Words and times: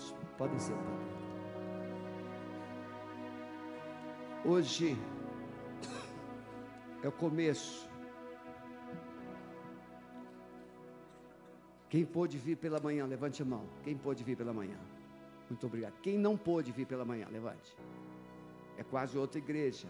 irmãos. 0.00 0.14
Podem 0.38 0.58
sentar. 0.58 0.98
Hoje 4.44 4.96
é 7.02 7.08
o 7.08 7.12
começo. 7.12 7.88
Quem 11.88 12.04
pôde 12.04 12.38
vir 12.38 12.56
pela 12.56 12.80
manhã, 12.80 13.04
levante 13.04 13.42
a 13.42 13.44
mão. 13.44 13.64
Quem 13.82 13.96
pôde 13.96 14.24
vir 14.24 14.36
pela 14.36 14.52
manhã? 14.52 14.78
Muito 15.48 15.66
obrigado. 15.66 15.94
Quem 16.00 16.16
não 16.16 16.36
pôde 16.36 16.70
vir 16.70 16.86
pela 16.86 17.04
manhã, 17.04 17.26
levante. 17.30 17.76
É 18.78 18.84
quase 18.84 19.18
outra 19.18 19.38
igreja. 19.38 19.88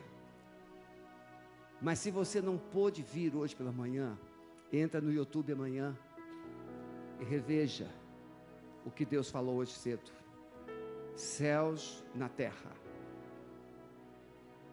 Mas 1.81 1.99
se 1.99 2.11
você 2.11 2.41
não 2.41 2.59
pôde 2.59 3.03
vir 3.03 3.35
hoje 3.37 3.55
pela 3.55 3.71
manhã, 3.71 4.19
entra 4.73 5.01
no 5.01 5.13
YouTube 5.13 5.53
amanhã 5.53 5.97
e 7.21 7.25
reveja 7.25 8.00
o 8.85 8.91
que 8.91 9.05
Deus 9.05 9.31
falou 9.31 9.57
hoje 9.57 9.73
cedo. 9.73 10.11
Céus 11.15 12.05
na 12.15 12.29
terra. 12.29 12.73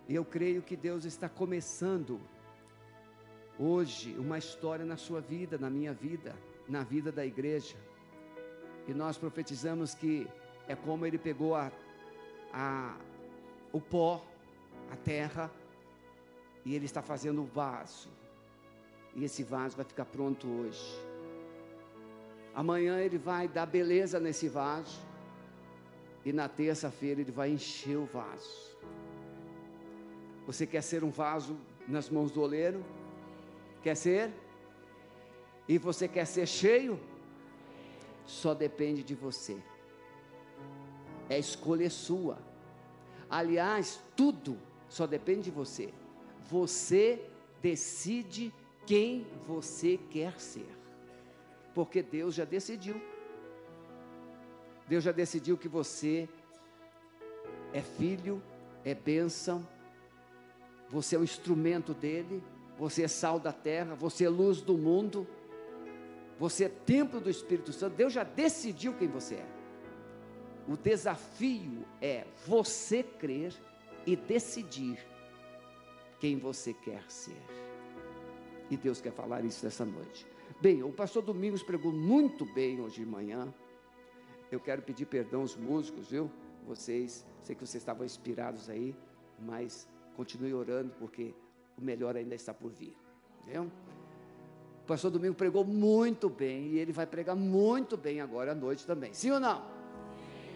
E 0.08 0.16
eu 0.16 0.24
creio 0.24 0.62
que 0.62 0.76
Deus 0.76 1.04
está 1.04 1.28
começando 1.28 2.22
hoje 3.60 4.16
uma 4.18 4.38
história 4.38 4.86
na 4.86 4.96
sua 4.96 5.20
vida, 5.20 5.58
na 5.58 5.70
minha 5.70 5.94
vida, 5.94 6.36
na 6.68 6.84
vida 6.84 7.12
da 7.12 7.26
igreja. 7.26 7.76
E 8.88 8.94
nós 8.94 9.18
profetizamos 9.18 9.94
que 9.94 10.28
é 10.68 10.76
como 10.76 11.06
ele 11.06 11.18
pegou 11.18 11.56
a, 11.56 11.72
a, 12.54 12.98
o 13.74 13.82
pó, 13.82 14.26
a 14.90 14.96
terra, 14.96 15.52
e 16.64 16.74
ele 16.76 16.86
está 16.86 17.02
fazendo 17.02 17.42
o 17.42 17.46
vaso. 17.46 18.10
E 19.16 19.24
esse 19.24 19.44
vaso 19.44 19.76
vai 19.76 19.86
ficar 19.86 20.06
pronto 20.06 20.48
hoje. 20.48 21.07
Amanhã 22.58 23.00
ele 23.00 23.20
vai 23.20 23.48
dar 23.48 23.68
beleza 23.68 24.20
nesse 24.20 24.48
vaso. 24.50 25.00
E 26.26 26.34
na 26.34 26.50
terça-feira 26.50 27.22
ele 27.22 27.32
vai 27.32 27.52
encher 27.52 27.98
o 27.98 28.06
vaso. 28.06 28.76
Você 30.48 30.66
quer 30.66 30.82
ser 30.82 31.04
um 31.04 31.12
vaso 31.12 31.56
nas 31.88 32.10
mãos 32.10 32.32
do 32.32 32.42
oleiro? 32.42 32.84
Quer 33.84 33.94
ser? 33.96 34.34
E 35.68 35.78
você 35.78 36.08
quer 36.08 36.26
ser 36.26 36.48
cheio? 36.48 37.00
Só 38.26 38.56
depende 38.56 39.04
de 39.04 39.14
você. 39.14 39.56
É 41.30 41.38
escolha 41.38 41.92
sua. 41.92 42.40
Aliás, 43.30 44.02
tudo 44.16 44.58
só 44.90 45.06
depende 45.06 45.44
de 45.44 45.52
você. 45.52 45.94
Você 46.50 47.22
decide 47.62 48.52
quem 48.84 49.28
você 49.46 50.00
quer 50.10 50.40
ser 50.40 50.77
porque 51.78 52.02
Deus 52.02 52.34
já 52.34 52.44
decidiu. 52.44 53.00
Deus 54.88 55.04
já 55.04 55.12
decidiu 55.12 55.56
que 55.56 55.68
você 55.68 56.28
é 57.72 57.84
filho, 57.84 58.42
é 58.84 58.96
bênção, 58.96 59.64
você 60.90 61.16
é 61.16 61.20
o 61.20 61.24
instrumento 61.24 61.94
dele, 61.94 62.44
você 62.80 63.04
é 63.04 63.08
sal 63.08 63.40
da 63.40 63.54
terra, 63.54 63.94
você 63.94 64.26
é 64.26 64.30
luz 64.30 64.60
do 64.60 64.76
mundo, 64.76 65.28
você 66.40 66.64
é 66.64 66.70
templo 66.70 67.20
do 67.20 67.30
Espírito 67.30 67.72
Santo. 67.72 67.96
Deus 67.96 68.12
já 68.12 68.24
decidiu 68.24 68.96
quem 68.96 69.08
você 69.08 69.36
é. 69.36 69.48
O 70.68 70.76
desafio 70.76 71.86
é 72.02 72.26
você 72.48 73.04
crer 73.04 73.54
e 74.04 74.16
decidir 74.16 74.98
quem 76.20 76.40
você 76.40 76.74
quer 76.74 77.04
ser. 77.08 77.38
E 78.68 78.76
Deus 78.76 79.00
quer 79.00 79.14
falar 79.14 79.46
isso 79.46 79.64
nessa 79.64 79.86
noite. 79.86 80.37
Bem, 80.60 80.82
o 80.82 80.92
pastor 80.92 81.22
Domingos 81.22 81.62
pregou 81.62 81.92
muito 81.92 82.44
bem 82.44 82.82
hoje 82.82 82.96
de 82.96 83.06
manhã. 83.06 83.54
Eu 84.52 84.60
quero 84.60 84.82
pedir 84.82 85.06
perdão 85.06 85.42
aos 85.42 85.56
músicos, 85.56 86.10
viu? 86.10 86.32
Vocês, 86.66 87.24
sei 87.44 87.56
que 87.56 87.64
vocês 87.64 87.80
estavam 87.80 88.04
inspirados 88.04 88.68
aí, 88.68 88.96
mas 89.40 89.88
continue 90.16 90.56
orando 90.56 90.92
porque 90.98 91.36
o 91.78 91.82
melhor 91.82 92.16
ainda 92.16 92.34
está 92.34 92.56
por 92.56 92.72
vir. 92.72 92.98
Viu? 93.46 93.66
O 94.82 94.88
pastor 94.88 95.12
Domingos 95.12 95.38
pregou 95.38 95.64
muito 95.64 96.28
bem 96.28 96.70
e 96.70 96.80
ele 96.80 96.92
vai 96.92 97.06
pregar 97.06 97.36
muito 97.36 97.96
bem 97.96 98.20
agora 98.20 98.54
à 98.54 98.56
noite 98.56 98.84
também. 98.84 99.14
Sim 99.14 99.30
ou 99.32 99.40
não? 99.40 99.64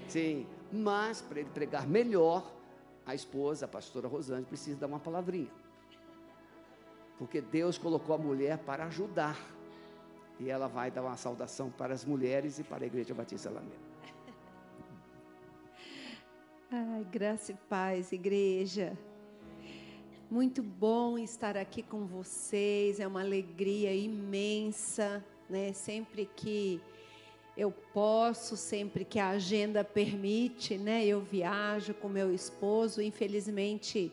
Sim. 0.08 0.48
Mas 0.74 1.22
para 1.22 1.42
ele 1.42 1.50
pregar 1.52 1.88
melhor, 1.88 2.52
a 3.06 3.14
esposa, 3.14 3.66
a 3.66 3.68
pastora 3.68 4.08
Rosane, 4.08 4.46
precisa 4.46 4.80
dar 4.80 4.88
uma 4.88 5.00
palavrinha. 5.00 5.52
Porque 7.20 7.40
Deus 7.40 7.78
colocou 7.78 8.16
a 8.16 8.18
mulher 8.18 8.58
para 8.58 8.86
ajudar 8.86 9.61
e 10.42 10.50
ela 10.50 10.68
vai 10.68 10.90
dar 10.90 11.04
uma 11.04 11.16
saudação 11.16 11.70
para 11.70 11.94
as 11.94 12.04
mulheres 12.04 12.58
e 12.58 12.64
para 12.64 12.84
a 12.84 12.88
Igreja 12.88 13.14
Batista 13.14 13.50
Alameda. 13.50 13.76
Ai, 16.72 17.06
graça 17.12 17.52
e 17.52 17.56
paz, 17.70 18.12
igreja. 18.12 18.98
Muito 20.32 20.64
bom 20.64 21.20
estar 21.20 21.56
aqui 21.56 21.84
com 21.84 22.08
vocês, 22.08 23.00
é 23.00 23.06
uma 23.06 23.22
alegria 23.22 23.94
imensa, 23.94 25.24
né? 25.48 25.74
Sempre 25.74 26.28
que 26.36 26.82
eu 27.56 27.72
posso, 27.94 28.58
sempre 28.58 29.06
que 29.06 29.20
a 29.20 29.30
agenda 29.30 29.84
permite, 29.84 30.76
né? 30.76 31.06
Eu 31.06 31.22
viajo 31.22 31.94
com 31.94 32.10
meu 32.10 32.34
esposo, 32.34 33.00
infelizmente 33.00 34.12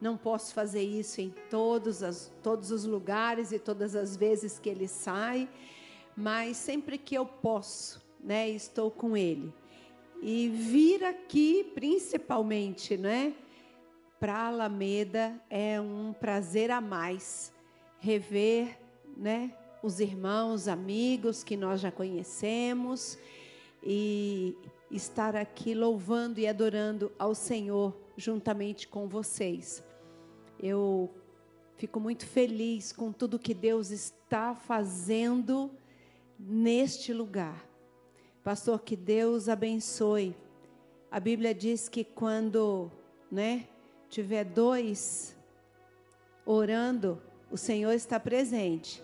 não 0.00 0.16
posso 0.16 0.54
fazer 0.54 0.82
isso 0.82 1.20
em 1.20 1.32
todos, 1.50 2.02
as, 2.02 2.32
todos 2.42 2.70
os 2.70 2.84
lugares 2.84 3.52
e 3.52 3.58
todas 3.58 3.94
as 3.94 4.16
vezes 4.16 4.58
que 4.58 4.68
ele 4.68 4.88
sai, 4.88 5.48
mas 6.16 6.56
sempre 6.56 6.96
que 6.96 7.14
eu 7.14 7.26
posso, 7.26 8.02
né, 8.18 8.48
estou 8.48 8.90
com 8.90 9.16
ele. 9.16 9.52
E 10.22 10.48
vir 10.48 11.04
aqui, 11.04 11.70
principalmente, 11.74 12.96
né, 12.96 13.34
para 14.18 14.46
Alameda 14.48 15.40
é 15.48 15.80
um 15.80 16.12
prazer 16.12 16.70
a 16.70 16.80
mais 16.80 17.52
rever, 17.98 18.78
né, 19.16 19.52
os 19.82 20.00
irmãos, 20.00 20.68
amigos 20.68 21.42
que 21.42 21.56
nós 21.56 21.80
já 21.80 21.90
conhecemos 21.90 23.18
e 23.82 24.54
estar 24.90 25.36
aqui 25.36 25.74
louvando 25.74 26.38
e 26.38 26.46
adorando 26.46 27.10
ao 27.18 27.34
Senhor 27.34 27.96
juntamente 28.16 28.86
com 28.86 29.08
vocês. 29.08 29.82
Eu 30.62 31.08
fico 31.76 31.98
muito 31.98 32.26
feliz 32.26 32.92
com 32.92 33.10
tudo 33.10 33.38
que 33.38 33.54
Deus 33.54 33.90
está 33.90 34.54
fazendo 34.54 35.70
neste 36.38 37.14
lugar. 37.14 37.66
Pastor, 38.44 38.80
que 38.82 38.94
Deus 38.94 39.48
abençoe. 39.48 40.36
A 41.10 41.18
Bíblia 41.18 41.54
diz 41.54 41.88
que 41.88 42.04
quando, 42.04 42.90
né, 43.32 43.66
tiver 44.10 44.44
dois 44.44 45.34
orando, 46.44 47.22
o 47.50 47.56
Senhor 47.56 47.92
está 47.92 48.20
presente. 48.20 49.02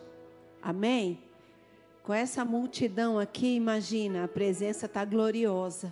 Amém? 0.60 1.18
Com 2.02 2.12
essa 2.12 2.44
multidão 2.44 3.18
aqui, 3.18 3.56
imagina, 3.56 4.24
a 4.24 4.28
presença 4.28 4.84
está 4.84 5.06
gloriosa. 5.06 5.90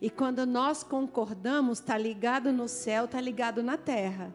E 0.00 0.08
quando 0.08 0.46
nós 0.46 0.84
concordamos, 0.84 1.80
está 1.80 1.98
ligado 1.98 2.52
no 2.52 2.68
céu, 2.68 3.06
está 3.06 3.20
ligado 3.20 3.64
na 3.64 3.76
terra. 3.76 4.32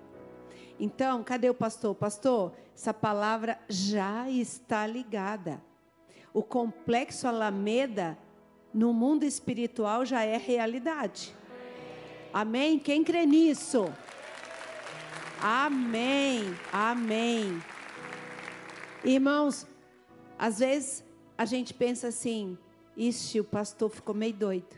Então, 0.80 1.24
cadê 1.24 1.50
o 1.50 1.53
pastor? 1.53 1.96
Pastor, 1.96 2.53
essa 2.75 2.94
palavra 2.94 3.58
já 3.69 4.30
está 4.30 4.86
ligada. 4.86 5.62
O 6.34 6.44
complexo 6.44 7.28
Alameda 7.28 8.18
no 8.74 8.91
mundo 8.91 9.24
espiritual 9.24 10.06
já 10.06 10.24
é 10.24 10.38
realidade. 10.38 11.34
Amém? 12.34 12.78
Quem 12.78 13.03
crê 13.03 13.25
nisso? 13.25 13.86
Amém. 15.41 16.44
Amém. 16.74 17.63
Irmãos, 19.03 19.66
às 20.38 20.59
vezes 20.59 21.06
a 21.38 21.46
gente 21.46 21.74
pensa 21.74 22.09
assim: 22.09 22.57
ixi, 22.97 23.40
o 23.40 23.44
pastor 23.46 23.90
ficou 23.90 24.13
meio 24.13 24.34
doido. 24.34 24.75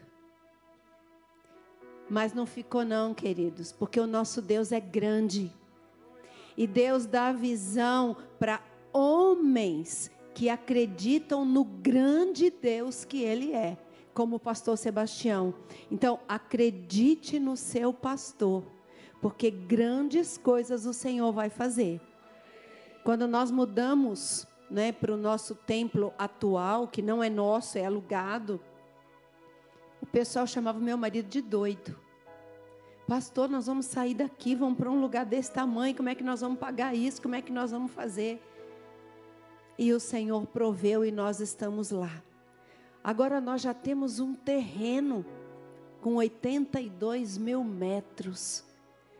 Mas 2.09 2.33
não 2.33 2.45
ficou, 2.45 2.85
não, 2.85 3.13
queridos, 3.13 3.71
porque 3.71 3.99
o 3.99 4.07
nosso 4.07 4.41
Deus 4.41 4.71
é 4.71 4.79
grande. 4.79 5.51
E 6.57 6.65
Deus 6.65 7.05
dá 7.05 7.31
visão 7.31 8.17
para 8.39 8.61
homens 8.91 10.09
que 10.33 10.49
acreditam 10.49 11.45
no 11.45 11.63
grande 11.63 12.49
Deus 12.49 13.05
que 13.05 13.21
Ele 13.21 13.53
é, 13.53 13.77
como 14.13 14.37
o 14.37 14.39
pastor 14.39 14.77
Sebastião. 14.77 15.53
Então, 15.91 16.19
acredite 16.27 17.39
no 17.39 17.55
seu 17.55 17.93
pastor, 17.93 18.63
porque 19.21 19.51
grandes 19.51 20.37
coisas 20.37 20.85
o 20.85 20.93
Senhor 20.93 21.31
vai 21.31 21.49
fazer. 21.49 22.01
Quando 23.03 23.27
nós 23.27 23.51
mudamos 23.51 24.47
né, 24.69 24.91
para 24.91 25.13
o 25.13 25.17
nosso 25.17 25.55
templo 25.55 26.13
atual, 26.17 26.87
que 26.87 27.01
não 27.01 27.23
é 27.23 27.29
nosso, 27.29 27.77
é 27.77 27.85
alugado, 27.85 28.59
o 30.01 30.05
pessoal 30.05 30.45
chamava 30.45 30.79
meu 30.79 30.97
marido 30.97 31.29
de 31.29 31.41
doido. 31.41 32.06
Pastor, 33.07 33.49
nós 33.49 33.67
vamos 33.67 33.85
sair 33.85 34.13
daqui, 34.13 34.53
vamos 34.53 34.77
para 34.77 34.91
um 34.91 34.99
lugar 34.99 35.25
desse 35.25 35.49
tamanho, 35.49 35.95
como 35.95 36.09
é 36.09 36.15
que 36.15 36.25
nós 36.25 36.41
vamos 36.41 36.59
pagar 36.59 36.93
isso? 36.93 37.21
Como 37.21 37.35
é 37.35 37.41
que 37.41 37.53
nós 37.53 37.71
vamos 37.71 37.89
fazer? 37.93 38.43
E 39.77 39.93
o 39.93 39.99
Senhor 39.99 40.45
proveu 40.47 41.05
e 41.05 41.11
nós 41.11 41.39
estamos 41.39 41.89
lá. 41.89 42.21
Agora 43.01 43.39
nós 43.39 43.61
já 43.61 43.73
temos 43.73 44.19
um 44.19 44.35
terreno 44.35 45.25
com 46.01 46.15
82 46.15 47.37
mil 47.37 47.63
metros, 47.63 48.65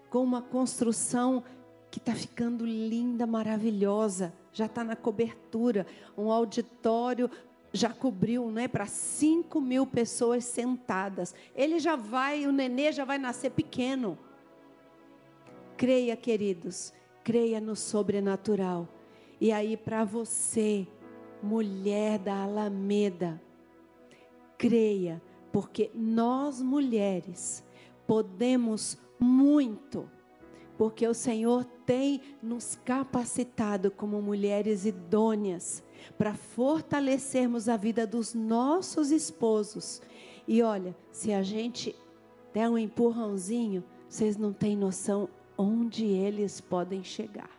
com 0.10 0.22
uma 0.22 0.42
construção 0.42 1.42
que 1.90 1.98
está 1.98 2.14
ficando 2.14 2.66
linda, 2.66 3.26
maravilhosa, 3.26 4.34
já 4.52 4.66
está 4.66 4.84
na 4.84 4.98
cobertura, 4.98 5.88
um 6.18 6.30
auditório 6.30 7.32
já 7.74 7.90
cobriu, 7.90 8.50
né, 8.50 8.68
para 8.68 8.86
5 8.86 9.60
mil 9.60 9.86
pessoas 9.86 10.46
sentadas. 10.46 11.36
Ele 11.56 11.80
já 11.80 11.96
vai, 11.96 12.46
o 12.46 12.52
nenê 12.52 12.92
já 12.92 13.06
vai 13.06 13.18
nascer 13.18 13.52
pequeno. 13.52 14.18
Creia, 15.76 16.16
queridos, 16.16 16.94
creia 17.24 17.62
no 17.62 17.76
sobrenatural. 17.76 18.88
E 19.40 19.52
aí, 19.52 19.78
para 19.78 20.04
você, 20.04 20.88
mulher 21.44 22.18
da 22.18 22.44
Alameda, 22.44 23.42
creia, 24.58 25.22
porque 25.52 25.92
nós 25.94 26.62
mulheres 26.62 27.64
podemos 28.08 28.98
muito, 29.20 30.10
porque 30.78 31.08
o 31.08 31.14
Senhor 31.14 31.64
tem 31.86 32.22
nos 32.42 32.76
capacitado 32.84 33.92
como 33.92 34.22
mulheres 34.22 34.86
idôneas 34.86 35.84
para 36.18 36.34
fortalecermos 36.34 37.70
a 37.70 37.78
vida 37.78 38.06
dos 38.06 38.34
nossos 38.34 39.12
esposos. 39.12 40.02
E 40.48 40.62
olha, 40.62 40.96
se 41.12 41.34
a 41.34 41.44
gente 41.44 41.96
der 42.54 42.70
um 42.70 42.78
empurrãozinho, 42.78 43.84
vocês 44.08 44.38
não 44.38 44.54
têm 44.54 44.76
noção 44.76 45.30
onde 45.58 46.06
eles 46.06 46.62
podem 46.62 47.04
chegar. 47.04 47.50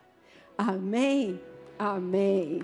Amém? 0.57 1.39
Amém. 1.77 2.61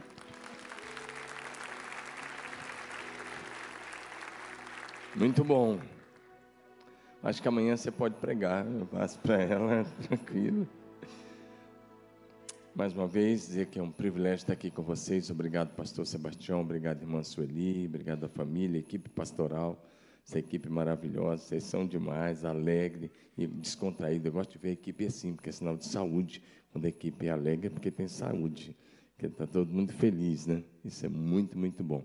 Muito 5.16 5.44
bom. 5.44 5.80
Acho 7.24 7.42
que 7.42 7.48
amanhã 7.48 7.78
você 7.78 7.90
pode 7.90 8.16
pregar. 8.16 8.66
Eu 8.66 8.86
passo 8.86 9.18
para 9.20 9.42
ela, 9.42 9.86
tranquilo. 10.08 10.68
Mais 12.76 12.92
uma 12.92 13.08
vez, 13.08 13.48
dizer 13.48 13.68
que 13.68 13.80
é 13.80 13.82
um 13.82 13.90
privilégio 13.90 14.44
estar 14.44 14.52
aqui 14.52 14.70
com 14.70 14.84
vocês. 14.84 15.30
Obrigado, 15.30 15.74
pastor 15.78 16.06
Sebastião. 16.06 16.60
Obrigado, 16.60 17.04
irmã 17.04 17.24
Sueli. 17.24 17.86
Obrigado 17.86 18.26
à 18.26 18.28
família, 18.28 18.78
equipe 18.78 19.10
pastoral. 19.10 19.82
Essa 20.28 20.40
equipe 20.40 20.68
maravilhosa. 20.68 21.42
Vocês 21.42 21.64
são 21.64 21.88
demais, 21.88 22.44
alegre 22.44 23.10
e 23.38 23.48
descontraída. 23.48 24.28
Eu 24.28 24.34
gosto 24.34 24.52
de 24.52 24.58
ver 24.58 24.72
a 24.72 24.74
equipe 24.74 25.06
assim, 25.06 25.34
porque 25.34 25.48
é 25.48 25.54
sinal 25.54 25.78
de 25.78 25.86
saúde. 25.86 26.44
Quando 26.70 26.84
a 26.84 26.90
equipe 26.90 27.26
é 27.28 27.30
alegre, 27.30 27.68
é 27.68 27.70
porque 27.70 27.90
tem 27.90 28.10
saúde. 28.10 28.76
Porque 29.14 29.28
está 29.28 29.48
todo 29.48 29.72
mundo 29.72 29.94
feliz, 29.94 30.46
né? 30.46 30.62
Isso 30.84 31.06
é 31.06 31.10
muito, 31.10 31.58
muito 31.58 31.82
bom. 31.82 32.04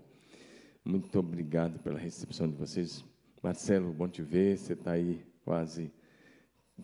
Muito 0.85 1.19
obrigado 1.19 1.79
pela 1.79 1.99
recepção 1.99 2.49
de 2.49 2.55
vocês. 2.55 3.03
Marcelo, 3.43 3.91
bom 3.91 4.07
te 4.07 4.21
ver. 4.21 4.57
Você 4.57 4.71
está 4.71 4.91
aí 4.91 5.21
quase 5.43 5.91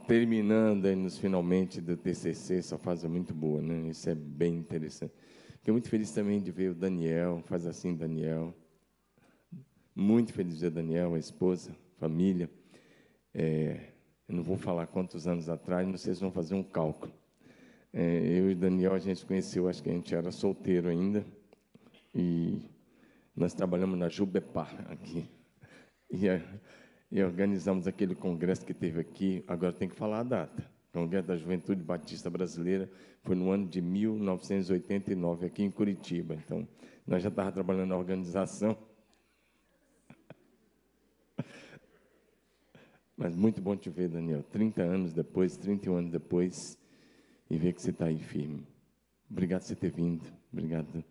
terminando 0.06 0.86
nos 0.96 1.18
finalmente 1.18 1.82
do 1.82 1.98
TCC, 1.98 2.58
essa 2.58 2.78
fase 2.78 3.06
é 3.06 3.10
muito 3.10 3.34
boa, 3.34 3.62
né? 3.62 3.90
Isso 3.90 4.10
é 4.10 4.16
bem 4.16 4.56
interessante. 4.56 5.14
Fiquei 5.58 5.72
muito 5.72 5.90
feliz 5.90 6.12
também 6.12 6.42
de 6.42 6.52
ver 6.52 6.72
o 6.72 6.76
Daniel, 6.76 7.42
faz 7.46 7.66
assim, 7.66 7.96
Daniel. 7.96 8.54
Muito 9.96 10.32
feliz 10.34 10.56
de 10.56 10.62
ver 10.62 10.72
Daniel, 10.72 11.16
a 11.16 11.20
esposa, 11.20 11.76
família. 11.98 12.50
É, 13.34 13.92
eu 14.28 14.36
não 14.36 14.44
vou 14.44 14.58
falar 14.58 14.88
quantos 14.88 15.28
anos 15.28 15.50
atrás, 15.50 15.88
mas 15.88 16.02
vocês 16.02 16.20
vão 16.20 16.32
fazer 16.32 16.56
um 16.56 16.64
cálculo. 16.64 17.14
É, 17.94 18.40
eu 18.40 18.52
e 18.52 18.56
Daniel, 18.56 18.94
a 18.94 19.00
gente 19.00 19.26
conheceu, 19.26 19.68
acho 19.68 19.82
que 19.82 19.90
a 19.90 19.94
gente 19.94 20.14
era 20.14 20.32
solteiro 20.32 20.90
ainda, 20.90 21.26
e 22.14 22.62
nós 23.36 23.54
trabalhamos 23.54 23.98
na 23.98 24.10
Jubepar 24.10 24.86
aqui. 24.90 25.30
E 26.10 26.30
a, 26.30 26.42
e 27.12 27.22
organizamos 27.24 27.88
aquele 27.88 28.16
congresso 28.16 28.66
que 28.66 28.74
teve 28.74 29.00
aqui, 29.00 29.44
agora 29.48 29.74
tem 29.74 29.88
que 29.88 29.96
falar 29.96 30.20
a 30.20 30.24
data. 30.24 30.78
Congresso 30.92 31.28
da 31.28 31.36
Juventude 31.36 31.84
Batista 31.84 32.30
Brasileira 32.30 32.90
foi 33.22 33.36
no 33.36 33.52
ano 33.52 33.68
de 33.68 33.82
1989, 33.82 35.46
aqui 35.46 35.64
em 35.64 35.70
Curitiba. 35.70 36.36
Então, 36.36 36.68
nós 37.06 37.22
já 37.22 37.30
estávamos 37.30 37.54
trabalhando 37.54 37.90
na 37.90 37.98
organização. 37.98 38.78
Mas 43.16 43.36
muito 43.36 43.62
bom 43.62 43.76
te 43.76 43.90
ver, 43.90 44.10
Daniel. 44.10 44.44
30 44.44 44.82
anos 44.82 45.14
depois, 45.14 45.56
31 45.58 45.96
anos 45.96 46.12
depois, 46.12 46.78
e 47.50 47.58
ver 47.58 47.74
que 47.74 47.82
você 47.82 47.92
está 47.92 48.06
aí 48.06 48.20
firme. 48.20 48.66
Obrigado 49.30 49.62
por 49.62 49.68
você 49.68 49.76
ter 49.76 49.92
vindo. 49.92 50.26
Obrigado 50.52 50.88
por 50.92 51.04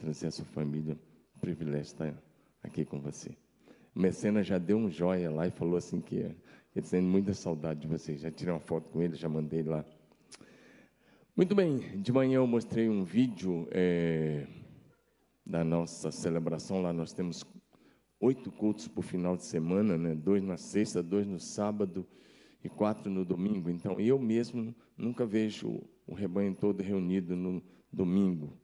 trazer 0.00 0.28
a 0.28 0.30
sua 0.30 0.44
família. 0.46 0.96
privilégio 1.40 1.82
estar 1.82 2.14
aqui 2.62 2.84
com 2.84 3.00
você. 3.00 3.36
O 3.94 4.00
Mecena 4.00 4.42
já 4.42 4.58
deu 4.58 4.78
um 4.78 4.90
joia 4.90 5.30
lá 5.30 5.46
e 5.46 5.50
falou 5.50 5.76
assim 5.76 6.00
que 6.00 6.16
ele 6.74 6.86
sente 6.86 7.04
muita 7.04 7.34
saudade 7.34 7.80
de 7.80 7.86
vocês. 7.86 8.20
Já 8.20 8.30
tirei 8.30 8.52
uma 8.52 8.60
foto 8.60 8.88
com 8.88 9.02
ele, 9.02 9.14
já 9.14 9.28
mandei 9.28 9.62
lá. 9.62 9.84
Muito 11.36 11.54
bem, 11.54 11.78
de 12.00 12.12
manhã 12.12 12.36
eu 12.36 12.46
mostrei 12.46 12.88
um 12.88 13.04
vídeo 13.04 13.68
é, 13.70 14.46
da 15.44 15.62
nossa 15.62 16.10
celebração. 16.10 16.80
Lá 16.80 16.92
nós 16.92 17.12
temos 17.12 17.44
oito 18.18 18.50
cultos 18.50 18.88
por 18.88 19.02
final 19.02 19.36
de 19.36 19.44
semana, 19.44 19.98
né? 19.98 20.14
dois 20.14 20.42
na 20.42 20.56
sexta, 20.56 21.02
dois 21.02 21.26
no 21.26 21.38
sábado 21.38 22.06
e 22.64 22.68
quatro 22.68 23.10
no 23.10 23.24
domingo. 23.24 23.68
Então, 23.68 24.00
eu 24.00 24.18
mesmo 24.18 24.74
nunca 24.96 25.26
vejo 25.26 25.82
o 26.06 26.14
rebanho 26.14 26.54
todo 26.54 26.82
reunido 26.82 27.36
no 27.36 27.62
domingo. 27.92 28.56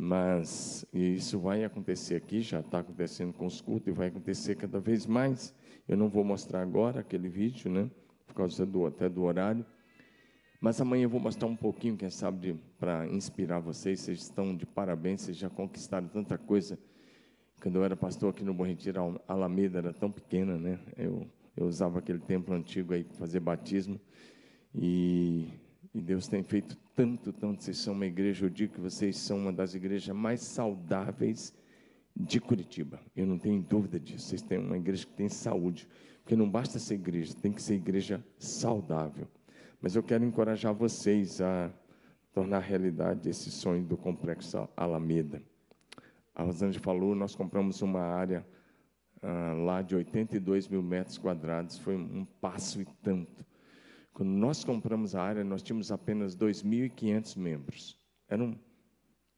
Mas 0.00 0.86
isso 0.92 1.40
vai 1.40 1.64
acontecer 1.64 2.14
aqui, 2.14 2.40
já 2.40 2.60
está 2.60 2.78
acontecendo 2.78 3.32
com 3.32 3.46
os 3.46 3.60
cultos 3.60 3.88
e 3.88 3.90
vai 3.90 4.06
acontecer 4.06 4.54
cada 4.54 4.78
vez 4.78 5.04
mais. 5.06 5.52
Eu 5.88 5.96
não 5.96 6.08
vou 6.08 6.22
mostrar 6.22 6.62
agora 6.62 7.00
aquele 7.00 7.28
vídeo, 7.28 7.68
né? 7.68 7.90
Por 8.24 8.32
causa 8.32 8.64
do, 8.64 8.86
até 8.86 9.08
do 9.08 9.24
horário. 9.24 9.66
Mas 10.60 10.80
amanhã 10.80 11.02
eu 11.02 11.08
vou 11.10 11.18
mostrar 11.18 11.48
um 11.48 11.56
pouquinho, 11.56 11.96
quem 11.96 12.10
sabe, 12.10 12.56
para 12.78 13.08
inspirar 13.08 13.58
vocês. 13.58 13.98
Vocês 13.98 14.22
estão 14.22 14.54
de 14.56 14.64
parabéns, 14.64 15.22
vocês 15.22 15.36
já 15.36 15.50
conquistaram 15.50 16.06
tanta 16.06 16.38
coisa. 16.38 16.78
Quando 17.60 17.74
eu 17.74 17.84
era 17.84 17.96
pastor 17.96 18.30
aqui 18.30 18.44
no 18.44 18.54
Bom 18.54 18.66
a 18.66 19.32
Alameda 19.32 19.78
era 19.78 19.92
tão 19.92 20.12
pequena, 20.12 20.56
né? 20.56 20.78
Eu, 20.96 21.26
eu 21.56 21.66
usava 21.66 21.98
aquele 21.98 22.20
templo 22.20 22.54
antigo 22.54 22.94
aí 22.94 23.02
para 23.02 23.16
fazer 23.16 23.40
batismo. 23.40 24.00
E 24.72 25.48
e 25.94 26.00
Deus 26.00 26.28
tem 26.28 26.42
feito 26.42 26.76
tanto, 26.98 27.32
tanto. 27.32 27.62
Vocês 27.62 27.78
são 27.78 27.94
uma 27.94 28.06
igreja, 28.06 28.44
eu 28.44 28.50
digo 28.50 28.74
que 28.74 28.80
vocês 28.80 29.16
são 29.18 29.38
uma 29.38 29.52
das 29.52 29.72
igrejas 29.72 30.12
mais 30.16 30.40
saudáveis 30.40 31.54
de 32.16 32.40
Curitiba. 32.40 32.98
Eu 33.14 33.24
não 33.24 33.38
tenho 33.38 33.62
dúvida 33.62 34.00
disso. 34.00 34.26
Vocês 34.26 34.42
têm 34.42 34.58
uma 34.58 34.76
igreja 34.76 35.06
que 35.06 35.12
tem 35.12 35.28
saúde. 35.28 35.88
Porque 36.24 36.34
não 36.34 36.50
basta 36.50 36.76
ser 36.80 36.94
igreja, 36.94 37.34
tem 37.40 37.52
que 37.52 37.62
ser 37.62 37.76
igreja 37.76 38.22
saudável. 38.36 39.28
Mas 39.80 39.94
eu 39.94 40.02
quero 40.02 40.24
encorajar 40.24 40.74
vocês 40.74 41.40
a 41.40 41.70
tornar 42.32 42.58
realidade 42.58 43.30
esse 43.30 43.48
sonho 43.48 43.84
do 43.84 43.96
complexo 43.96 44.68
Alameda. 44.76 45.40
A 46.34 46.42
Rosângela 46.42 46.82
falou, 46.82 47.14
nós 47.14 47.32
compramos 47.32 47.80
uma 47.80 48.00
área 48.00 48.44
ah, 49.22 49.52
lá 49.56 49.82
de 49.82 49.94
82 49.94 50.66
mil 50.66 50.82
metros 50.82 51.16
quadrados. 51.16 51.78
Foi 51.78 51.94
um 51.96 52.24
passo 52.40 52.82
e 52.82 52.84
tanto. 53.04 53.46
Quando 54.18 54.30
nós 54.30 54.64
compramos 54.64 55.14
a 55.14 55.22
área, 55.22 55.44
nós 55.44 55.62
tínhamos 55.62 55.92
apenas 55.92 56.34
2.500 56.36 57.36
membros. 57.38 57.96
Era, 58.28 58.42
um, 58.42 58.58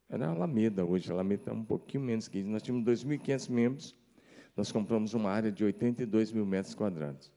era 0.09 0.29
a 0.29 0.31
Alameda 0.31 0.87
hoje, 0.87 1.11
a 1.11 1.13
Alameda 1.13 1.51
é 1.51 1.53
um 1.53 1.63
pouquinho 1.63 2.03
menos 2.03 2.29
que 2.29 2.39
isso. 2.39 2.49
Nós 2.49 2.63
tínhamos 2.63 2.87
2.500 2.87 3.51
membros, 3.51 3.95
nós 4.57 4.73
compramos 4.73 5.13
uma 5.13 5.29
área 5.29 5.53
de 5.53 5.63
82 5.63 6.33
mil 6.33 6.47
metros 6.47 6.75
quadrados. 6.75 7.31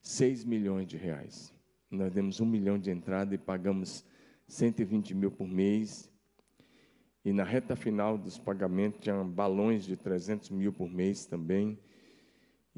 6 0.00 0.44
milhões 0.44 0.86
de 0.86 0.96
reais. 0.96 1.52
Nós 1.90 2.10
demos 2.10 2.40
um 2.40 2.46
milhão 2.46 2.78
de 2.78 2.90
entrada 2.90 3.34
e 3.34 3.38
pagamos 3.38 4.02
120 4.46 5.14
mil 5.14 5.30
por 5.30 5.46
mês. 5.46 6.10
E 7.22 7.34
na 7.34 7.44
reta 7.44 7.76
final 7.76 8.16
dos 8.16 8.38
pagamentos, 8.38 9.00
tinha 9.02 9.22
balões 9.24 9.84
de 9.84 9.94
300 9.94 10.48
mil 10.48 10.72
por 10.72 10.88
mês 10.88 11.26
também. 11.26 11.78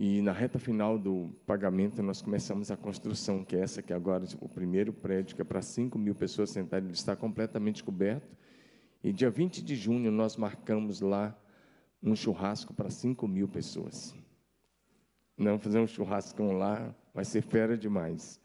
E 0.02 0.22
na 0.22 0.32
reta 0.32 0.58
final 0.58 0.98
do 0.98 1.30
pagamento, 1.44 2.02
nós 2.02 2.22
começamos 2.22 2.70
a 2.70 2.76
construção, 2.76 3.44
que 3.44 3.54
é 3.54 3.60
essa 3.60 3.82
que 3.82 3.92
agora 3.92 4.24
o 4.40 4.48
primeiro 4.48 4.94
prédio, 4.94 5.36
que 5.36 5.42
é 5.42 5.44
para 5.44 5.60
5 5.60 5.98
mil 5.98 6.14
pessoas 6.14 6.48
sentadas, 6.48 6.86
ele 6.86 6.94
está 6.94 7.14
completamente 7.14 7.84
coberto. 7.84 8.34
E 9.04 9.12
dia 9.12 9.28
20 9.28 9.62
de 9.62 9.76
junho, 9.76 10.10
nós 10.10 10.38
marcamos 10.38 11.02
lá 11.02 11.38
um 12.02 12.16
churrasco 12.16 12.72
para 12.72 12.88
5 12.88 13.28
mil 13.28 13.46
pessoas. 13.46 14.14
Não 15.36 15.58
fazer 15.58 15.80
um 15.80 15.86
churrasco 15.86 16.42
lá, 16.44 16.94
vai 17.12 17.26
ser 17.26 17.42
fera 17.42 17.76
demais. 17.76 18.40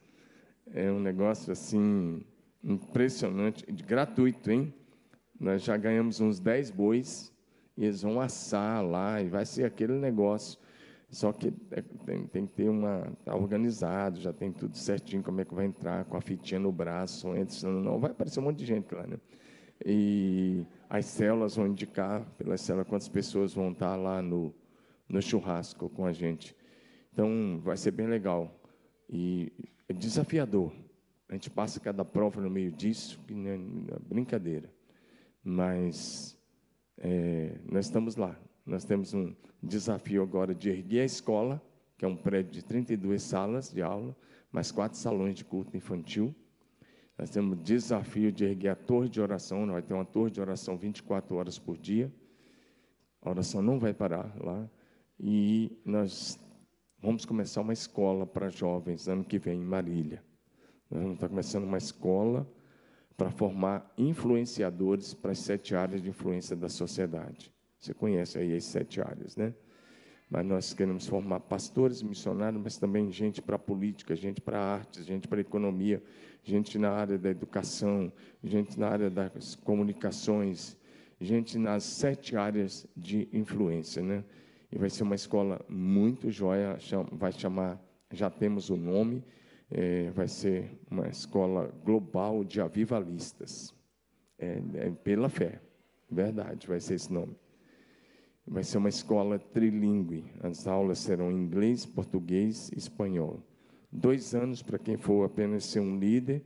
É 0.73 0.91
um 0.91 0.99
negócio 0.99 1.53
assim 1.53 2.21
impressionante, 2.61 3.65
gratuito, 3.71 4.51
hein? 4.51 4.73
Nós 5.39 5.63
já 5.63 5.77
ganhamos 5.77 6.19
uns 6.19 6.37
10 6.37 6.69
bois 6.71 7.33
e 7.77 7.85
eles 7.85 8.01
vão 8.01 8.19
assar 8.19 8.85
lá 8.85 9.21
e 9.21 9.29
vai 9.29 9.45
ser 9.45 9.63
aquele 9.63 9.93
negócio. 9.93 10.64
Só 11.15 11.31
que 11.31 11.47
é, 11.71 11.81
tem, 12.05 12.27
tem, 12.27 12.45
que 12.45 12.51
ter 12.51 12.67
uma. 12.67 13.07
Está 13.17 13.33
organizado, 13.33 14.19
já 14.19 14.33
tem 14.33 14.51
tudo 14.51 14.75
certinho, 14.75 15.23
como 15.23 15.39
é 15.39 15.45
que 15.45 15.55
vai 15.55 15.65
entrar, 15.65 16.03
com 16.03 16.17
a 16.17 16.19
fitinha 16.19 16.59
no 16.59 16.73
braço, 16.73 17.33
entra, 17.37 17.69
não, 17.69 17.97
vai 18.01 18.11
aparecer 18.11 18.41
um 18.41 18.43
monte 18.43 18.57
de 18.57 18.65
gente 18.65 18.93
lá, 18.93 19.07
né? 19.07 19.17
E 19.85 20.65
as 20.89 21.05
células 21.05 21.55
vão 21.55 21.67
indicar, 21.67 22.25
pelas 22.37 22.59
células, 22.59 22.89
quantas 22.89 23.07
pessoas 23.07 23.53
vão 23.53 23.71
estar 23.71 23.95
lá 23.95 24.21
no, 24.21 24.53
no 25.07 25.21
churrasco 25.21 25.87
com 25.87 26.05
a 26.05 26.11
gente. 26.11 26.53
Então, 27.13 27.61
vai 27.63 27.77
ser 27.77 27.91
bem 27.91 28.07
legal. 28.07 28.53
E 29.09 29.53
é 29.87 29.93
desafiador. 29.93 30.73
A 31.29 31.33
gente 31.33 31.49
passa 31.49 31.79
cada 31.79 32.03
prova 32.03 32.41
no 32.41 32.49
meio 32.49 32.73
disso, 32.73 33.21
que 33.25 33.33
não 33.33 33.51
é 33.51 33.99
brincadeira. 34.01 34.69
Mas 35.41 36.37
é, 36.97 37.57
nós 37.71 37.85
estamos 37.85 38.17
lá. 38.17 38.37
Nós 38.65 38.83
temos 38.83 39.13
um 39.13 39.35
desafio 39.61 40.23
agora 40.23 40.55
de 40.55 40.69
erguer 40.69 41.01
a 41.01 41.05
escola, 41.05 41.61
que 41.97 42.05
é 42.05 42.07
um 42.07 42.15
prédio 42.15 42.51
de 42.51 42.63
32 42.63 43.21
salas 43.21 43.71
de 43.71 43.81
aula, 43.81 44.15
mais 44.51 44.71
quatro 44.71 44.97
salões 44.97 45.35
de 45.35 45.45
culto 45.45 45.75
infantil. 45.77 46.33
Nós 47.17 47.29
temos 47.29 47.57
o 47.57 47.61
desafio 47.61 48.31
de 48.31 48.43
erguer 48.43 48.69
a 48.69 48.75
torre 48.75 49.07
de 49.07 49.21
oração, 49.21 49.65
nós 49.65 49.73
vai 49.73 49.81
ter 49.81 49.93
uma 49.93 50.05
torre 50.05 50.31
de 50.31 50.41
oração 50.41 50.77
24 50.77 51.35
horas 51.35 51.59
por 51.59 51.77
dia. 51.77 52.11
A 53.21 53.29
oração 53.29 53.61
não 53.61 53.79
vai 53.79 53.93
parar 53.93 54.35
lá. 54.41 54.69
E 55.17 55.71
nós 55.85 56.37
Vamos 57.05 57.23
começar 57.23 57.61
uma 57.61 57.71
escola 57.71 58.25
para 58.25 58.49
jovens 58.49 59.07
ano 59.07 59.23
que 59.23 59.37
vem 59.37 59.61
em 59.61 59.63
Marília. 59.63 60.23
Nós 60.89 61.03
vamos 61.03 61.17
estar 61.17 61.29
começando 61.29 61.63
uma 61.63 61.77
escola 61.77 62.51
para 63.15 63.29
formar 63.29 63.93
influenciadores 63.95 65.13
para 65.13 65.31
as 65.31 65.37
sete 65.37 65.75
áreas 65.75 66.01
de 66.01 66.09
influência 66.09 66.55
da 66.55 66.67
sociedade. 66.67 67.53
Você 67.85 67.93
conhece 67.93 68.39
aí 68.39 68.55
as 68.55 68.63
sete 68.63 68.99
áreas, 68.99 69.37
né? 69.37 69.53
Mas 70.27 70.43
nós 70.43 70.73
queremos 70.73 71.05
formar 71.05 71.39
pastores, 71.41 72.01
missionários, 72.01 72.59
mas 72.59 72.79
também 72.79 73.11
gente 73.11 73.43
para 73.43 73.59
política, 73.59 74.15
gente 74.15 74.41
para 74.41 74.59
artes, 74.59 75.05
gente 75.05 75.27
para 75.27 75.39
economia, 75.39 76.01
gente 76.43 76.79
na 76.79 76.89
área 76.89 77.15
da 77.15 77.29
educação, 77.29 78.11
gente 78.43 78.79
na 78.79 78.87
área 78.87 79.07
das 79.07 79.53
comunicações, 79.53 80.75
gente 81.21 81.59
nas 81.59 81.83
sete 81.83 82.35
áreas 82.35 82.87
de 82.97 83.29
influência, 83.31 84.01
né? 84.01 84.23
E 84.71 84.79
vai 84.79 84.89
ser 84.89 85.03
uma 85.03 85.13
escola 85.13 85.63
muito 85.69 86.31
joia, 86.31 86.79
vai 87.11 87.31
chamar, 87.31 87.79
já 88.11 88.31
temos 88.31 88.71
o 88.71 88.75
nome, 88.75 89.23
é, 89.69 90.09
vai 90.09 90.27
ser 90.27 90.71
uma 90.89 91.07
escola 91.07 91.71
global 91.83 92.43
de 92.43 92.59
avivalistas. 92.59 93.75
É, 94.39 94.59
é 94.73 94.89
pela 94.89 95.29
fé, 95.29 95.61
verdade, 96.09 96.65
vai 96.65 96.79
ser 96.79 96.95
esse 96.95 97.13
nome. 97.13 97.37
Vai 98.47 98.63
ser 98.63 98.77
uma 98.77 98.89
escola 98.89 99.39
trilingue. 99.39 100.25
As 100.41 100.67
aulas 100.67 100.99
serão 100.99 101.31
em 101.31 101.35
inglês, 101.35 101.85
português 101.85 102.69
e 102.69 102.77
espanhol. 102.77 103.41
Dois 103.91 104.35
anos 104.35 104.61
para 104.61 104.77
quem 104.77 104.97
for 104.97 105.25
apenas 105.25 105.65
ser 105.65 105.79
um 105.79 105.97
líder 105.97 106.43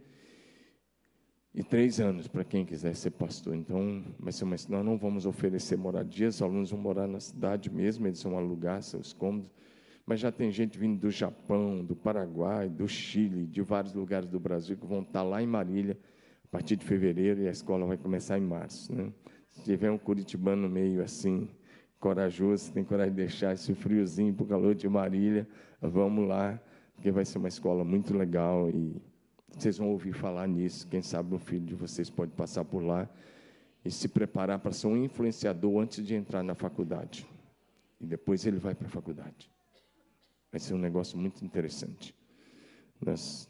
e 1.53 1.63
três 1.63 1.99
anos 1.99 2.27
para 2.27 2.43
quem 2.43 2.63
quiser 2.63 2.95
ser 2.95 3.11
pastor. 3.11 3.55
Então, 3.55 4.03
vai 4.19 4.31
ser 4.31 4.43
uma, 4.43 4.55
nós 4.69 4.85
não 4.85 4.97
vamos 4.97 5.25
oferecer 5.25 5.77
moradia, 5.77 6.29
os 6.29 6.41
alunos 6.41 6.71
vão 6.71 6.79
morar 6.79 7.07
na 7.07 7.19
cidade 7.19 7.69
mesmo, 7.69 8.07
eles 8.07 8.21
vão 8.23 8.37
alugar 8.37 8.81
seus 8.81 9.11
cômodos. 9.11 9.51
Mas 10.05 10.19
já 10.19 10.31
tem 10.31 10.51
gente 10.51 10.77
vindo 10.79 10.99
do 10.99 11.11
Japão, 11.11 11.83
do 11.83 11.95
Paraguai, 11.95 12.69
do 12.69 12.87
Chile, 12.87 13.45
de 13.45 13.61
vários 13.61 13.93
lugares 13.93 14.29
do 14.29 14.39
Brasil 14.39 14.77
que 14.77 14.85
vão 14.85 15.01
estar 15.01 15.23
lá 15.23 15.41
em 15.41 15.47
Marília 15.47 15.97
a 16.45 16.47
partir 16.47 16.75
de 16.75 16.85
fevereiro 16.85 17.41
e 17.41 17.47
a 17.47 17.51
escola 17.51 17.85
vai 17.85 17.97
começar 17.97 18.37
em 18.37 18.41
março. 18.41 18.93
Né? 18.93 19.11
Se 19.49 19.63
tiver 19.63 19.91
um 19.91 19.97
curitibano 19.97 20.67
meio 20.69 21.03
assim, 21.03 21.47
corajoso, 21.99 22.71
tem 22.71 22.83
coragem 22.83 23.11
de 23.11 23.17
deixar 23.17 23.53
esse 23.53 23.73
friozinho 23.73 24.33
para 24.33 24.43
o 24.43 24.47
calor 24.47 24.73
de 24.73 24.87
Marília, 24.87 25.47
vamos 25.81 26.27
lá, 26.27 26.59
porque 26.95 27.11
vai 27.11 27.25
ser 27.25 27.37
uma 27.37 27.47
escola 27.47 27.83
muito 27.83 28.17
legal 28.17 28.69
e 28.69 29.01
vocês 29.55 29.77
vão 29.77 29.89
ouvir 29.89 30.13
falar 30.13 30.47
nisso. 30.47 30.87
Quem 30.87 31.01
sabe 31.01 31.33
um 31.33 31.39
filho 31.39 31.65
de 31.65 31.75
vocês 31.75 32.09
pode 32.09 32.31
passar 32.31 32.63
por 32.63 32.81
lá 32.81 33.09
e 33.83 33.91
se 33.91 34.07
preparar 34.07 34.59
para 34.59 34.71
ser 34.71 34.87
um 34.87 35.03
influenciador 35.03 35.81
antes 35.81 36.05
de 36.05 36.15
entrar 36.15 36.43
na 36.43 36.55
faculdade. 36.55 37.27
E 37.99 38.05
depois 38.05 38.45
ele 38.45 38.57
vai 38.57 38.75
para 38.75 38.87
a 38.87 38.89
faculdade. 38.89 39.49
Vai 40.51 40.59
ser 40.59 40.73
um 40.73 40.77
negócio 40.77 41.17
muito 41.17 41.43
interessante. 41.43 42.15
Nós 43.01 43.49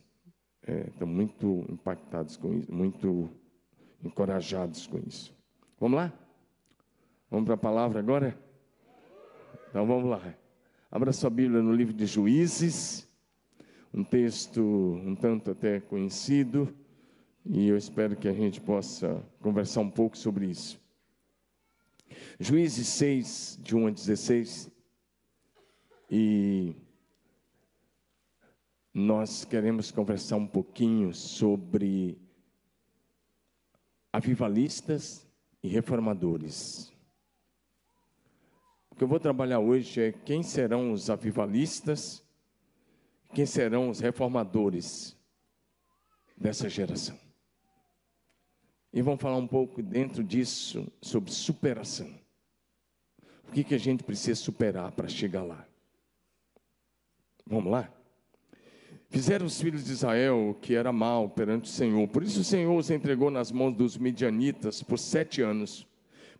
é, 0.64 0.88
estamos 0.88 1.16
muito 1.16 1.66
impactados 1.70 2.38
com 2.38 2.54
isso, 2.54 2.72
muito 2.72 3.30
encorajados 4.04 4.88
com 4.88 5.00
isso. 5.00 5.34
Vamos 5.80 5.98
lá? 5.98 6.14
Vamos 7.30 7.46
para 7.46 7.56
a 7.56 7.58
palavra 7.58 8.00
agora? 8.00 8.38
Então 9.70 9.86
vamos 9.86 10.10
lá. 10.10 10.36
Abra 10.92 11.14
sua 11.14 11.30
Bíblia 11.30 11.62
no 11.62 11.74
livro 11.74 11.94
de 11.94 12.06
Juízes 12.06 13.10
um 13.94 14.04
texto 14.04 14.62
um 14.62 15.16
tanto 15.16 15.52
até 15.52 15.80
conhecido, 15.80 16.74
e 17.46 17.68
eu 17.68 17.78
espero 17.78 18.16
que 18.16 18.28
a 18.28 18.34
gente 18.34 18.62
possa 18.62 19.24
conversar 19.42 19.82
um 19.82 19.90
pouco 19.90 20.18
sobre 20.18 20.48
isso. 20.48 20.80
Juízes 22.40 22.88
6, 22.88 23.60
de 23.62 23.76
1 23.76 23.88
a 23.88 23.92
16, 23.92 24.72
e 26.10 26.76
nós 28.94 29.46
queremos 29.46 29.92
conversar 29.92 30.38
um 30.38 30.48
pouquinho 30.48 31.14
sobre 31.14 32.20
avivalistas 34.12 35.28
e 35.64 35.68
reformadores. 35.68 36.92
Que 39.00 39.06
eu 39.06 39.08
vou 39.08 39.18
trabalhar 39.18 39.60
hoje 39.60 40.02
é 40.02 40.12
quem 40.12 40.44
serão 40.44 40.92
os 40.92 41.10
avivalistas 41.10 42.22
quem 43.34 43.46
serão 43.46 43.90
os 43.90 44.02
reformadores 44.02 45.16
dessa 46.36 46.68
geração. 46.68 47.18
E 48.92 49.02
vamos 49.02 49.22
falar 49.22 49.38
um 49.38 49.48
pouco 49.48 49.82
dentro 49.82 50.22
disso 50.22 50.92
sobre 51.02 51.32
superação. 51.32 52.14
O 53.48 53.54
que, 53.54 53.64
que 53.64 53.74
a 53.74 53.78
gente 53.78 54.04
precisa 54.04 54.36
superar 54.36 54.92
para 54.92 55.08
chegar 55.08 55.44
lá? 55.44 55.66
Vamos 57.48 57.72
lá? 57.72 57.90
Fizeram 59.08 59.46
os 59.46 59.62
filhos 59.62 59.86
de 59.86 59.94
Israel 59.94 60.50
o 60.50 60.56
que 60.56 60.76
era 60.76 60.92
mal 60.92 61.30
perante 61.30 61.70
o 61.70 61.74
Senhor. 61.74 62.06
Por 62.10 62.22
isso 62.22 62.42
o 62.42 62.44
Senhor 62.44 62.76
os 62.76 62.90
entregou 62.92 63.32
nas 63.32 63.50
mãos 63.50 63.74
dos 63.74 63.98
midianitas 63.98 64.84
por 64.84 65.00
sete 65.00 65.42
anos 65.42 65.88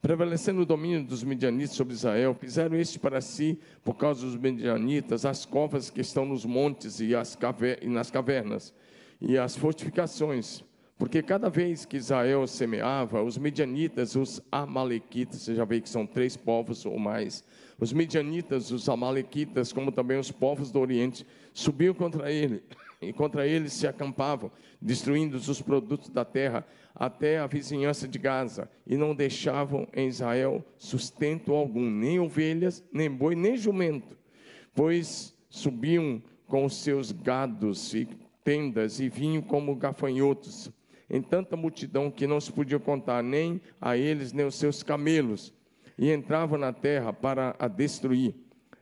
prevalecendo 0.02 0.62
o 0.62 0.66
domínio 0.66 1.04
dos 1.04 1.24
midianitas 1.24 1.76
sobre 1.76 1.94
Israel, 1.94 2.34
fizeram 2.34 2.78
este 2.78 2.98
para 2.98 3.20
si, 3.20 3.60
por 3.84 3.96
causa 3.96 4.26
dos 4.26 4.38
midianitas, 4.38 5.26
as 5.26 5.46
covas 5.46 5.90
que 5.90 6.02
estão 6.02 6.26
nos 6.26 6.46
montes 6.46 7.00
e, 7.00 7.12
caver 7.38 7.80
e 7.82 7.88
nas 7.88 8.10
cavernas, 8.10 8.74
e 9.20 9.38
as 9.38 9.58
fortificações, 9.58 10.64
porque 10.98 11.22
cada 11.22 11.50
vez 11.50 11.86
que 11.86 11.98
Israel 11.98 12.48
semeava, 12.48 13.22
os 13.22 13.38
midianitas, 13.38 14.16
os 14.16 14.42
amalequitas, 14.52 15.42
você 15.42 15.56
já 15.56 15.66
vê 15.66 15.82
que 15.82 15.90
são 15.90 16.06
três 16.06 16.38
povos 16.38 16.86
ou 16.86 16.98
mais, 16.98 17.44
os 17.78 17.92
midianitas, 17.92 18.72
os 18.72 18.88
amalequitas, 18.88 19.74
como 19.74 19.92
também 19.92 20.18
os 20.18 20.32
povos 20.32 20.72
do 20.72 20.80
Oriente, 20.80 21.26
subiam 21.54 21.94
contra 21.94 22.32
ele, 22.32 22.64
e 23.02 23.14
contra 23.14 23.48
eles 23.48 23.74
se 23.74 23.88
acampavam, 23.88 24.52
destruindo 24.82 25.38
os 25.38 25.62
produtos 25.62 26.10
da 26.10 26.26
terra 26.26 26.66
até 26.94 27.40
a 27.40 27.48
vizinhança 27.48 28.08
de 28.08 28.20
Gaza, 28.20 28.70
e 28.86 28.98
não 28.98 29.16
deixavam 29.16 29.88
em 29.94 30.08
Israel 30.08 30.64
sustento 30.78 31.54
algum, 31.54 31.90
nem 31.90 32.20
ovelhas, 32.20 32.84
nem 32.92 33.10
boi, 33.10 33.36
nem 33.36 33.56
jumento, 33.56 34.18
pois 34.74 35.34
subiam 35.50 36.22
com 36.48 36.66
os 36.66 36.76
seus 36.76 37.12
gados 37.12 37.94
e 37.94 38.08
tendas 38.44 39.00
e 39.00 39.08
vinham 39.08 39.42
como 39.42 39.76
gafanhotos, 39.76 40.72
em 41.10 41.22
tanta 41.22 41.56
multidão 41.56 42.12
que 42.12 42.28
não 42.28 42.40
se 42.40 42.52
podia 42.52 42.80
contar 42.80 43.24
nem 43.24 43.62
a 43.80 43.96
eles 43.96 44.34
nem 44.34 44.46
os 44.46 44.56
seus 44.56 44.84
camelos, 44.84 45.54
e 45.98 46.12
entravam 46.12 46.58
na 46.58 46.74
terra 46.74 47.14
para 47.14 47.56
a 47.60 47.68
destruir. 47.68 48.34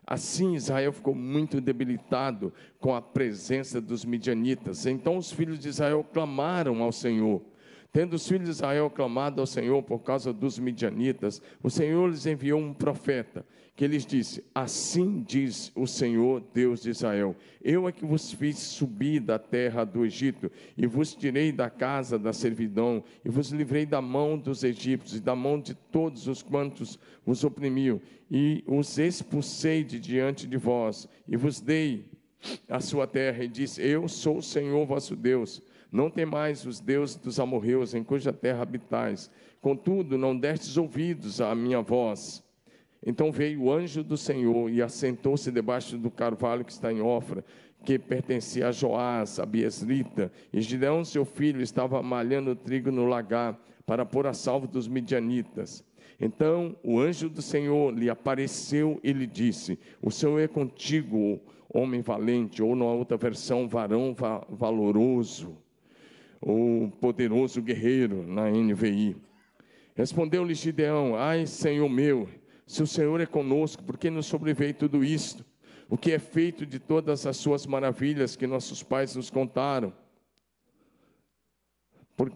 Assim 0.09 0.55
Israel 0.55 0.93
ficou 0.93 1.13
muito 1.13 1.59
debilitado 1.59 2.53
com 2.79 2.95
a 2.95 3.01
presença 3.01 3.81
dos 3.81 4.05
midianitas. 4.05 4.85
Então 4.85 5.17
os 5.17 5.29
filhos 5.29 5.59
de 5.59 5.67
Israel 5.67 6.01
clamaram 6.13 6.81
ao 6.81 6.93
Senhor. 6.93 7.41
Tendo 7.91 8.15
os 8.15 8.27
filhos 8.27 8.45
de 8.45 8.51
Israel 8.51 8.89
clamado 8.89 9.41
ao 9.41 9.47
Senhor 9.47 9.81
por 9.81 9.99
causa 9.99 10.33
dos 10.33 10.59
midianitas, 10.59 11.41
o 11.63 11.69
Senhor 11.69 12.09
lhes 12.09 12.25
enviou 12.25 12.59
um 12.59 12.73
profeta, 12.73 13.45
que 13.75 13.87
lhes 13.87 14.05
disse: 14.05 14.43
Assim 14.53 15.23
diz 15.25 15.71
o 15.73 15.87
Senhor, 15.87 16.43
Deus 16.53 16.81
de 16.81 16.89
Israel: 16.89 17.35
Eu 17.61 17.87
é 17.87 17.91
que 17.91 18.05
vos 18.05 18.31
fiz 18.31 18.57
subir 18.57 19.21
da 19.21 19.39
terra 19.39 19.85
do 19.85 20.05
Egito, 20.05 20.51
e 20.77 20.85
vos 20.85 21.15
tirei 21.15 21.51
da 21.51 21.69
casa 21.69 22.19
da 22.19 22.33
servidão, 22.33 23.03
e 23.23 23.29
vos 23.29 23.49
livrei 23.51 23.85
da 23.85 24.01
mão 24.01 24.37
dos 24.37 24.63
egípcios, 24.63 25.19
e 25.19 25.21
da 25.21 25.35
mão 25.35 25.59
de 25.59 25.73
todos 25.73 26.27
os 26.27 26.43
quantos 26.43 26.99
os 27.25 27.43
oprimiam, 27.43 28.01
e 28.29 28.63
os 28.67 28.97
expulsei 28.97 29.83
de 29.83 29.99
diante 29.99 30.45
de 30.45 30.57
vós, 30.57 31.07
e 31.27 31.37
vos 31.37 31.61
dei 31.61 32.05
a 32.67 32.81
sua 32.81 33.07
terra, 33.07 33.43
e 33.43 33.47
disse: 33.47 33.81
Eu 33.81 34.07
sou 34.07 34.37
o 34.37 34.43
Senhor 34.43 34.85
vosso 34.85 35.15
Deus 35.15 35.61
não 35.91 36.09
temais 36.09 36.65
os 36.65 36.79
deuses 36.79 37.15
dos 37.15 37.39
amorreus 37.39 37.93
em 37.93 38.03
cuja 38.03 38.33
terra 38.33 38.61
habitais. 38.61 39.31
Contudo, 39.61 40.17
não 40.17 40.37
destes 40.37 40.77
ouvidos 40.77 41.39
à 41.41 41.53
minha 41.55 41.81
voz. 41.81 42.43
Então 43.05 43.31
veio 43.31 43.63
o 43.63 43.71
anjo 43.71 44.03
do 44.03 44.17
Senhor 44.17 44.69
e 44.69 44.81
assentou-se 44.81 45.51
debaixo 45.51 45.97
do 45.97 46.11
carvalho 46.11 46.65
que 46.65 46.71
está 46.71 46.91
em 46.91 47.01
Ofra, 47.01 47.43
que 47.85 47.97
pertencia 47.97 48.67
a 48.67 48.71
Joás, 48.71 49.39
a 49.39 49.45
Biesrita. 49.45 50.31
E 50.51 50.61
Gideão, 50.61 51.05
seu 51.05 51.23
filho, 51.23 51.61
estava 51.61 52.01
malhando 52.01 52.55
trigo 52.55 52.91
no 52.91 53.05
lagar 53.05 53.57
para 53.85 54.05
pôr 54.05 54.27
a 54.27 54.33
salvo 54.33 54.67
dos 54.67 54.87
midianitas. 54.87 55.85
Então 56.19 56.75
o 56.83 56.99
anjo 56.99 57.29
do 57.29 57.41
Senhor 57.41 57.93
lhe 57.93 58.09
apareceu 58.09 58.99
e 59.03 59.13
lhe 59.13 59.27
disse: 59.27 59.79
O 60.01 60.11
Senhor 60.11 60.39
é 60.39 60.47
contigo, 60.47 61.39
homem 61.69 62.01
valente, 62.01 62.61
ou 62.61 62.75
na 62.75 62.85
outra 62.85 63.17
versão, 63.17 63.67
varão 63.67 64.13
va 64.13 64.45
valoroso, 64.49 65.57
ou 66.41 66.89
poderoso 66.91 67.61
guerreiro, 67.61 68.23
na 68.23 68.49
NVI. 68.49 69.15
Respondeu-lhe 69.95 70.53
Gideão: 70.53 71.15
Ai, 71.15 71.45
Senhor 71.45 71.89
meu, 71.89 72.29
se 72.65 72.83
o 72.83 72.87
Senhor 72.87 73.19
é 73.21 73.25
conosco, 73.25 73.83
por 73.83 73.97
que 73.97 74.09
nos 74.09 74.25
sobreveio 74.25 74.73
tudo 74.73 75.03
isto? 75.03 75.45
O 75.89 75.97
que 75.97 76.11
é 76.11 76.19
feito 76.19 76.65
de 76.65 76.79
todas 76.79 77.25
as 77.25 77.37
suas 77.37 77.65
maravilhas 77.65 78.35
que 78.35 78.45
nossos 78.45 78.83
pais 78.83 79.15
nos 79.15 79.29
contaram? 79.29 79.93
Por... 82.15 82.31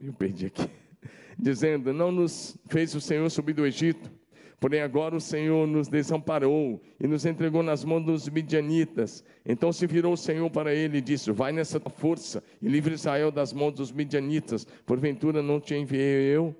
Eu 0.00 0.12
perdi 0.12 0.46
aqui. 0.46 0.70
Dizendo: 1.38 1.92
Não 1.92 2.12
nos 2.12 2.56
fez 2.68 2.94
o 2.94 3.00
Senhor 3.00 3.28
subir 3.30 3.52
do 3.52 3.66
Egito, 3.66 4.10
porém 4.64 4.80
agora 4.80 5.14
o 5.14 5.20
Senhor 5.20 5.66
nos 5.66 5.88
desamparou 5.88 6.80
e 6.98 7.06
nos 7.06 7.26
entregou 7.26 7.62
nas 7.62 7.84
mãos 7.84 8.02
dos 8.02 8.30
midianitas. 8.30 9.22
Então 9.44 9.70
se 9.70 9.86
virou 9.86 10.14
o 10.14 10.16
Senhor 10.16 10.48
para 10.48 10.74
ele 10.74 10.96
e 10.96 11.00
disse: 11.02 11.30
Vai 11.30 11.52
nessa 11.52 11.78
força 11.78 12.42
e 12.62 12.66
livre 12.66 12.94
Israel 12.94 13.30
das 13.30 13.52
mãos 13.52 13.74
dos 13.74 13.92
midianitas. 13.92 14.66
Porventura 14.86 15.42
não 15.42 15.60
te 15.60 15.74
enviei 15.74 16.34
eu? 16.34 16.56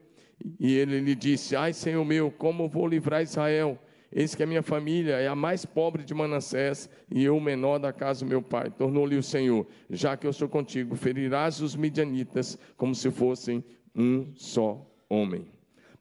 E 0.60 0.74
ele 0.74 1.00
lhe 1.00 1.14
disse: 1.14 1.56
Ai, 1.56 1.72
Senhor 1.72 2.04
meu, 2.04 2.30
como 2.30 2.68
vou 2.68 2.86
livrar 2.86 3.22
Israel? 3.22 3.78
Eis 4.12 4.34
que 4.34 4.42
a 4.42 4.46
minha 4.46 4.62
família 4.62 5.14
é 5.14 5.26
a 5.26 5.34
mais 5.34 5.64
pobre 5.64 6.04
de 6.04 6.12
Manassés 6.12 6.90
e 7.10 7.24
eu 7.24 7.34
o 7.34 7.40
menor 7.40 7.78
da 7.78 7.90
casa 7.90 8.22
do 8.22 8.28
meu 8.28 8.42
pai. 8.42 8.68
Tornou-lhe 8.68 9.16
o 9.16 9.22
Senhor: 9.22 9.66
Já 9.88 10.14
que 10.14 10.26
eu 10.26 10.32
sou 10.34 10.46
contigo, 10.46 10.94
ferirás 10.94 11.62
os 11.62 11.74
midianitas 11.74 12.58
como 12.76 12.94
se 12.94 13.10
fossem 13.10 13.64
um 13.96 14.30
só 14.34 14.86
homem. 15.08 15.46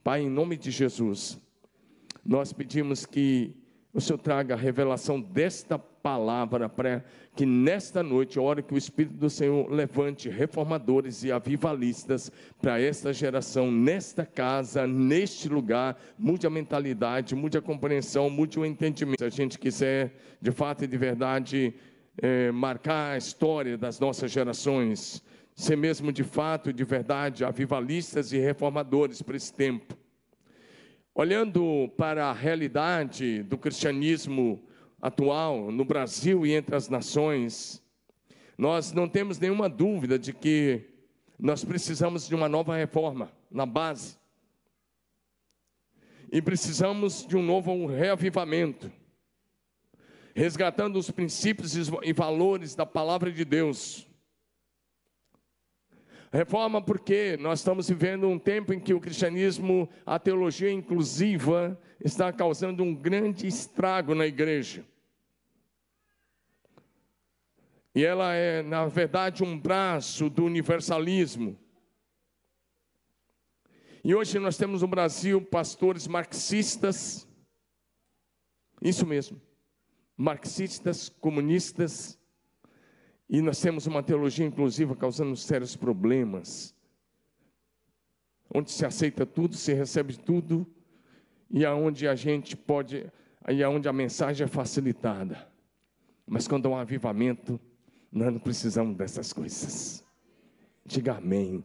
Pai, 0.03 0.23
em 0.23 0.29
nome 0.29 0.57
de 0.57 0.69
Jesus, 0.69 1.41
nós 2.25 2.53
pedimos 2.53 3.05
que 3.05 3.55
o 3.93 4.01
Senhor 4.01 4.17
traga 4.17 4.55
a 4.55 4.57
revelação 4.57 5.21
desta 5.21 5.77
palavra 5.77 6.67
para 6.67 7.03
que 7.35 7.45
nesta 7.45 8.01
noite, 8.01 8.37
a 8.37 8.41
hora 8.41 8.61
que 8.61 8.73
o 8.73 8.77
Espírito 8.77 9.15
do 9.15 9.29
Senhor 9.29 9.71
levante 9.71 10.29
reformadores 10.29 11.23
e 11.23 11.31
avivalistas 11.31 12.31
para 12.61 12.81
esta 12.81 13.13
geração, 13.13 13.71
nesta 13.71 14.25
casa, 14.25 14.87
neste 14.87 15.47
lugar, 15.47 15.97
mude 16.17 16.45
a 16.47 16.49
mentalidade, 16.49 17.35
mude 17.35 17.57
a 17.57 17.61
compreensão, 17.61 18.29
mude 18.29 18.59
o 18.59 18.65
entendimento. 18.65 19.19
Se 19.19 19.25
a 19.25 19.29
gente 19.29 19.59
quiser, 19.59 20.13
de 20.41 20.51
fato 20.51 20.83
e 20.83 20.87
de 20.87 20.97
verdade, 20.97 21.73
é, 22.17 22.51
marcar 22.51 23.13
a 23.13 23.17
história 23.17 23.77
das 23.77 23.99
nossas 23.99 24.31
gerações, 24.31 25.23
ser 25.55 25.75
mesmo 25.75 26.11
de 26.11 26.23
fato 26.23 26.69
e 26.69 26.73
de 26.73 26.83
verdade 26.83 27.45
avivalistas 27.45 28.31
e 28.31 28.39
reformadores 28.39 29.21
para 29.21 29.37
esse 29.37 29.53
tempo. 29.53 30.02
Olhando 31.15 31.93
para 31.95 32.25
a 32.25 32.33
realidade 32.33 33.43
do 33.43 33.55
cristianismo 33.55 34.67
atual 34.99 35.71
no 35.71 35.85
Brasil 35.85 36.43
e 36.43 36.53
entre 36.53 36.75
as 36.75 36.89
nações, 36.89 37.83
nós 38.57 38.91
não 38.91 39.07
temos 39.07 39.37
nenhuma 39.37 39.69
dúvida 39.69 40.17
de 40.17 40.33
que 40.33 40.81
nós 41.37 41.63
precisamos 41.63 42.27
de 42.27 42.33
uma 42.33 42.49
nova 42.49 42.75
reforma 42.75 43.31
na 43.51 43.63
base. 43.63 44.17
E 46.31 46.41
precisamos 46.41 47.27
de 47.27 47.37
um 47.37 47.43
novo 47.43 47.85
reavivamento, 47.85 48.91
resgatando 50.33 50.97
os 50.97 51.11
princípios 51.11 51.75
e 51.75 52.11
valores 52.11 52.73
da 52.73 52.87
palavra 52.87 53.31
de 53.31 53.45
Deus. 53.45 54.07
Reforma 56.33 56.81
porque 56.81 57.37
nós 57.37 57.59
estamos 57.59 57.87
vivendo 57.87 58.27
um 58.27 58.39
tempo 58.39 58.73
em 58.73 58.79
que 58.79 58.91
o 58.91 58.99
cristianismo, 58.99 59.87
a 60.03 60.17
teologia 60.17 60.71
inclusiva, 60.71 61.79
está 62.03 62.33
causando 62.33 62.81
um 62.81 62.95
grande 62.95 63.45
estrago 63.45 64.15
na 64.15 64.25
igreja. 64.25 64.83
E 67.93 68.03
ela 68.03 68.33
é, 68.33 68.63
na 68.63 68.87
verdade, 68.87 69.43
um 69.43 69.55
braço 69.55 70.27
do 70.27 70.43
universalismo. 70.43 71.55
E 74.03 74.15
hoje 74.15 74.39
nós 74.39 74.57
temos 74.57 74.81
no 74.81 74.87
Brasil 74.87 75.39
pastores 75.39 76.07
marxistas, 76.07 77.27
isso 78.81 79.05
mesmo, 79.05 79.39
marxistas, 80.17 81.09
comunistas, 81.09 82.19
e 83.29 83.41
nós 83.41 83.59
temos 83.59 83.87
uma 83.87 84.03
teologia 84.03 84.45
inclusiva 84.45 84.95
causando 84.95 85.35
sérios 85.35 85.75
problemas, 85.75 86.75
onde 88.53 88.71
se 88.71 88.85
aceita 88.85 89.25
tudo, 89.25 89.55
se 89.55 89.73
recebe 89.73 90.17
tudo, 90.17 90.67
e 91.49 91.65
aonde 91.65 92.07
a 92.07 92.15
gente 92.15 92.55
pode, 92.55 93.05
e 93.49 93.63
aonde 93.63 93.87
a 93.87 93.93
mensagem 93.93 94.45
é 94.45 94.47
facilitada. 94.47 95.47
Mas 96.25 96.47
quando 96.47 96.67
há 96.67 96.69
um 96.69 96.77
avivamento, 96.77 97.59
nós 98.11 98.31
não 98.31 98.39
precisamos 98.39 98.95
dessas 98.95 99.33
coisas. 99.33 100.03
Diga 100.85 101.15
amém. 101.15 101.63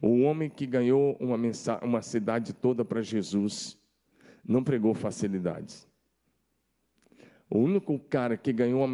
O 0.00 0.20
homem 0.22 0.50
que 0.50 0.66
ganhou 0.66 1.16
uma, 1.18 1.36
uma 1.82 2.02
cidade 2.02 2.52
toda 2.52 2.84
para 2.84 3.02
Jesus 3.02 3.78
não 4.44 4.62
pregou 4.62 4.94
facilidades. 4.94 5.85
O 7.48 7.58
único 7.58 7.98
cara 7.98 8.36
que 8.36 8.52
ganhou 8.52 8.86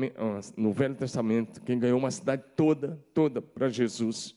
no 0.56 0.72
Velho 0.72 0.94
Testamento, 0.94 1.62
quem 1.62 1.78
ganhou 1.78 1.98
uma 1.98 2.10
cidade 2.10 2.44
toda, 2.54 3.02
toda 3.14 3.40
para 3.40 3.70
Jesus, 3.70 4.36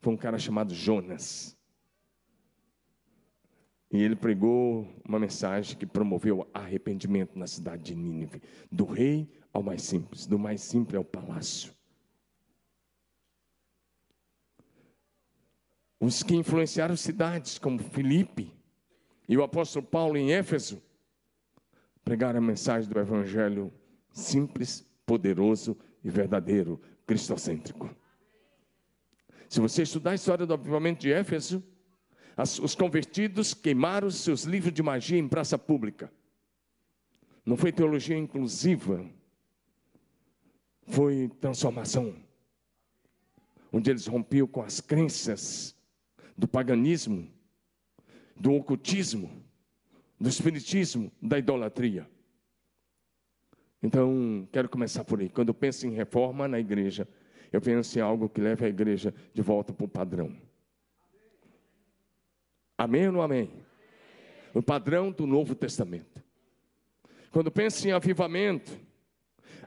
foi 0.00 0.12
um 0.12 0.16
cara 0.16 0.38
chamado 0.38 0.72
Jonas. 0.72 1.56
E 3.90 4.00
ele 4.00 4.14
pregou 4.14 4.86
uma 5.06 5.18
mensagem 5.18 5.76
que 5.76 5.86
promoveu 5.86 6.48
arrependimento 6.54 7.36
na 7.38 7.46
cidade 7.46 7.82
de 7.82 7.94
Nínive, 7.96 8.42
do 8.70 8.84
rei 8.84 9.28
ao 9.52 9.62
mais 9.62 9.82
simples, 9.82 10.26
do 10.26 10.38
mais 10.38 10.60
simples 10.60 10.96
ao 10.96 11.04
palácio. 11.04 11.74
Os 15.98 16.22
que 16.22 16.36
influenciaram 16.36 16.96
cidades 16.96 17.58
como 17.58 17.80
Filipe 17.80 18.52
e 19.28 19.36
o 19.36 19.42
apóstolo 19.42 19.84
Paulo 19.84 20.16
em 20.16 20.32
Éfeso 20.32 20.80
pregaram 22.08 22.38
a 22.38 22.40
mensagem 22.40 22.88
do 22.90 22.98
evangelho 22.98 23.70
simples, 24.10 24.82
poderoso 25.04 25.76
e 26.02 26.08
verdadeiro, 26.08 26.80
cristocêntrico. 27.06 27.94
Se 29.46 29.60
você 29.60 29.82
estudar 29.82 30.12
a 30.12 30.14
história 30.14 30.46
do 30.46 30.54
avivamento 30.54 31.02
de 31.02 31.12
Éfeso, 31.12 31.62
os 32.62 32.74
convertidos 32.74 33.52
queimaram 33.52 34.10
seus 34.10 34.44
livros 34.44 34.72
de 34.72 34.82
magia 34.82 35.18
em 35.18 35.28
praça 35.28 35.58
pública. 35.58 36.10
Não 37.44 37.58
foi 37.58 37.70
teologia 37.70 38.16
inclusiva, 38.16 39.04
foi 40.86 41.30
transformação. 41.42 42.16
Onde 43.70 43.90
eles 43.90 44.06
rompiam 44.06 44.46
com 44.46 44.62
as 44.62 44.80
crenças 44.80 45.76
do 46.38 46.48
paganismo, 46.48 47.30
do 48.34 48.54
ocultismo, 48.54 49.44
do 50.20 50.28
espiritismo, 50.28 51.12
da 51.20 51.38
idolatria. 51.38 52.08
Então, 53.82 54.48
quero 54.52 54.68
começar 54.68 55.04
por 55.04 55.20
aí. 55.20 55.28
Quando 55.28 55.48
eu 55.48 55.54
penso 55.54 55.86
em 55.86 55.90
reforma 55.90 56.48
na 56.48 56.58
igreja, 56.58 57.06
eu 57.52 57.60
penso 57.60 57.98
em 57.98 58.02
algo 58.02 58.28
que 58.28 58.40
leve 58.40 58.64
a 58.66 58.68
igreja 58.68 59.14
de 59.32 59.40
volta 59.40 59.72
para 59.72 59.84
o 59.84 59.88
padrão. 59.88 60.36
Amém 62.76 63.06
ou 63.06 63.12
não 63.12 63.22
amém? 63.22 63.50
O 64.52 64.62
padrão 64.62 65.12
do 65.12 65.26
Novo 65.26 65.54
Testamento. 65.54 66.22
Quando 67.30 67.50
penso 67.50 67.86
em 67.86 67.92
avivamento, 67.92 68.88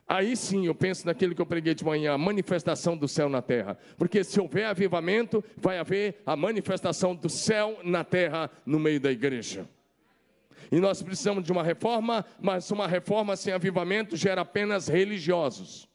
Aí 0.07 0.35
sim 0.35 0.65
eu 0.65 0.75
penso 0.75 1.05
naquilo 1.05 1.33
que 1.33 1.41
eu 1.41 1.45
preguei 1.45 1.73
de 1.73 1.85
manhã, 1.85 2.11
a 2.11 2.17
manifestação 2.17 2.97
do 2.97 3.07
céu 3.07 3.29
na 3.29 3.41
terra. 3.41 3.77
Porque 3.97 4.25
se 4.25 4.41
houver 4.41 4.65
avivamento, 4.65 5.41
vai 5.55 5.79
haver 5.79 6.21
a 6.25 6.35
manifestação 6.35 7.15
do 7.15 7.29
céu 7.29 7.79
na 7.81 8.03
terra 8.03 8.51
no 8.65 8.77
meio 8.77 8.99
da 8.99 9.09
igreja. 9.09 9.65
E 10.71 10.79
nós 10.79 11.01
precisamos 11.03 11.43
de 11.43 11.51
uma 11.51 11.63
reforma, 11.63 12.25
mas 12.39 12.71
uma 12.71 12.87
reforma 12.87 13.35
sem 13.35 13.53
avivamento 13.53 14.15
gera 14.15 14.41
apenas 14.41 14.87
religiosos. 14.87 15.89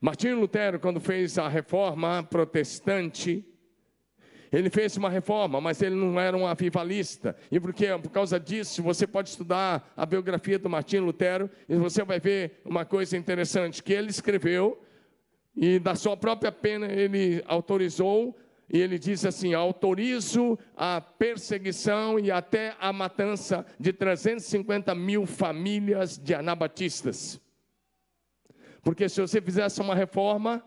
Martinho 0.00 0.38
Lutero, 0.38 0.78
quando 0.78 1.00
fez 1.00 1.38
a 1.38 1.48
reforma 1.48 2.22
protestante, 2.22 3.44
ele 4.52 4.68
fez 4.68 4.96
uma 4.96 5.08
reforma, 5.08 5.60
mas 5.60 5.80
ele 5.80 5.94
não 5.94 6.18
era 6.20 6.36
um 6.36 6.46
avivalista. 6.46 7.36
E 7.50 7.60
porque 7.60 7.86
por 7.98 8.10
causa 8.10 8.38
disso, 8.38 8.82
você 8.82 9.06
pode 9.06 9.30
estudar 9.30 9.92
a 9.96 10.04
biografia 10.04 10.58
do 10.58 10.68
Martinho 10.68 11.04
Lutero 11.04 11.48
e 11.68 11.76
você 11.76 12.04
vai 12.04 12.18
ver 12.18 12.60
uma 12.64 12.84
coisa 12.84 13.16
interessante 13.16 13.82
que 13.82 13.92
ele 13.92 14.10
escreveu 14.10 14.82
e 15.56 15.78
da 15.78 15.94
sua 15.94 16.16
própria 16.16 16.50
pena 16.50 16.86
ele 16.86 17.42
autorizou 17.46 18.36
e 18.72 18.78
ele 18.78 18.98
diz 18.98 19.24
assim: 19.24 19.52
autorizo 19.52 20.58
a 20.76 21.00
perseguição 21.00 22.18
e 22.18 22.30
até 22.30 22.76
a 22.78 22.92
matança 22.92 23.66
de 23.78 23.92
350 23.92 24.94
mil 24.94 25.26
famílias 25.26 26.16
de 26.16 26.34
anabatistas. 26.34 27.40
Porque 28.82 29.08
se 29.08 29.20
você 29.20 29.40
fizesse 29.40 29.80
uma 29.80 29.94
reforma, 29.94 30.64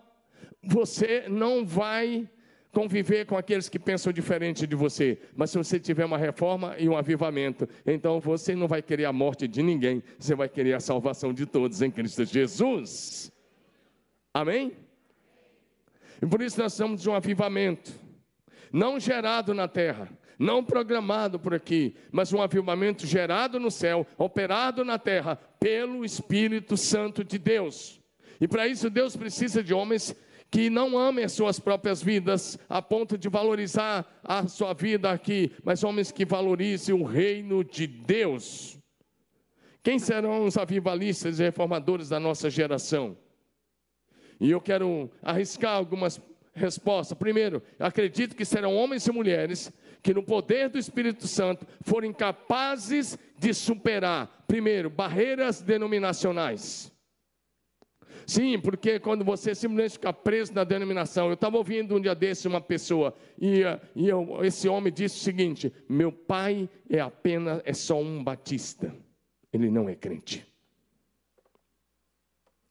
você 0.62 1.24
não 1.28 1.64
vai 1.64 2.28
conviver 2.70 3.24
com 3.24 3.36
aqueles 3.36 3.68
que 3.68 3.78
pensam 3.78 4.12
diferente 4.12 4.66
de 4.66 4.74
você, 4.74 5.18
mas 5.36 5.50
se 5.50 5.56
você 5.56 5.78
tiver 5.78 6.04
uma 6.04 6.18
reforma 6.18 6.74
e 6.76 6.88
um 6.88 6.96
avivamento, 6.96 7.68
então 7.86 8.20
você 8.20 8.54
não 8.54 8.66
vai 8.66 8.82
querer 8.82 9.04
a 9.04 9.12
morte 9.12 9.46
de 9.46 9.62
ninguém, 9.62 10.02
você 10.18 10.34
vai 10.34 10.48
querer 10.48 10.74
a 10.74 10.80
salvação 10.80 11.32
de 11.32 11.46
todos 11.46 11.80
em 11.82 11.90
Cristo 11.90 12.24
Jesus. 12.24 13.30
Amém? 14.32 14.72
E 16.22 16.26
por 16.26 16.42
isso 16.42 16.60
nós 16.60 16.72
estamos 16.72 17.02
de 17.02 17.08
um 17.08 17.14
avivamento, 17.14 17.92
não 18.72 18.98
gerado 18.98 19.52
na 19.54 19.68
terra, 19.68 20.08
não 20.38 20.64
programado 20.64 21.38
por 21.38 21.54
aqui, 21.54 21.96
mas 22.10 22.32
um 22.32 22.42
avivamento 22.42 23.06
gerado 23.06 23.60
no 23.60 23.70
céu, 23.70 24.06
operado 24.18 24.84
na 24.84 24.98
terra 24.98 25.36
pelo 25.60 26.04
Espírito 26.04 26.76
Santo 26.76 27.24
de 27.24 27.38
Deus. 27.38 28.00
E 28.40 28.48
para 28.48 28.66
isso 28.66 28.90
Deus 28.90 29.16
precisa 29.16 29.62
de 29.62 29.72
homens 29.72 30.14
que 30.50 30.70
não 30.70 30.96
amem 30.96 31.24
as 31.24 31.32
suas 31.32 31.58
próprias 31.58 32.02
vidas 32.02 32.58
a 32.68 32.80
ponto 32.80 33.18
de 33.18 33.28
valorizar 33.28 34.06
a 34.22 34.46
sua 34.46 34.72
vida 34.72 35.10
aqui, 35.10 35.50
mas 35.64 35.82
homens 35.82 36.12
que 36.12 36.24
valorizem 36.24 36.94
o 36.94 37.02
reino 37.02 37.64
de 37.64 37.86
Deus. 37.86 38.78
Quem 39.82 39.98
serão 39.98 40.44
os 40.44 40.56
avivalistas 40.56 41.40
e 41.40 41.42
reformadores 41.42 42.08
da 42.08 42.20
nossa 42.20 42.48
geração? 42.48 43.16
E 44.40 44.50
eu 44.50 44.60
quero 44.60 45.10
arriscar 45.22 45.74
algumas 45.74 46.20
respostas. 46.52 47.16
Primeiro, 47.18 47.62
acredito 47.78 48.36
que 48.36 48.44
serão 48.44 48.74
homens 48.74 49.06
e 49.06 49.12
mulheres 49.12 49.72
que, 50.02 50.14
no 50.14 50.22
poder 50.22 50.68
do 50.68 50.78
Espírito 50.78 51.26
Santo, 51.26 51.66
forem 51.82 52.12
capazes 52.12 53.18
de 53.38 53.52
superar, 53.52 54.44
primeiro, 54.46 54.90
barreiras 54.90 55.60
denominacionais. 55.60 56.92
Sim, 58.26 58.58
porque 58.58 58.98
quando 58.98 59.24
você 59.24 59.54
simplesmente 59.54 59.92
fica 59.92 60.12
preso 60.12 60.54
na 60.54 60.64
denominação, 60.64 61.28
eu 61.28 61.34
estava 61.34 61.56
ouvindo 61.56 61.94
um 61.94 62.00
dia 62.00 62.14
desse 62.14 62.48
uma 62.48 62.60
pessoa, 62.60 63.14
e, 63.38 63.62
e 63.94 64.08
eu, 64.08 64.42
esse 64.42 64.68
homem 64.68 64.92
disse 64.92 65.16
o 65.16 65.22
seguinte: 65.22 65.72
meu 65.88 66.10
pai 66.10 66.68
é 66.88 67.00
apenas, 67.00 67.60
é 67.64 67.72
só 67.74 68.00
um 68.00 68.22
batista, 68.24 68.94
ele 69.52 69.70
não 69.70 69.88
é 69.88 69.94
crente. 69.94 70.46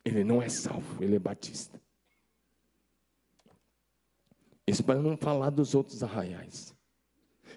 Ele 0.03 0.23
não 0.23 0.41
é 0.41 0.49
salvo, 0.49 1.03
ele 1.03 1.15
é 1.15 1.19
batista. 1.19 1.81
Isso 4.65 4.83
para 4.83 5.01
não 5.01 5.17
falar 5.17 5.49
dos 5.49 5.75
outros 5.75 6.03
arraiais. 6.03 6.73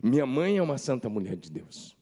Minha 0.02 0.26
mãe 0.26 0.59
é 0.59 0.62
uma 0.62 0.78
santa 0.78 1.09
mulher 1.09 1.37
de 1.37 1.50
Deus. 1.50 1.96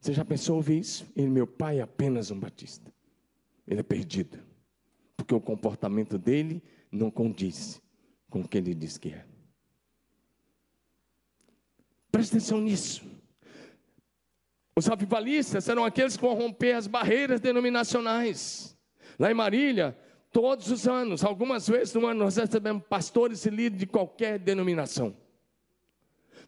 Você 0.00 0.12
já 0.12 0.24
pensou 0.24 0.56
ouvir 0.56 0.80
isso? 0.80 1.06
E 1.14 1.26
meu 1.26 1.46
pai 1.46 1.78
é 1.78 1.82
apenas 1.82 2.30
um 2.30 2.38
batista 2.38 2.92
ele 3.66 3.80
é 3.80 3.82
perdido. 3.82 4.38
Porque 5.16 5.34
o 5.34 5.40
comportamento 5.40 6.18
dele 6.18 6.62
não 6.90 7.10
condiz 7.10 7.80
com 8.28 8.40
o 8.40 8.48
que 8.48 8.58
ele 8.58 8.74
diz 8.74 8.98
que 8.98 9.10
é. 9.10 9.24
Preste 12.10 12.36
atenção 12.36 12.60
nisso. 12.60 13.04
Os 14.74 14.88
avivalistas 14.88 15.68
eram 15.68 15.84
aqueles 15.84 16.16
que 16.16 16.22
vão 16.22 16.34
romper 16.34 16.72
as 16.72 16.86
barreiras 16.86 17.40
denominacionais. 17.40 18.76
Lá 19.18 19.30
em 19.30 19.34
Marília, 19.34 19.96
todos 20.32 20.70
os 20.70 20.88
anos, 20.88 21.22
algumas 21.22 21.68
vezes 21.68 21.92
no 21.94 22.06
ano, 22.06 22.24
nós 22.24 22.36
recebemos 22.36 22.82
pastores 22.88 23.44
e 23.44 23.50
líderes 23.50 23.80
de 23.80 23.86
qualquer 23.86 24.38
denominação. 24.38 25.14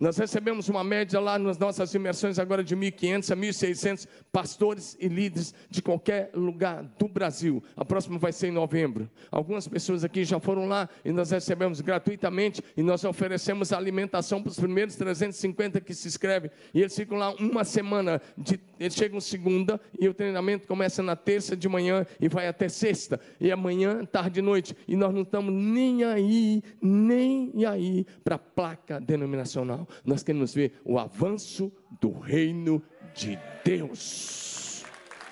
Nós 0.01 0.17
recebemos 0.17 0.69
uma 0.69 0.83
média 0.83 1.21
lá 1.21 1.39
nas 1.39 1.59
nossas 1.59 1.95
imersões 1.95 2.39
agora 2.39 2.65
de 2.65 2.77
1.500 2.77 3.31
a 3.31 3.37
1.600 3.37 4.09
pastores 4.33 4.97
e 5.01 5.09
líderes 5.09 5.55
de 5.71 5.81
qualquer 5.81 6.31
lugar 6.35 6.83
do 6.99 7.09
Brasil. 7.09 7.63
A 7.77 7.85
próxima 7.85 8.19
vai 8.19 8.33
ser 8.33 8.49
em 8.49 8.53
novembro. 8.53 9.09
Algumas 9.31 9.69
pessoas 9.69 10.05
aqui 10.05 10.25
já 10.25 10.41
foram 10.41 10.67
lá 10.67 10.89
e 11.05 11.13
nós 11.13 11.31
recebemos 11.31 11.81
gratuitamente 11.81 12.63
e 12.77 12.83
nós 12.83 13.05
oferecemos 13.05 13.73
alimentação 13.73 14.43
para 14.43 14.51
os 14.51 14.59
primeiros 14.59 14.97
350 14.97 15.81
que 15.81 15.95
se 15.95 16.09
inscrevem. 16.09 16.51
E 16.73 16.81
eles 16.81 16.95
ficam 16.95 17.17
lá 17.17 17.31
uma 17.35 17.65
semana. 17.65 18.21
De, 18.37 18.61
eles 18.79 18.95
chegam 18.95 19.21
segunda 19.21 19.81
e 19.99 20.09
o 20.09 20.15
treinamento 20.15 20.67
começa 20.67 21.03
na 21.03 21.15
terça 21.15 21.57
de 21.57 21.69
manhã 21.69 22.05
e 22.21 22.29
vai 22.29 22.49
até 22.49 22.69
sexta. 22.69 23.21
E 23.41 23.51
amanhã, 23.53 24.05
tarde 24.05 24.41
e 24.41 24.43
noite. 24.43 24.77
E 24.89 24.97
nós 24.97 25.15
não 25.15 25.23
estamos 25.23 25.53
nem 25.53 26.05
aí, 26.05 26.63
nem 26.83 27.53
aí 27.67 28.07
para 28.25 28.35
a 28.37 28.39
placa 28.39 29.01
denominacional 29.01 29.84
nós 30.05 30.23
queremos 30.23 30.55
ver 30.55 30.81
o 30.85 30.99
avanço 30.99 31.73
do 32.01 32.11
reino 32.11 32.83
de 33.15 33.39
Deus. 33.65 34.85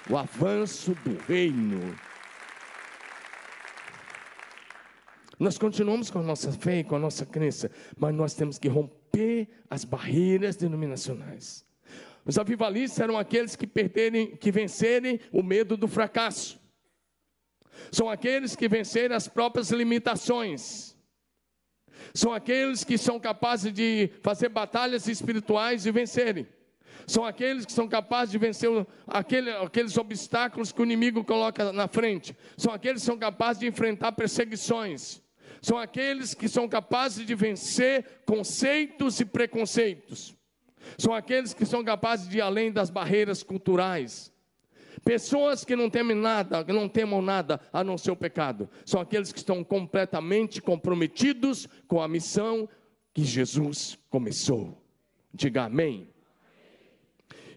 O 0.09 0.17
avanço 0.17 0.95
do 1.05 1.17
reino. 1.27 1.97
Nós 5.39 5.59
continuamos 5.59 6.11
com 6.11 6.21
a 6.21 6.23
nossa 6.23 6.53
fé 6.53 6.79
e 6.79 6.85
com 6.85 6.95
a 6.95 6.99
nossa 6.99 7.27
crença, 7.27 7.71
mas 7.97 8.15
nós 8.15 8.35
temos 8.35 8.59
que 8.59 8.69
romper 8.69 9.49
as 9.69 9.85
barreiras 9.85 10.57
denominacionais. 10.57 11.65
Os 12.25 12.39
avivalistas 12.39 13.01
eram 13.01 13.19
aqueles 13.19 13.57
que 13.57 13.67
perderem, 13.67 14.37
que 14.37 14.53
vencerem 14.53 15.19
o 15.33 15.43
medo 15.43 15.77
do 15.77 15.89
fracasso. 15.89 16.61
São 17.91 18.09
aqueles 18.09 18.55
que 18.55 18.69
vencerem 18.69 19.17
as 19.17 19.27
próprias 19.27 19.71
limitações 19.71 20.92
são 22.15 22.33
aqueles 22.33 22.85
que 22.85 22.99
são 22.99 23.19
capazes 23.19 23.73
de 23.73 24.11
fazer 24.23 24.49
batalhas 24.49 25.09
espirituais 25.09 25.87
e 25.87 25.91
vencerem. 25.91 26.47
São 27.07 27.25
aqueles 27.25 27.65
que 27.67 27.73
são 27.73 27.89
capazes 27.89 28.31
de 28.31 28.39
vencer 28.39 28.71
aquele, 29.07 29.51
aqueles 29.51 29.97
obstáculos 29.97 30.71
que 30.71 30.81
o 30.81 30.85
inimigo 30.85 31.25
coloca 31.25 31.73
na 31.73 31.89
frente. 31.89 32.37
São 32.57 32.73
aqueles 32.73 33.03
que 33.03 33.07
são 33.07 33.19
capazes 33.19 33.61
de 33.61 33.67
enfrentar 33.67 34.13
perseguições. 34.13 35.21
São 35.61 35.79
aqueles 35.79 36.35
que 36.35 36.49
são 36.49 36.69
capazes 36.69 37.27
de 37.27 37.35
vencer 37.35 38.23
conceitos 38.27 39.21
e 39.21 39.25
preconceitos. 39.25 40.37
São 40.99 41.15
aqueles 41.15 41.55
que 41.55 41.65
são 41.65 41.85
capazes 41.85 42.29
de 42.29 42.39
ir 42.39 42.41
além 42.41 42.71
das 42.71 42.91
barreiras 42.91 43.43
culturais. 43.43 44.32
Pessoas 45.05 45.65
que 45.65 45.77
não 45.77 45.89
temem 45.89 46.17
nada, 46.17 46.65
que 46.65 46.73
não 46.73 46.89
temam 46.89 47.23
nada 47.23 47.61
a 47.73 47.83
não 47.83 47.97
ser 47.97 48.11
o 48.11 48.17
pecado, 48.17 48.69
são 48.85 49.01
aqueles 49.01 49.33
que 49.33 49.39
estão 49.39 49.65
completamente 49.65 50.61
comprometidos 50.61 51.69
com 51.89 52.01
a 52.01 52.09
missão 52.09 52.69
que 53.13 53.25
Jesus 53.25 53.99
começou. 54.11 54.77
Diga 55.33 55.65
amém. 55.65 56.09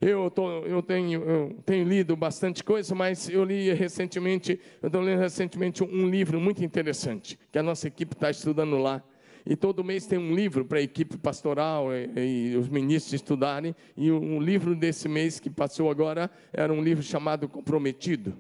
Eu, 0.01 0.29
tô, 0.29 0.63
eu, 0.65 0.83
tenho, 0.83 1.23
eu 1.23 1.63
tenho 1.65 1.87
lido 1.87 2.15
bastante 2.15 2.63
coisa, 2.63 2.93
mas 2.93 3.29
eu 3.29 3.43
li 3.43 3.73
recentemente, 3.73 4.59
eu 4.81 4.87
estou 4.87 5.01
lendo 5.01 5.19
recentemente 5.19 5.83
um 5.83 6.09
livro 6.09 6.39
muito 6.39 6.63
interessante, 6.63 7.39
que 7.51 7.57
a 7.57 7.63
nossa 7.63 7.87
equipe 7.87 8.13
está 8.13 8.29
estudando 8.29 8.77
lá 8.77 9.03
e 9.45 9.55
todo 9.55 9.83
mês 9.83 10.07
tem 10.07 10.17
um 10.17 10.33
livro 10.33 10.65
para 10.65 10.79
a 10.79 10.81
equipe 10.81 11.17
pastoral 11.17 11.89
e, 11.93 12.51
e, 12.51 12.57
os 12.57 12.67
ministros 12.67 13.13
estudarem. 13.13 13.75
E 13.95 14.11
um 14.11 14.41
livro 14.41 14.75
desse 14.75 15.07
mês 15.07 15.39
que 15.39 15.49
passou 15.49 15.89
agora 15.91 16.31
era 16.51 16.73
um 16.73 16.81
livro 16.81 17.03
chamado 17.03 17.47
Comprometido. 17.47 18.35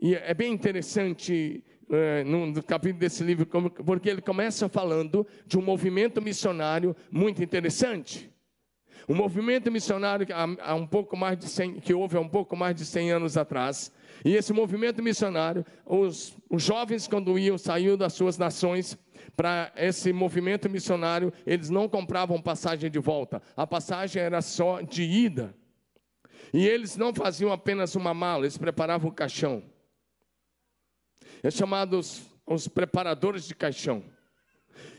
E 0.00 0.14
é 0.14 0.34
bem 0.34 0.52
interessante 0.52 1.62
é, 1.90 2.24
no 2.24 2.62
capítulo 2.62 3.00
desse 3.00 3.22
livro, 3.22 3.46
porque 3.46 4.08
ele 4.08 4.20
começa 4.20 4.68
falando 4.68 5.26
de 5.46 5.58
um 5.58 5.62
movimento 5.62 6.20
missionário 6.20 6.94
muito 7.10 7.42
interessante. 7.42 8.30
Um 9.08 9.14
movimento 9.14 9.70
missionário 9.70 10.26
há 10.60 10.74
um 10.74 10.86
pouco 10.86 11.16
mais 11.16 11.38
de 11.38 11.48
100, 11.48 11.80
que 11.80 11.94
houve 11.94 12.18
há 12.18 12.20
um 12.20 12.28
pouco 12.28 12.54
mais 12.54 12.76
de 12.76 12.84
100 12.84 13.12
anos 13.12 13.36
atrás. 13.38 13.90
E 14.22 14.34
esse 14.34 14.52
movimento 14.52 15.02
missionário, 15.02 15.64
os, 15.86 16.36
os 16.50 16.62
jovens, 16.62 17.08
quando 17.08 17.38
iam, 17.38 17.56
saíam 17.56 17.96
das 17.96 18.12
suas 18.12 18.36
nações, 18.36 18.98
para 19.38 19.72
esse 19.76 20.12
movimento 20.12 20.68
missionário, 20.68 21.32
eles 21.46 21.70
não 21.70 21.88
compravam 21.88 22.42
passagem 22.42 22.90
de 22.90 22.98
volta, 22.98 23.40
a 23.56 23.64
passagem 23.64 24.20
era 24.20 24.42
só 24.42 24.80
de 24.80 25.04
ida. 25.04 25.54
E 26.52 26.66
eles 26.66 26.96
não 26.96 27.14
faziam 27.14 27.52
apenas 27.52 27.94
uma 27.94 28.12
mala, 28.12 28.42
eles 28.42 28.58
preparavam 28.58 29.08
o 29.08 29.14
caixão. 29.14 29.62
É 31.40 31.52
chamados 31.52 32.26
os 32.44 32.66
preparadores 32.66 33.46
de 33.46 33.54
caixão. 33.54 34.02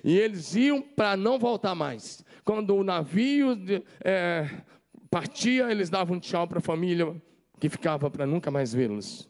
E 0.06 0.18
eles 0.18 0.56
iam 0.56 0.82
para 0.82 1.18
não 1.18 1.38
voltar 1.38 1.76
mais. 1.76 2.24
Quando 2.46 2.78
o 2.78 2.84
navio 2.84 3.58
é, 4.02 4.50
partia, 5.10 5.70
eles 5.70 5.90
davam 5.90 6.16
um 6.16 6.20
tchau 6.20 6.48
para 6.48 6.60
a 6.60 6.62
família 6.62 7.22
que 7.60 7.68
ficava 7.68 8.10
para 8.10 8.26
nunca 8.26 8.50
mais 8.50 8.72
vê-los. 8.72 9.30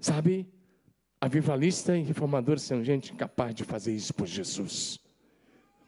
Sabe? 0.00 0.48
Avivalista 1.20 1.96
e 1.96 2.02
reformador 2.02 2.58
são 2.60 2.84
gente 2.84 3.12
capaz 3.12 3.54
de 3.54 3.64
fazer 3.64 3.92
isso 3.92 4.14
por 4.14 4.26
Jesus. 4.26 5.00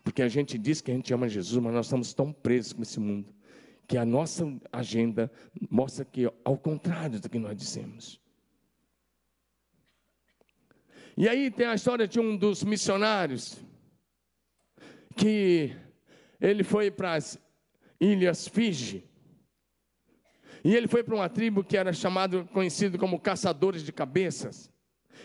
Porque 0.02 0.22
a 0.22 0.28
gente 0.28 0.58
diz 0.58 0.80
que 0.80 0.90
a 0.90 0.94
gente 0.94 1.12
ama 1.14 1.28
Jesus, 1.28 1.62
mas 1.62 1.72
nós 1.72 1.86
estamos 1.86 2.12
tão 2.12 2.32
presos 2.32 2.72
com 2.72 2.82
esse 2.82 2.98
mundo, 2.98 3.32
que 3.86 3.96
a 3.96 4.04
nossa 4.04 4.44
agenda 4.72 5.30
mostra 5.70 6.04
que 6.04 6.30
ao 6.44 6.58
contrário 6.58 7.20
do 7.20 7.28
que 7.28 7.38
nós 7.38 7.56
dissemos. 7.56 8.20
E 11.16 11.28
aí 11.28 11.50
tem 11.50 11.66
a 11.66 11.74
história 11.74 12.08
de 12.08 12.18
um 12.18 12.36
dos 12.36 12.64
missionários, 12.64 13.56
que 15.16 15.76
ele 16.40 16.64
foi 16.64 16.90
para 16.90 17.14
as 17.14 17.38
ilhas 18.00 18.48
Fiji, 18.48 19.04
e 20.64 20.74
ele 20.74 20.88
foi 20.88 21.04
para 21.04 21.14
uma 21.14 21.28
tribo 21.28 21.62
que 21.62 21.76
era 21.76 21.92
chamado, 21.92 22.46
conhecido 22.52 22.98
como 22.98 23.20
caçadores 23.20 23.82
de 23.82 23.92
cabeças. 23.92 24.70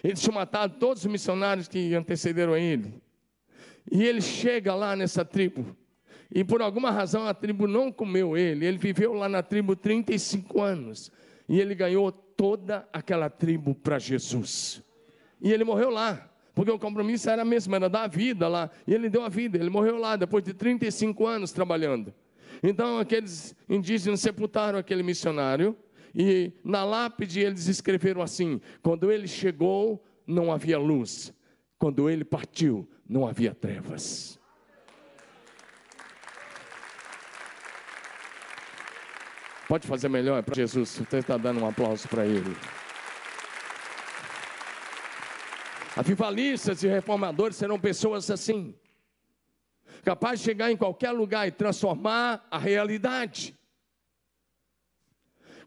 Eles 0.03 0.21
tinham 0.21 0.35
matado 0.35 0.75
todos 0.79 1.03
os 1.05 1.11
missionários 1.11 1.67
que 1.67 1.93
antecederam 1.95 2.53
a 2.53 2.59
ele. 2.59 2.93
E 3.91 4.03
ele 4.03 4.21
chega 4.21 4.73
lá 4.73 4.95
nessa 4.95 5.23
tribo. 5.23 5.75
E 6.33 6.43
por 6.43 6.61
alguma 6.61 6.91
razão 6.91 7.27
a 7.27 7.33
tribo 7.33 7.67
não 7.67 7.91
comeu 7.91 8.35
ele. 8.35 8.65
Ele 8.65 8.77
viveu 8.77 9.13
lá 9.13 9.29
na 9.29 9.43
tribo 9.43 9.75
35 9.75 10.61
anos. 10.61 11.11
E 11.47 11.59
ele 11.59 11.75
ganhou 11.75 12.11
toda 12.11 12.87
aquela 12.91 13.29
tribo 13.29 13.75
para 13.75 13.99
Jesus. 13.99 14.83
E 15.41 15.51
ele 15.51 15.63
morreu 15.63 15.89
lá. 15.89 16.29
Porque 16.53 16.71
o 16.71 16.79
compromisso 16.79 17.29
era 17.29 17.43
mesmo, 17.43 17.75
era 17.75 17.89
dar 17.89 18.03
a 18.03 18.07
vida 18.07 18.47
lá. 18.47 18.69
E 18.87 18.93
ele 18.93 19.09
deu 19.09 19.23
a 19.23 19.29
vida, 19.29 19.57
ele 19.57 19.69
morreu 19.69 19.97
lá 19.97 20.15
depois 20.15 20.43
de 20.43 20.53
35 20.53 21.27
anos 21.27 21.51
trabalhando. 21.51 22.13
Então 22.63 22.97
aqueles 22.97 23.53
indígenas 23.67 24.21
sepultaram 24.21 24.79
aquele 24.79 25.03
missionário. 25.03 25.75
E 26.15 26.53
na 26.63 26.85
lápide 26.85 27.41
eles 27.41 27.67
escreveram 27.67 28.21
assim: 28.21 28.61
quando 28.81 29.11
ele 29.11 29.27
chegou, 29.27 30.01
não 30.25 30.51
havia 30.51 30.79
luz. 30.79 31.33
Quando 31.77 32.09
ele 32.09 32.23
partiu, 32.23 32.89
não 33.07 33.27
havia 33.27 33.53
trevas. 33.53 34.39
Pode 39.67 39.87
fazer 39.87 40.07
melhor 40.07 40.41
para 40.43 40.55
Jesus. 40.55 40.89
Você 40.89 41.17
está 41.17 41.37
dando 41.37 41.59
um 41.59 41.67
aplauso 41.67 42.07
para 42.07 42.25
ele. 42.25 42.55
Avivalistas 45.97 46.83
e 46.83 46.87
reformadores 46.87 47.57
serão 47.57 47.79
pessoas 47.79 48.29
assim, 48.29 48.75
capazes 50.03 50.39
de 50.39 50.45
chegar 50.45 50.69
em 50.69 50.75
qualquer 50.77 51.11
lugar 51.11 51.47
e 51.47 51.51
transformar 51.51 52.45
a 52.51 52.57
realidade. 52.57 53.57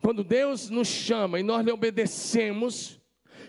Quando 0.00 0.22
Deus 0.22 0.70
nos 0.70 0.88
chama 0.88 1.40
e 1.40 1.42
nós 1.42 1.64
lhe 1.64 1.72
obedecemos, 1.72 3.00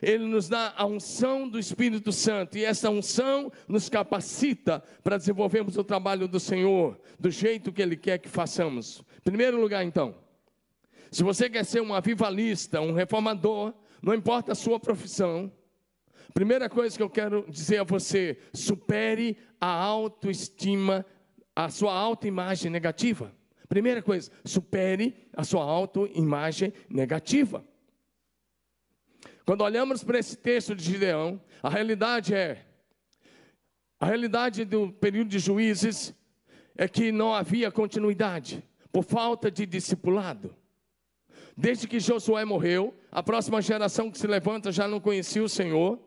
Ele 0.02 0.26
nos 0.26 0.50
dá 0.50 0.74
a 0.76 0.86
unção 0.86 1.48
do 1.48 1.60
Espírito 1.60 2.12
Santo, 2.12 2.58
e 2.58 2.66
essa 2.66 2.90
unção 2.90 3.52
nos 3.68 3.90
capacita 3.90 4.84
para 5.04 5.18
desenvolvermos 5.18 5.78
o 5.78 5.84
trabalho 5.84 6.28
do 6.28 6.40
Senhor, 6.40 7.00
do 7.20 7.30
jeito 7.30 7.72
que 7.72 7.82
Ele 7.82 7.96
quer 7.96 8.18
que 8.18 8.30
façamos. 8.30 9.04
Primeiro 9.24 9.60
lugar, 9.60 9.84
então, 9.84 10.16
se 11.12 11.24
você 11.24 11.50
quer 11.50 11.66
ser 11.66 11.82
um 11.82 11.94
avivalista, 11.94 12.82
um 12.82 12.94
reformador, 12.94 13.74
não 14.02 14.14
importa 14.14 14.54
a 14.54 14.56
sua 14.56 14.80
profissão, 14.80 15.52
Primeira 16.34 16.70
coisa 16.70 16.96
que 16.96 17.04
eu 17.04 17.10
quero 17.10 17.46
dizer 17.50 17.80
a 17.80 17.84
você: 17.84 18.38
supere 18.54 19.38
a 19.60 19.68
autoestima, 19.68 21.06
a 21.56 21.70
sua 21.70 21.94
autoimagem 21.94 22.72
negativa. 22.72 23.34
Primeira 23.70 24.02
coisa, 24.02 24.32
supere 24.44 25.30
a 25.32 25.44
sua 25.44 25.64
autoimagem 25.64 26.74
negativa. 26.90 27.64
Quando 29.46 29.62
olhamos 29.62 30.04
para 30.04 30.20
esse 30.20 30.36
texto 30.36 30.76
de 30.76 30.84
Gideão, 30.84 31.40
a 31.62 31.70
realidade 31.70 32.34
é 32.34 32.66
a 34.00 34.06
realidade 34.06 34.64
do 34.64 34.94
período 34.94 35.30
de 35.30 35.40
juízes 35.40 36.16
é 36.76 36.88
que 36.88 37.12
não 37.12 37.34
havia 37.34 37.70
continuidade 37.70 38.64
por 38.92 39.04
falta 39.04 39.52
de 39.52 39.66
discipulado. 39.66 40.56
Desde 41.56 41.86
que 41.86 42.00
Josué 42.00 42.46
morreu, 42.46 42.98
a 43.12 43.22
próxima 43.22 43.62
geração 43.62 44.10
que 44.10 44.18
se 44.18 44.26
levanta 44.26 44.72
já 44.72 44.88
não 44.88 45.02
conhecia 45.02 45.44
o 45.44 45.50
Senhor. 45.50 46.00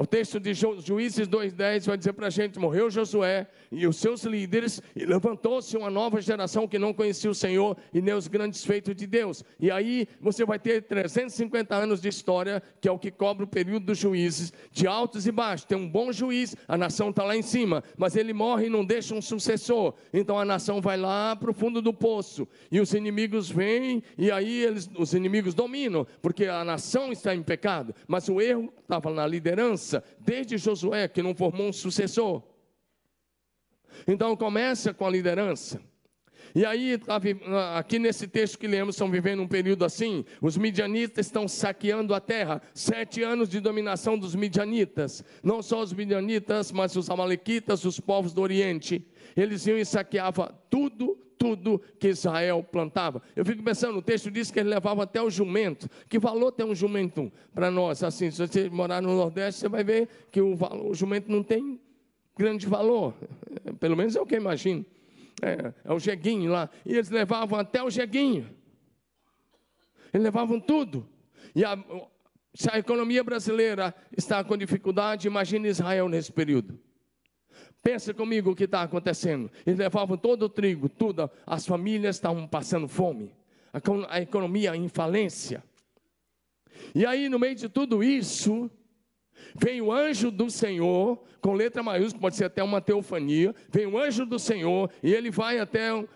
O 0.00 0.06
texto 0.06 0.38
de 0.38 0.54
Juízes 0.54 1.26
2,10 1.26 1.86
vai 1.86 1.98
dizer 1.98 2.12
para 2.12 2.28
a 2.28 2.30
gente: 2.30 2.56
morreu 2.56 2.88
Josué 2.88 3.48
e 3.72 3.84
os 3.84 3.96
seus 3.96 4.22
líderes, 4.22 4.80
e 4.94 5.04
levantou-se 5.04 5.76
uma 5.76 5.90
nova 5.90 6.20
geração 6.20 6.68
que 6.68 6.78
não 6.78 6.94
conhecia 6.94 7.28
o 7.28 7.34
Senhor 7.34 7.76
e 7.92 8.00
nem 8.00 8.14
os 8.14 8.28
grandes 8.28 8.64
feitos 8.64 8.94
de 8.94 9.08
Deus. 9.08 9.42
E 9.58 9.72
aí 9.72 10.06
você 10.20 10.44
vai 10.44 10.56
ter 10.56 10.82
350 10.82 11.74
anos 11.74 12.00
de 12.00 12.08
história, 12.08 12.62
que 12.80 12.86
é 12.86 12.92
o 12.92 12.98
que 12.98 13.10
cobre 13.10 13.42
o 13.42 13.48
período 13.48 13.86
dos 13.86 13.98
juízes, 13.98 14.52
de 14.70 14.86
altos 14.86 15.26
e 15.26 15.32
baixos. 15.32 15.66
Tem 15.66 15.76
um 15.76 15.88
bom 15.88 16.12
juiz, 16.12 16.54
a 16.68 16.78
nação 16.78 17.10
está 17.10 17.24
lá 17.24 17.36
em 17.36 17.42
cima, 17.42 17.82
mas 17.96 18.14
ele 18.14 18.32
morre 18.32 18.66
e 18.66 18.70
não 18.70 18.84
deixa 18.84 19.16
um 19.16 19.20
sucessor. 19.20 19.94
Então 20.14 20.38
a 20.38 20.44
nação 20.44 20.80
vai 20.80 20.96
lá 20.96 21.34
para 21.34 21.50
o 21.50 21.54
fundo 21.54 21.82
do 21.82 21.92
poço, 21.92 22.46
e 22.70 22.80
os 22.80 22.94
inimigos 22.94 23.50
vêm, 23.50 24.00
e 24.16 24.30
aí 24.30 24.62
eles, 24.62 24.88
os 24.96 25.12
inimigos 25.12 25.54
dominam, 25.54 26.06
porque 26.22 26.44
a 26.44 26.62
nação 26.62 27.10
está 27.10 27.34
em 27.34 27.42
pecado, 27.42 27.92
mas 28.06 28.28
o 28.28 28.40
erro 28.40 28.72
estava 28.80 29.10
na 29.10 29.26
liderança 29.26 29.87
desde 30.18 30.58
Josué, 30.58 31.08
que 31.08 31.22
não 31.22 31.34
formou 31.34 31.68
um 31.68 31.72
sucessor. 31.72 32.42
Então 34.06 34.36
começa 34.36 34.94
com 34.94 35.06
a 35.06 35.10
liderança. 35.10 35.80
E 36.54 36.64
aí, 36.64 36.96
tá 36.98 37.20
aqui 37.76 37.98
nesse 37.98 38.26
texto 38.26 38.58
que 38.58 38.66
lemos, 38.66 38.94
estão 38.94 39.10
vivendo 39.10 39.42
um 39.42 39.48
período 39.48 39.84
assim. 39.84 40.24
Os 40.40 40.56
midianitas 40.56 41.26
estão 41.26 41.46
saqueando 41.46 42.14
a 42.14 42.20
terra. 42.20 42.62
Sete 42.72 43.22
anos 43.22 43.48
de 43.48 43.60
dominação 43.60 44.18
dos 44.18 44.34
midianitas. 44.34 45.22
Não 45.42 45.62
só 45.62 45.82
os 45.82 45.92
midianitas, 45.92 46.72
mas 46.72 46.96
os 46.96 47.10
amalequitas, 47.10 47.84
os 47.84 48.00
povos 48.00 48.32
do 48.32 48.40
Oriente. 48.40 49.06
Eles 49.40 49.66
iam 49.66 49.78
e 49.78 49.84
saqueavam 49.84 50.48
tudo 50.68 51.16
tudo 51.38 51.80
que 51.98 52.08
Israel 52.08 52.64
plantava. 52.64 53.22
Eu 53.36 53.44
fico 53.44 53.62
pensando, 53.62 53.98
o 53.98 54.02
texto 54.02 54.28
diz 54.28 54.50
que 54.50 54.58
ele 54.58 54.68
levava 54.68 55.04
até 55.04 55.22
o 55.22 55.30
jumento. 55.30 55.88
Que 56.08 56.18
valor 56.18 56.50
tem 56.50 56.66
um 56.66 56.74
jumento 56.74 57.32
para 57.54 57.70
nós? 57.70 58.02
Assim, 58.02 58.28
se 58.30 58.44
você 58.44 58.68
morar 58.68 59.00
no 59.00 59.14
Nordeste, 59.14 59.60
você 59.60 59.68
vai 59.68 59.84
ver 59.84 60.08
que 60.32 60.40
o, 60.40 60.56
valor, 60.56 60.90
o 60.90 60.94
jumento 60.94 61.30
não 61.30 61.42
tem 61.44 61.80
grande 62.36 62.66
valor. 62.66 63.14
Pelo 63.78 63.96
menos 63.96 64.16
é 64.16 64.20
o 64.20 64.26
que 64.26 64.34
eu 64.34 64.40
imagino. 64.40 64.84
É, 65.40 65.72
é 65.84 65.92
o 65.92 65.98
jeguinho 66.00 66.50
lá. 66.50 66.68
E 66.84 66.94
eles 66.94 67.08
levavam 67.08 67.56
até 67.58 67.82
o 67.82 67.88
jeguinho. 67.88 68.50
Eles 70.12 70.24
levavam 70.24 70.58
tudo. 70.58 71.08
E 71.54 71.64
a, 71.64 71.78
se 72.52 72.68
a 72.68 72.78
economia 72.78 73.22
brasileira 73.22 73.94
está 74.16 74.42
com 74.42 74.56
dificuldade, 74.56 75.28
imagine 75.28 75.68
Israel 75.68 76.08
nesse 76.08 76.32
período. 76.32 76.80
Pensa 77.82 78.12
comigo 78.12 78.50
o 78.50 78.56
que 78.56 78.64
está 78.64 78.82
acontecendo. 78.82 79.50
Eles 79.66 79.78
levavam 79.78 80.16
todo 80.16 80.44
o 80.44 80.48
trigo, 80.48 80.88
tudo. 80.88 81.30
As 81.46 81.64
famílias 81.64 82.16
estavam 82.16 82.46
passando 82.46 82.88
fome. 82.88 83.32
A 84.08 84.20
economia 84.20 84.74
em 84.74 84.88
falência. 84.88 85.62
E 86.94 87.06
aí, 87.06 87.28
no 87.28 87.38
meio 87.38 87.54
de 87.54 87.68
tudo 87.68 88.02
isso, 88.02 88.70
vem 89.54 89.80
o 89.80 89.92
anjo 89.92 90.30
do 90.30 90.50
Senhor, 90.50 91.22
com 91.40 91.52
letra 91.52 91.82
maiúscula, 91.82 92.20
pode 92.22 92.36
ser 92.36 92.44
até 92.44 92.62
uma 92.62 92.80
teofania. 92.80 93.54
Vem 93.70 93.86
o 93.86 93.98
anjo 93.98 94.26
do 94.26 94.38
Senhor 94.38 94.90
e 95.02 95.12
ele 95.12 95.30
vai 95.30 95.58
até 95.58 95.94
um, 95.94 96.06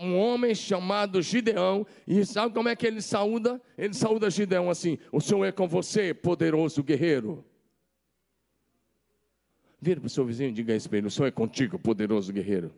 um 0.00 0.18
homem 0.18 0.54
chamado 0.54 1.20
Gideão. 1.20 1.86
E 2.06 2.24
sabe 2.24 2.54
como 2.54 2.68
é 2.68 2.76
que 2.76 2.86
ele 2.86 3.02
saúda? 3.02 3.60
Ele 3.76 3.94
saúda 3.94 4.30
Gideão 4.30 4.70
assim: 4.70 4.98
O 5.12 5.20
Senhor 5.20 5.44
é 5.44 5.52
com 5.52 5.68
você, 5.68 6.14
poderoso 6.14 6.82
guerreiro. 6.82 7.44
Vira 9.84 10.00
para 10.00 10.06
o 10.06 10.10
seu 10.10 10.24
vizinho 10.24 10.48
e 10.48 10.52
diga 10.52 10.74
isso 10.74 10.88
para 10.88 10.96
ele: 10.96 11.08
O 11.08 11.10
Senhor 11.10 11.28
é 11.28 11.30
contigo, 11.30 11.78
poderoso 11.78 12.32
guerreiro. 12.32 12.72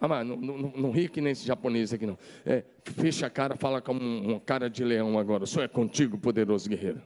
Ah, 0.00 0.08
mas 0.08 0.26
não, 0.26 0.36
não, 0.36 0.56
não 0.74 0.90
ri 0.90 1.06
que 1.06 1.20
nem 1.20 1.32
esse 1.32 1.46
japonês 1.46 1.92
aqui, 1.92 2.06
não. 2.06 2.18
É, 2.46 2.64
fecha 2.82 3.26
a 3.26 3.30
cara, 3.30 3.54
fala 3.54 3.82
com 3.82 3.92
uma 3.92 4.40
cara 4.40 4.70
de 4.70 4.82
leão 4.82 5.18
agora. 5.18 5.44
O 5.44 5.46
Senhor 5.46 5.64
é 5.64 5.68
contigo, 5.68 6.16
poderoso 6.16 6.66
guerreiro. 6.66 7.02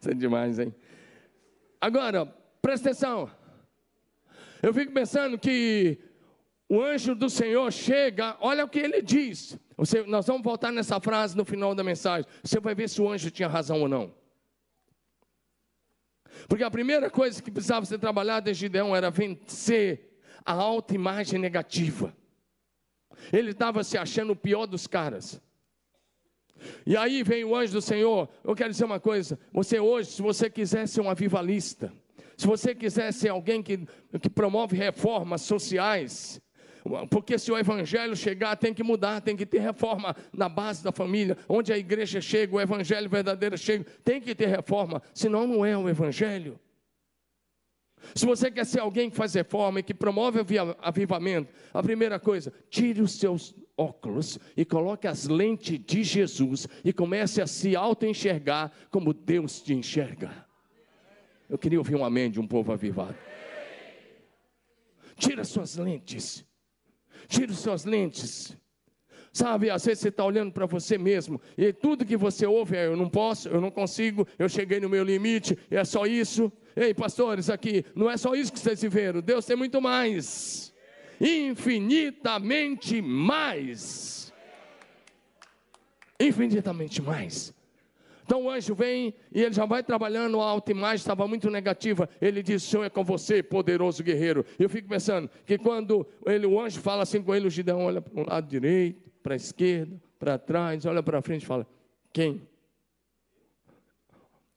Isso 0.00 0.10
é 0.10 0.14
demais, 0.14 0.58
hein? 0.58 0.74
Agora, 1.80 2.26
presta 2.60 2.90
atenção. 2.90 3.30
Eu 4.60 4.74
fico 4.74 4.92
pensando 4.92 5.38
que 5.38 5.96
o 6.68 6.82
anjo 6.82 7.14
do 7.14 7.30
Senhor 7.30 7.70
chega, 7.70 8.36
olha 8.40 8.64
o 8.64 8.68
que 8.68 8.80
ele 8.80 9.00
diz. 9.00 9.56
Você, 9.76 10.02
nós 10.04 10.26
vamos 10.26 10.42
voltar 10.42 10.70
nessa 10.70 11.00
frase 11.00 11.36
no 11.36 11.44
final 11.44 11.74
da 11.74 11.82
mensagem. 11.82 12.28
Você 12.42 12.60
vai 12.60 12.74
ver 12.74 12.88
se 12.88 13.00
o 13.00 13.10
anjo 13.10 13.30
tinha 13.30 13.48
razão 13.48 13.80
ou 13.80 13.88
não. 13.88 14.14
Porque 16.48 16.64
a 16.64 16.70
primeira 16.70 17.10
coisa 17.10 17.42
que 17.42 17.50
precisava 17.50 17.86
ser 17.86 17.98
trabalhada 17.98 18.50
em 18.50 18.54
Gideão 18.54 18.94
era 18.94 19.10
vencer 19.10 20.18
a 20.44 20.52
alta 20.52 20.94
imagem 20.94 21.38
negativa. 21.38 22.14
Ele 23.32 23.50
estava 23.50 23.84
se 23.84 23.96
achando 23.96 24.32
o 24.32 24.36
pior 24.36 24.66
dos 24.66 24.86
caras. 24.86 25.40
E 26.86 26.96
aí 26.96 27.22
vem 27.22 27.44
o 27.44 27.54
anjo 27.54 27.72
do 27.72 27.82
Senhor. 27.82 28.28
Eu 28.42 28.54
quero 28.54 28.70
dizer 28.70 28.84
uma 28.84 29.00
coisa: 29.00 29.38
você 29.52 29.78
hoje, 29.78 30.10
se 30.10 30.22
você 30.22 30.48
quiser 30.48 30.86
ser 30.88 31.00
um 31.00 31.10
avivalista, 31.10 31.92
se 32.36 32.46
você 32.46 32.74
quiser 32.74 33.12
ser 33.12 33.28
alguém 33.28 33.62
que, 33.62 33.86
que 34.20 34.30
promove 34.30 34.76
reformas 34.76 35.42
sociais, 35.42 36.40
porque 37.08 37.38
se 37.38 37.50
o 37.52 37.56
evangelho 37.56 38.16
chegar, 38.16 38.56
tem 38.56 38.74
que 38.74 38.82
mudar, 38.82 39.20
tem 39.20 39.36
que 39.36 39.46
ter 39.46 39.60
reforma 39.60 40.16
na 40.32 40.48
base 40.48 40.82
da 40.82 40.90
família. 40.90 41.36
Onde 41.48 41.72
a 41.72 41.78
igreja 41.78 42.20
chega, 42.20 42.56
o 42.56 42.60
evangelho 42.60 43.08
verdadeiro 43.08 43.56
chega, 43.56 43.84
tem 44.04 44.20
que 44.20 44.34
ter 44.34 44.46
reforma, 44.46 45.00
senão 45.14 45.46
não 45.46 45.64
é 45.64 45.76
o 45.76 45.88
evangelho. 45.88 46.58
Se 48.16 48.26
você 48.26 48.50
quer 48.50 48.66
ser 48.66 48.80
alguém 48.80 49.08
que 49.08 49.16
faz 49.16 49.34
reforma 49.34 49.78
e 49.78 49.82
que 49.82 49.94
promove 49.94 50.40
avivamento, 50.80 51.52
a 51.72 51.80
primeira 51.80 52.18
coisa, 52.18 52.52
tire 52.68 53.00
os 53.00 53.12
seus 53.12 53.54
óculos 53.76 54.40
e 54.56 54.64
coloque 54.64 55.06
as 55.06 55.28
lentes 55.28 55.78
de 55.78 56.02
Jesus 56.02 56.66
e 56.84 56.92
comece 56.92 57.40
a 57.40 57.46
se 57.46 57.76
auto-enxergar 57.76 58.72
como 58.90 59.14
Deus 59.14 59.62
te 59.62 59.72
enxerga. 59.72 60.46
Eu 61.48 61.56
queria 61.56 61.78
ouvir 61.78 61.94
um 61.94 62.04
amém 62.04 62.28
de 62.28 62.40
um 62.40 62.46
povo 62.46 62.72
avivado. 62.72 63.16
Tira 65.16 65.44
suas 65.44 65.76
lentes 65.76 66.44
Tire 67.28 67.54
suas 67.54 67.84
lentes. 67.84 68.56
Sabe, 69.32 69.70
às 69.70 69.84
vezes 69.84 70.00
você 70.00 70.08
está 70.08 70.24
olhando 70.24 70.52
para 70.52 70.66
você 70.66 70.98
mesmo 70.98 71.40
e 71.56 71.72
tudo 71.72 72.04
que 72.04 72.18
você 72.18 72.44
ouve 72.44 72.76
é: 72.76 72.86
eu 72.86 72.96
não 72.96 73.08
posso, 73.08 73.48
eu 73.48 73.62
não 73.62 73.70
consigo, 73.70 74.28
eu 74.38 74.46
cheguei 74.46 74.78
no 74.78 74.90
meu 74.90 75.02
limite, 75.02 75.58
é 75.70 75.82
só 75.84 76.04
isso. 76.04 76.52
Ei, 76.76 76.92
pastores, 76.92 77.48
aqui, 77.48 77.84
não 77.94 78.10
é 78.10 78.16
só 78.18 78.34
isso 78.34 78.52
que 78.52 78.58
vocês 78.58 78.82
viveram, 78.82 79.22
Deus 79.22 79.46
tem 79.46 79.56
muito 79.56 79.80
mais, 79.80 80.72
infinitamente 81.18 83.00
mais. 83.00 84.32
Infinitamente 86.20 87.00
mais. 87.00 87.54
Então 88.24 88.44
o 88.44 88.50
anjo 88.50 88.74
vem 88.74 89.14
e 89.32 89.42
ele 89.42 89.52
já 89.52 89.66
vai 89.66 89.82
trabalhando, 89.82 90.40
a 90.40 90.48
autoimagem 90.48 90.96
estava 90.96 91.26
muito 91.26 91.50
negativa. 91.50 92.08
Ele 92.20 92.42
diz: 92.42 92.62
Senhor 92.62 92.84
é 92.84 92.90
com 92.90 93.04
você, 93.04 93.42
poderoso 93.42 94.02
guerreiro. 94.02 94.44
Eu 94.58 94.68
fico 94.68 94.88
pensando 94.88 95.28
que 95.44 95.58
quando 95.58 96.06
ele, 96.26 96.46
o 96.46 96.60
anjo 96.60 96.80
fala 96.80 97.02
assim 97.02 97.22
com 97.22 97.34
ele, 97.34 97.46
o 97.46 97.50
Gideão 97.50 97.84
olha 97.84 98.00
para 98.00 98.22
o 98.22 98.28
lado 98.28 98.46
direito, 98.46 99.10
para 99.22 99.34
a 99.34 99.36
esquerda, 99.36 100.00
para 100.18 100.38
trás, 100.38 100.86
olha 100.86 101.02
para 101.02 101.20
frente 101.20 101.42
e 101.42 101.46
fala: 101.46 101.66
Quem? 102.12 102.46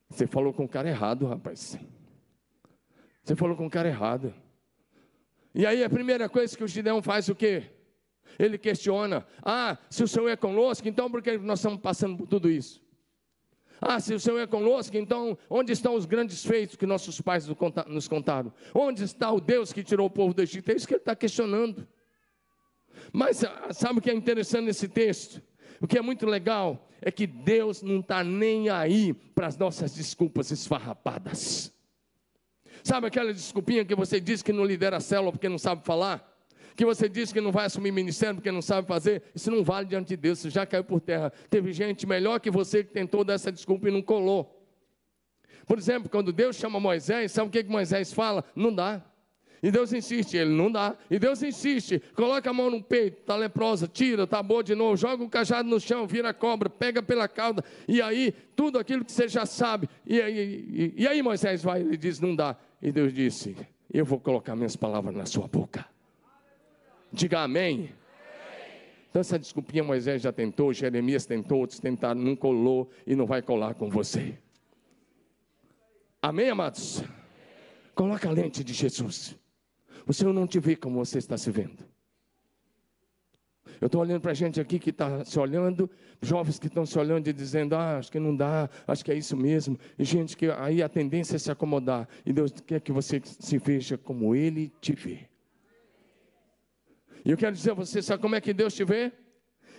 Você 0.08 0.26
falou 0.26 0.52
com 0.52 0.64
o 0.64 0.68
cara 0.68 0.88
errado, 0.88 1.26
rapaz. 1.26 1.78
Você 3.22 3.34
falou 3.34 3.56
com 3.56 3.66
o 3.66 3.70
cara 3.70 3.88
errado. 3.88 4.32
E 5.52 5.66
aí 5.66 5.82
a 5.82 5.90
primeira 5.90 6.28
coisa 6.28 6.56
que 6.56 6.62
o 6.62 6.68
Gideão 6.68 7.02
faz 7.02 7.28
o 7.28 7.34
quê? 7.34 7.64
Ele 8.38 8.56
questiona: 8.56 9.26
Ah, 9.42 9.76
se 9.90 10.04
o 10.04 10.08
Senhor 10.08 10.28
é 10.28 10.36
conosco, 10.36 10.86
então 10.86 11.10
por 11.10 11.20
que 11.20 11.36
nós 11.38 11.58
estamos 11.58 11.80
passando 11.80 12.16
por 12.16 12.28
tudo 12.28 12.48
isso? 12.48 12.85
Ah, 13.80 14.00
se 14.00 14.14
o 14.14 14.20
Senhor 14.20 14.38
é 14.38 14.46
conosco, 14.46 14.96
então 14.96 15.36
onde 15.50 15.72
estão 15.72 15.94
os 15.94 16.06
grandes 16.06 16.44
feitos 16.44 16.76
que 16.76 16.86
nossos 16.86 17.20
pais 17.20 17.46
nos 17.86 18.08
contaram? 18.08 18.52
Onde 18.74 19.04
está 19.04 19.30
o 19.30 19.40
Deus 19.40 19.72
que 19.72 19.82
tirou 19.82 20.06
o 20.06 20.10
povo 20.10 20.32
do 20.32 20.42
Egito? 20.42 20.70
É 20.70 20.74
isso 20.74 20.86
que 20.86 20.94
ele 20.94 21.00
está 21.00 21.14
questionando. 21.14 21.86
Mas 23.12 23.44
ah, 23.44 23.68
sabe 23.72 23.98
o 23.98 24.02
que 24.02 24.10
é 24.10 24.14
interessante 24.14 24.66
nesse 24.66 24.88
texto? 24.88 25.42
O 25.80 25.86
que 25.86 25.98
é 25.98 26.02
muito 26.02 26.26
legal 26.26 26.88
é 27.00 27.10
que 27.10 27.26
Deus 27.26 27.82
não 27.82 28.00
está 28.00 28.24
nem 28.24 28.68
aí 28.68 29.12
para 29.12 29.46
as 29.46 29.56
nossas 29.56 29.94
desculpas 29.94 30.50
esfarrapadas. 30.50 31.72
Sabe 32.82 33.06
aquela 33.06 33.32
desculpinha 33.32 33.84
que 33.84 33.94
você 33.94 34.20
diz 34.20 34.42
que 34.42 34.52
não 34.52 34.64
lidera 34.64 34.96
a 34.96 35.00
célula 35.00 35.32
porque 35.32 35.48
não 35.48 35.58
sabe 35.58 35.84
falar? 35.84 36.35
Que 36.76 36.84
você 36.84 37.08
diz 37.08 37.32
que 37.32 37.40
não 37.40 37.50
vai 37.50 37.66
assumir 37.66 37.90
ministério 37.90 38.36
porque 38.36 38.52
não 38.52 38.62
sabe 38.62 38.86
fazer, 38.86 39.22
isso 39.34 39.50
não 39.50 39.64
vale 39.64 39.88
diante 39.88 40.08
de 40.08 40.16
Deus, 40.16 40.40
isso 40.40 40.50
já 40.50 40.66
caiu 40.66 40.84
por 40.84 41.00
terra. 41.00 41.32
Teve 41.48 41.72
gente 41.72 42.06
melhor 42.06 42.38
que 42.38 42.50
você 42.50 42.84
que 42.84 42.92
tentou 42.92 43.24
dar 43.24 43.34
essa 43.34 43.50
desculpa 43.50 43.88
e 43.88 43.90
não 43.90 44.02
colou. 44.02 44.52
Por 45.66 45.78
exemplo, 45.78 46.08
quando 46.08 46.32
Deus 46.32 46.56
chama 46.56 46.78
Moisés, 46.78 47.32
sabe 47.32 47.48
o 47.48 47.50
que, 47.50 47.64
que 47.64 47.70
Moisés 47.70 48.12
fala? 48.12 48.44
Não 48.54 48.72
dá. 48.72 49.02
E 49.62 49.70
Deus 49.70 49.92
insiste, 49.92 50.36
ele 50.36 50.50
não 50.50 50.70
dá. 50.70 50.94
E 51.10 51.18
Deus 51.18 51.42
insiste, 51.42 52.00
coloca 52.14 52.48
a 52.48 52.52
mão 52.52 52.70
no 52.70 52.82
peito, 52.82 53.20
está 53.20 53.34
leprosa, 53.34 53.88
tira, 53.88 54.24
está 54.24 54.42
boa 54.42 54.62
de 54.62 54.74
novo, 54.74 54.96
joga 54.96 55.24
o 55.24 55.30
cajado 55.30 55.68
no 55.68 55.80
chão, 55.80 56.06
vira 56.06 56.32
cobra, 56.34 56.68
pega 56.68 57.02
pela 57.02 57.26
cauda, 57.26 57.64
e 57.88 58.02
aí, 58.02 58.32
tudo 58.54 58.78
aquilo 58.78 59.04
que 59.04 59.10
você 59.10 59.26
já 59.26 59.46
sabe. 59.46 59.88
E 60.06 60.20
aí, 60.20 60.94
e, 60.96 61.02
e 61.02 61.08
aí 61.08 61.22
Moisés 61.22 61.62
vai, 61.62 61.80
ele 61.80 61.96
diz, 61.96 62.20
não 62.20 62.36
dá. 62.36 62.54
E 62.82 62.92
Deus 62.92 63.12
disse, 63.12 63.56
eu 63.92 64.04
vou 64.04 64.20
colocar 64.20 64.54
minhas 64.54 64.76
palavras 64.76 65.14
na 65.16 65.24
sua 65.24 65.48
boca. 65.48 65.95
Diga 67.16 67.40
amém. 67.40 67.94
Então, 69.08 69.20
essa 69.20 69.38
desculpinha 69.38 69.82
Moisés 69.82 70.20
já 70.20 70.30
tentou, 70.30 70.70
Jeremias 70.74 71.24
tentou, 71.24 71.60
outros 71.60 71.80
tentaram, 71.80 72.20
não 72.20 72.36
colou 72.36 72.90
e 73.06 73.16
não 73.16 73.24
vai 73.24 73.40
colar 73.40 73.74
com 73.74 73.88
você. 73.88 74.38
Amém, 76.20 76.50
amados? 76.50 77.02
Coloca 77.94 78.28
a 78.28 78.32
lente 78.32 78.62
de 78.62 78.74
Jesus. 78.74 79.34
O 80.06 80.12
Senhor 80.12 80.34
não 80.34 80.46
te 80.46 80.60
vê 80.60 80.76
como 80.76 81.02
você 81.02 81.16
está 81.16 81.38
se 81.38 81.50
vendo. 81.50 81.86
Eu 83.80 83.86
estou 83.86 84.02
olhando 84.02 84.20
para 84.20 84.34
gente 84.34 84.60
aqui 84.60 84.78
que 84.78 84.90
está 84.90 85.24
se 85.24 85.38
olhando, 85.38 85.90
jovens 86.20 86.58
que 86.58 86.66
estão 86.66 86.84
se 86.84 86.98
olhando 86.98 87.26
e 87.28 87.32
dizendo, 87.32 87.74
ah, 87.74 87.96
acho 87.96 88.12
que 88.12 88.20
não 88.20 88.36
dá, 88.36 88.68
acho 88.86 89.02
que 89.02 89.10
é 89.10 89.14
isso 89.14 89.34
mesmo. 89.38 89.78
E 89.98 90.04
gente 90.04 90.36
que 90.36 90.50
aí 90.50 90.82
a 90.82 90.88
tendência 90.90 91.36
é 91.36 91.38
se 91.38 91.50
acomodar. 91.50 92.06
E 92.26 92.32
Deus 92.34 92.52
quer 92.66 92.82
que 92.82 92.92
você 92.92 93.22
se 93.24 93.56
veja 93.56 93.96
como 93.96 94.34
Ele 94.34 94.70
te 94.82 94.92
vê. 94.92 95.26
E 97.26 97.32
eu 97.32 97.36
quero 97.36 97.56
dizer 97.56 97.72
a 97.72 97.74
você, 97.74 98.00
sabe 98.00 98.22
como 98.22 98.36
é 98.36 98.40
que 98.40 98.54
Deus 98.54 98.72
te 98.72 98.84
vê? 98.84 99.10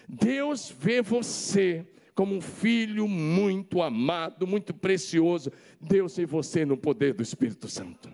Deus 0.05 0.69
vê 0.69 1.01
você 1.01 1.87
como 2.13 2.35
um 2.35 2.41
filho 2.41 3.07
muito 3.07 3.81
amado, 3.81 4.45
muito 4.45 4.73
precioso. 4.73 5.49
Deus 5.79 6.17
vê 6.17 6.25
você 6.25 6.65
no 6.65 6.75
poder 6.75 7.13
do 7.13 7.23
Espírito 7.23 7.69
Santo. 7.69 8.11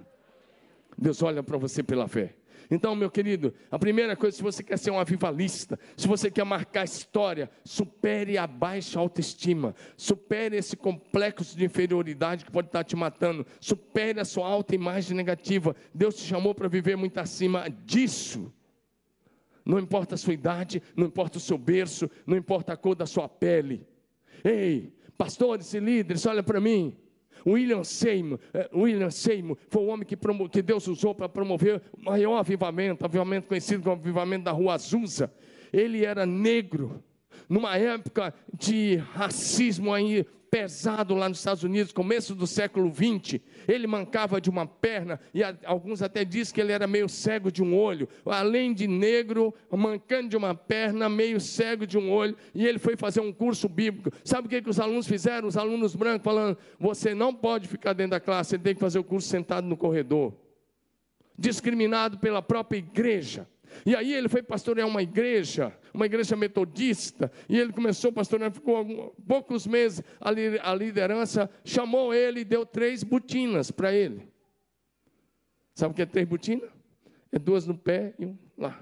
Deus 0.96 1.24
olha 1.24 1.42
para 1.42 1.58
você 1.58 1.82
pela 1.82 2.08
fé. 2.08 2.36
Então, 2.70 2.96
meu 2.96 3.10
querido, 3.10 3.56
a 3.72 3.80
primeira 3.80 4.16
coisa, 4.16 4.38
se 4.38 4.44
você 4.44 4.62
quer 4.62 4.78
ser 4.78 4.92
um 4.92 5.00
avivalista, 5.00 5.80
se 5.98 6.08
você 6.08 6.30
quer 6.30 6.44
marcar 6.44 6.84
história, 6.84 7.50
supere 7.66 8.38
a 8.38 8.46
baixa 8.46 9.00
autoestima, 9.00 9.74
supere 9.98 10.58
esse 10.58 10.78
complexo 10.78 11.58
de 11.58 11.66
inferioridade 11.66 12.46
que 12.46 12.52
pode 12.52 12.68
estar 12.68 12.84
te 12.84 12.96
matando, 12.96 13.48
supere 13.60 14.20
a 14.20 14.26
sua 14.26 14.48
alta 14.48 14.76
imagem 14.76 15.18
negativa. 15.18 15.76
Deus 15.92 16.18
te 16.18 16.22
chamou 16.22 16.54
para 16.54 16.68
viver 16.68 16.96
muito 16.96 17.18
acima 17.18 17.68
disso. 17.68 18.54
Não 19.66 19.80
importa 19.80 20.16
a 20.16 20.18
sua 20.18 20.34
idade, 20.34 20.82
não 20.96 21.08
importa 21.08 21.38
o 21.38 21.42
seu 21.42 21.58
berço, 21.58 22.10
não 22.26 22.36
importa 22.38 22.74
a 22.74 22.78
cor 22.78 22.96
da 22.96 23.06
sua 23.06 23.30
pele. 23.30 23.88
Ei, 24.44 24.94
pastores 25.18 25.74
e 25.74 25.80
líderes, 25.80 26.26
olha 26.26 26.44
para 26.44 26.60
mim. 26.60 26.98
William 27.46 27.84
Seymour, 27.84 28.40
eh, 28.54 28.70
William 28.74 29.10
Seymour 29.10 29.58
foi 29.68 29.84
o 29.84 29.88
homem 29.88 30.06
que, 30.06 30.16
que 30.50 30.62
Deus 30.62 30.88
usou 30.88 31.14
para 31.14 31.28
promover 31.28 31.82
o 31.92 32.06
maior 32.06 32.38
avivamento, 32.38 33.04
avivamento 33.04 33.48
conhecido 33.48 33.84
como 33.84 33.96
avivamento 33.96 34.46
da 34.46 34.52
Rua 34.52 34.76
Azusa. 34.76 35.34
Ele 35.72 36.06
era 36.06 36.26
negro, 36.26 37.04
numa 37.50 37.78
época 37.78 38.34
de 38.54 38.96
racismo 38.96 39.94
aí 39.94 40.26
pesado 40.54 41.16
lá 41.16 41.28
nos 41.28 41.40
Estados 41.40 41.64
Unidos, 41.64 41.92
começo 41.92 42.36
do 42.36 42.46
século 42.46 42.92
20. 42.92 43.42
Ele 43.68 43.88
mancava 43.88 44.40
de 44.40 44.52
uma 44.52 44.68
perna 44.68 45.20
e 45.34 45.42
alguns 45.66 46.04
até 46.04 46.24
dizem 46.24 46.54
que 46.54 46.62
ele 46.62 46.72
era 46.72 46.86
meio 46.86 47.10
cego 47.10 47.52
de 47.52 47.64
um 47.64 47.76
olho. 47.76 48.08
Além 48.24 48.72
de 48.72 48.86
negro, 48.88 49.52
mancando 49.72 50.30
de 50.30 50.38
uma 50.38 50.54
perna, 50.54 51.10
meio 51.10 51.42
cego 51.42 51.88
de 51.88 51.98
um 51.98 52.12
olho. 52.12 52.38
E 52.54 52.68
ele 52.68 52.78
foi 52.78 52.96
fazer 52.96 53.20
um 53.20 53.34
curso 53.34 53.68
bíblico. 53.68 54.16
Sabe 54.24 54.46
o 54.46 54.50
que, 54.50 54.62
que 54.62 54.70
os 54.70 54.80
alunos 54.80 55.08
fizeram? 55.08 55.48
Os 55.48 55.58
alunos 55.58 55.96
brancos 55.96 56.24
falando: 56.24 56.56
você 56.80 57.16
não 57.16 57.34
pode 57.34 57.68
ficar 57.68 57.94
dentro 57.94 58.12
da 58.12 58.20
classe, 58.20 58.56
ele 58.56 58.62
tem 58.62 58.76
que 58.76 58.80
fazer 58.80 59.00
o 59.00 59.04
curso 59.04 59.28
sentado 59.28 59.66
no 59.66 59.76
corredor. 59.76 60.36
Discriminado 61.36 62.20
pela 62.20 62.44
própria 62.44 62.78
igreja. 62.78 63.48
E 63.86 63.96
aí 63.96 64.14
ele 64.14 64.30
foi 64.30 64.44
pastorear 64.44 64.88
uma 64.88 65.02
igreja, 65.02 65.76
uma 65.94 66.06
igreja 66.06 66.36
metodista, 66.36 67.32
e 67.48 67.58
ele 67.58 67.72
começou 67.72 68.10
a 68.10 68.14
pastorear, 68.14 68.52
ficou 68.52 68.76
alguns, 68.76 69.12
poucos 69.28 69.68
meses, 69.68 70.04
a 70.20 70.74
liderança 70.74 71.50
chamou 71.64 72.14
ele 72.14 72.42
e 72.42 72.46
deu 72.46 72.66
três 72.66 73.04
botinas 73.04 73.72
para 73.72 73.94
ele. 73.94 74.28
Sabe 75.74 75.92
o 75.92 75.96
que 75.96 76.02
é 76.02 76.06
três 76.06 76.28
botinas? 76.28 76.70
É 77.32 77.40
duas 77.40 77.66
no 77.66 77.78
pé 77.78 78.14
e 78.20 78.26
um 78.26 78.38
lá. 78.58 78.80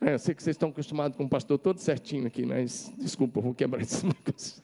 É, 0.00 0.14
eu 0.14 0.18
sei 0.18 0.34
que 0.34 0.42
vocês 0.42 0.54
estão 0.54 0.70
acostumados 0.70 1.16
com 1.16 1.24
o 1.24 1.28
pastor 1.28 1.58
todo 1.58 1.78
certinho 1.78 2.26
aqui, 2.26 2.46
mas 2.46 2.90
desculpa, 2.96 3.38
eu 3.38 3.42
vou 3.42 3.54
quebrar 3.54 3.82
esses 3.82 4.02
negócios. 4.02 4.62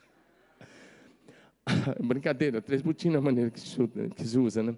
Brincadeira, 2.03 2.63
três 2.63 2.81
botinas, 2.81 3.19
a 3.19 3.21
maneira 3.21 3.51
que 3.51 3.61
se 3.61 4.39
usa, 4.39 4.63
né? 4.63 4.75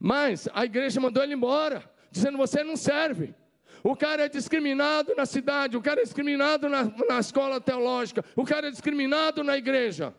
Mas 0.00 0.48
a 0.52 0.64
igreja 0.64 1.00
mandou 1.00 1.22
ele 1.22 1.34
embora, 1.34 1.88
dizendo: 2.10 2.38
você 2.38 2.62
não 2.62 2.76
serve. 2.76 3.34
O 3.82 3.94
cara 3.94 4.24
é 4.24 4.28
discriminado 4.28 5.14
na 5.14 5.26
cidade, 5.26 5.76
o 5.76 5.82
cara 5.82 6.00
é 6.00 6.04
discriminado 6.04 6.68
na, 6.68 6.84
na 7.06 7.18
escola 7.18 7.60
teológica, 7.60 8.24
o 8.34 8.44
cara 8.44 8.68
é 8.68 8.70
discriminado 8.70 9.44
na 9.44 9.58
igreja. 9.58 10.14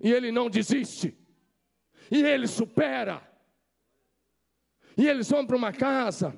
E 0.00 0.10
ele 0.10 0.32
não 0.32 0.48
desiste. 0.48 1.14
E 2.10 2.22
ele 2.22 2.46
supera. 2.46 3.22
E 4.96 5.06
eles 5.06 5.28
vão 5.28 5.46
para 5.46 5.56
uma 5.56 5.72
casa 5.72 6.34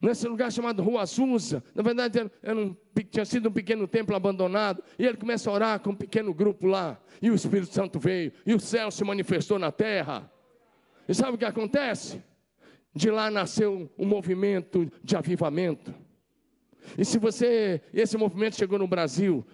nesse 0.00 0.28
lugar 0.28 0.52
chamado 0.52 0.82
Rua 0.82 1.02
Azusa. 1.02 1.62
Na 1.74 1.82
verdade, 1.82 2.30
era 2.42 2.58
um, 2.58 2.76
tinha 3.10 3.24
sido 3.24 3.48
um 3.48 3.52
pequeno 3.52 3.86
templo 3.88 4.14
abandonado. 4.14 4.82
E 4.98 5.06
ele 5.06 5.16
começa 5.16 5.50
a 5.50 5.52
orar 5.52 5.80
com 5.80 5.90
um 5.90 5.96
pequeno 5.96 6.32
grupo 6.34 6.66
lá. 6.66 7.00
E 7.20 7.30
o 7.30 7.34
Espírito 7.34 7.72
Santo 7.72 7.98
veio. 7.98 8.32
E 8.46 8.54
o 8.54 8.60
céu 8.60 8.90
se 8.90 9.02
manifestou 9.04 9.58
na 9.58 9.72
terra. 9.72 10.30
E 11.08 11.14
sabe 11.14 11.34
o 11.34 11.38
que 11.38 11.44
acontece? 11.44 12.22
De 12.94 13.10
lá 13.10 13.30
nasceu 13.30 13.90
um 13.98 14.06
movimento 14.06 14.90
de 15.02 15.16
avivamento. 15.16 15.94
E 16.98 17.04
se 17.04 17.18
você, 17.18 17.80
esse 17.92 18.16
movimento 18.16 18.56
chegou 18.56 18.78
no 18.78 18.86
Brasil, 18.86 19.44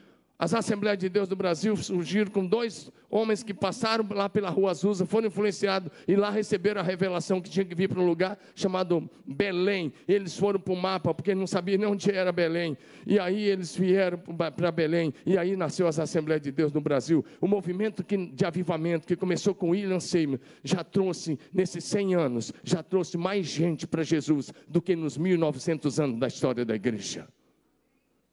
As 0.40 0.54
Assembleias 0.54 0.96
de 0.96 1.10
Deus 1.10 1.28
do 1.28 1.36
Brasil 1.36 1.76
surgiram 1.76 2.30
com 2.30 2.46
dois 2.46 2.90
homens 3.10 3.42
que 3.42 3.52
passaram 3.52 4.06
lá 4.08 4.26
pela 4.26 4.48
Rua 4.48 4.70
Azusa, 4.70 5.04
foram 5.04 5.26
influenciados 5.26 5.92
e 6.08 6.16
lá 6.16 6.30
receberam 6.30 6.80
a 6.80 6.82
revelação 6.82 7.42
que 7.42 7.50
tinha 7.50 7.62
que 7.62 7.74
vir 7.74 7.90
para 7.90 8.00
um 8.00 8.06
lugar 8.06 8.38
chamado 8.54 9.06
Belém. 9.26 9.92
Eles 10.08 10.38
foram 10.38 10.58
para 10.58 10.72
o 10.72 10.76
mapa, 10.76 11.12
porque 11.12 11.34
não 11.34 11.46
sabiam 11.46 11.76
nem 11.76 11.86
onde 11.86 12.10
era 12.10 12.32
Belém. 12.32 12.74
E 13.06 13.18
aí 13.18 13.42
eles 13.42 13.76
vieram 13.76 14.16
para 14.16 14.72
Belém. 14.72 15.12
E 15.26 15.36
aí 15.36 15.54
nasceu 15.56 15.86
as 15.86 15.98
Assembleias 15.98 16.40
de 16.40 16.50
Deus 16.50 16.72
no 16.72 16.80
Brasil. 16.80 17.22
O 17.38 17.46
movimento 17.46 18.02
que, 18.02 18.16
de 18.16 18.46
avivamento 18.46 19.06
que 19.06 19.16
começou 19.16 19.54
com 19.54 19.72
William 19.72 20.00
Seymour 20.00 20.40
já 20.64 20.82
trouxe, 20.82 21.38
nesses 21.52 21.84
100 21.84 22.14
anos, 22.14 22.50
já 22.64 22.82
trouxe 22.82 23.18
mais 23.18 23.44
gente 23.46 23.86
para 23.86 24.02
Jesus 24.02 24.54
do 24.66 24.80
que 24.80 24.96
nos 24.96 25.18
1900 25.18 26.00
anos 26.00 26.18
da 26.18 26.28
história 26.28 26.64
da 26.64 26.74
igreja. 26.74 27.28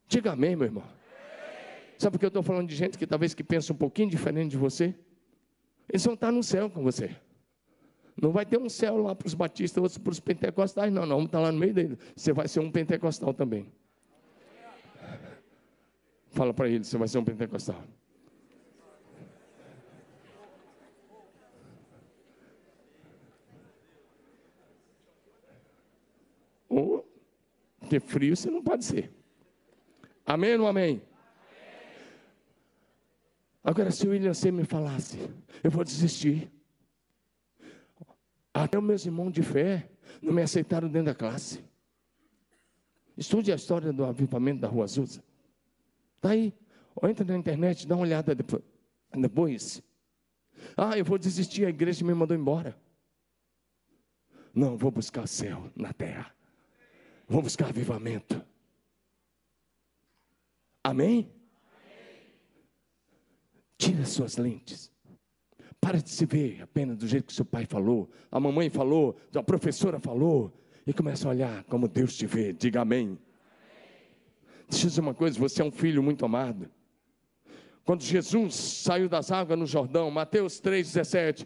Diga 0.07 0.31
amém, 0.31 0.55
meu 0.55 0.67
irmão. 0.67 0.96
Sabe 1.97 2.13
por 2.13 2.19
que 2.19 2.25
eu 2.25 2.29
estou 2.29 2.43
falando 2.43 2.67
de 2.67 2.75
gente 2.75 2.97
que 2.97 3.07
talvez 3.07 3.33
que 3.33 3.43
pensa 3.43 3.73
um 3.73 3.75
pouquinho 3.75 4.09
diferente 4.09 4.51
de 4.51 4.57
você? 4.57 4.93
Eles 5.89 6.03
vão 6.03 6.13
estar 6.13 6.31
no 6.31 6.43
céu 6.43 6.69
com 6.69 6.83
você. 6.83 7.15
Não 8.21 8.31
vai 8.31 8.45
ter 8.45 8.59
um 8.59 8.69
céu 8.69 8.97
lá 8.97 9.15
para 9.15 9.27
os 9.27 9.33
batistas, 9.33 9.81
outros 9.81 9.97
para 9.97 10.11
os 10.11 10.19
pentecostais, 10.19 10.91
não, 10.91 11.05
não, 11.05 11.23
estar 11.23 11.39
lá 11.39 11.51
no 11.51 11.57
meio 11.57 11.73
deles. 11.73 11.97
Você 12.15 12.33
vai 12.33 12.47
ser 12.47 12.59
um 12.59 12.71
pentecostal 12.71 13.33
também. 13.33 13.71
Fala 16.31 16.53
para 16.53 16.67
ele, 16.67 16.83
você 16.83 16.97
vai 16.97 17.07
ser 17.07 17.17
um 17.17 17.23
pentecostal. 17.23 17.83
Ou, 26.69 27.07
ter 27.89 28.01
frio 28.01 28.35
você 28.35 28.51
não 28.51 28.61
pode 28.61 28.85
ser. 28.85 29.11
Amém 30.25 30.59
ou 30.59 30.67
amém? 30.67 31.01
Agora, 33.67 33.91
se 33.91 34.07
o 34.07 34.11
William 34.11 34.33
C. 34.33 34.49
me 34.49 34.63
falasse, 34.63 35.19
eu 35.61 35.69
vou 35.69 35.83
desistir. 35.83 36.49
Até 38.53 38.77
os 38.77 38.83
meus 38.83 39.05
irmãos 39.05 39.29
de 39.29 39.43
fé 39.43 39.89
não 40.21 40.31
me 40.31 40.41
aceitaram 40.41 40.87
dentro 40.87 41.07
da 41.07 41.13
classe. 41.13 41.61
Estude 43.17 43.51
a 43.51 43.55
história 43.55 43.91
do 43.91 44.05
avivamento 44.05 44.61
da 44.61 44.69
Rua 44.69 44.85
Azusa. 44.85 45.21
Está 46.15 46.29
aí. 46.29 46.53
Ou 46.95 47.09
entra 47.09 47.25
na 47.25 47.35
internet, 47.35 47.85
dá 47.85 47.95
uma 47.95 48.03
olhada 48.03 48.33
depois. 48.33 49.83
Ah, 50.77 50.97
eu 50.97 51.03
vou 51.03 51.17
desistir, 51.17 51.65
a 51.65 51.69
igreja 51.69 52.05
me 52.05 52.13
mandou 52.13 52.37
embora. 52.37 52.73
Não, 54.55 54.77
vou 54.77 54.91
buscar 54.91 55.27
céu 55.27 55.69
na 55.75 55.91
terra. 55.91 56.33
Vou 57.27 57.41
buscar 57.41 57.67
avivamento. 57.67 58.41
Amém? 60.81 61.36
Tira 63.77 64.05
suas 64.05 64.37
lentes. 64.37 64.91
Para 65.79 66.01
de 66.01 66.09
se 66.09 66.25
ver 66.25 66.61
apenas 66.61 66.97
do 66.97 67.07
jeito 67.07 67.27
que 67.27 67.33
seu 67.33 67.45
pai 67.45 67.65
falou, 67.65 68.09
a 68.31 68.39
mamãe 68.39 68.69
falou, 68.69 69.15
a 69.33 69.43
professora 69.43 69.99
falou, 69.99 70.51
e 70.85 70.93
começa 70.93 71.27
a 71.27 71.31
olhar 71.31 71.63
como 71.65 71.87
Deus 71.87 72.15
te 72.15 72.25
vê. 72.25 72.53
Diga 72.53 72.81
amém. 72.81 73.19
Deixa 74.69 74.85
eu 74.85 74.89
dizer 74.89 75.01
uma 75.01 75.13
coisa: 75.13 75.37
você 75.37 75.61
é 75.61 75.65
um 75.65 75.71
filho 75.71 76.01
muito 76.01 76.25
amado. 76.25 76.69
Quando 77.83 78.03
Jesus 78.03 78.55
saiu 78.55 79.07
das 79.07 79.31
águas 79.31 79.59
no 79.59 79.65
Jordão, 79.65 80.09
Mateus 80.09 80.61
3,17. 80.61 81.45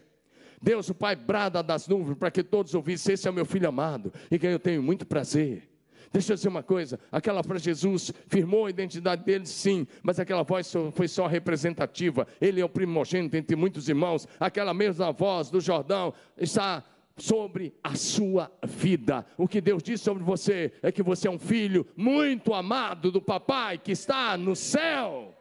Deus, 0.60 0.88
o 0.88 0.94
Pai, 0.94 1.16
brada 1.16 1.60
das 1.60 1.88
nuvens 1.88 2.16
para 2.16 2.30
que 2.30 2.42
todos 2.42 2.72
ouvissem: 2.74 3.14
Esse 3.14 3.26
é 3.26 3.30
o 3.30 3.34
meu 3.34 3.44
filho 3.44 3.68
amado, 3.68 4.12
e 4.30 4.38
que 4.38 4.46
eu 4.46 4.60
tenho 4.60 4.82
muito 4.82 5.04
prazer. 5.04 5.71
Deixa 6.12 6.32
eu 6.32 6.36
dizer 6.36 6.48
uma 6.48 6.62
coisa: 6.62 7.00
aquela 7.10 7.42
para 7.42 7.58
Jesus 7.58 8.12
firmou 8.28 8.66
a 8.66 8.70
identidade 8.70 9.24
dele, 9.24 9.46
sim, 9.46 9.86
mas 10.02 10.20
aquela 10.20 10.42
voz 10.42 10.72
foi 10.92 11.08
só 11.08 11.26
representativa. 11.26 12.26
Ele 12.40 12.60
é 12.60 12.64
o 12.64 12.68
primogênito 12.68 13.36
entre 13.36 13.56
muitos 13.56 13.88
irmãos. 13.88 14.28
Aquela 14.38 14.74
mesma 14.74 15.10
voz 15.10 15.50
do 15.50 15.60
Jordão 15.60 16.12
está 16.36 16.84
sobre 17.16 17.74
a 17.82 17.94
sua 17.94 18.50
vida. 18.62 19.24
O 19.38 19.48
que 19.48 19.60
Deus 19.60 19.82
diz 19.82 20.00
sobre 20.00 20.22
você 20.22 20.72
é 20.82 20.92
que 20.92 21.02
você 21.02 21.28
é 21.28 21.30
um 21.30 21.38
filho 21.38 21.86
muito 21.96 22.52
amado 22.52 23.10
do 23.10 23.22
papai 23.22 23.78
que 23.78 23.92
está 23.92 24.36
no 24.36 24.54
céu. 24.54 25.34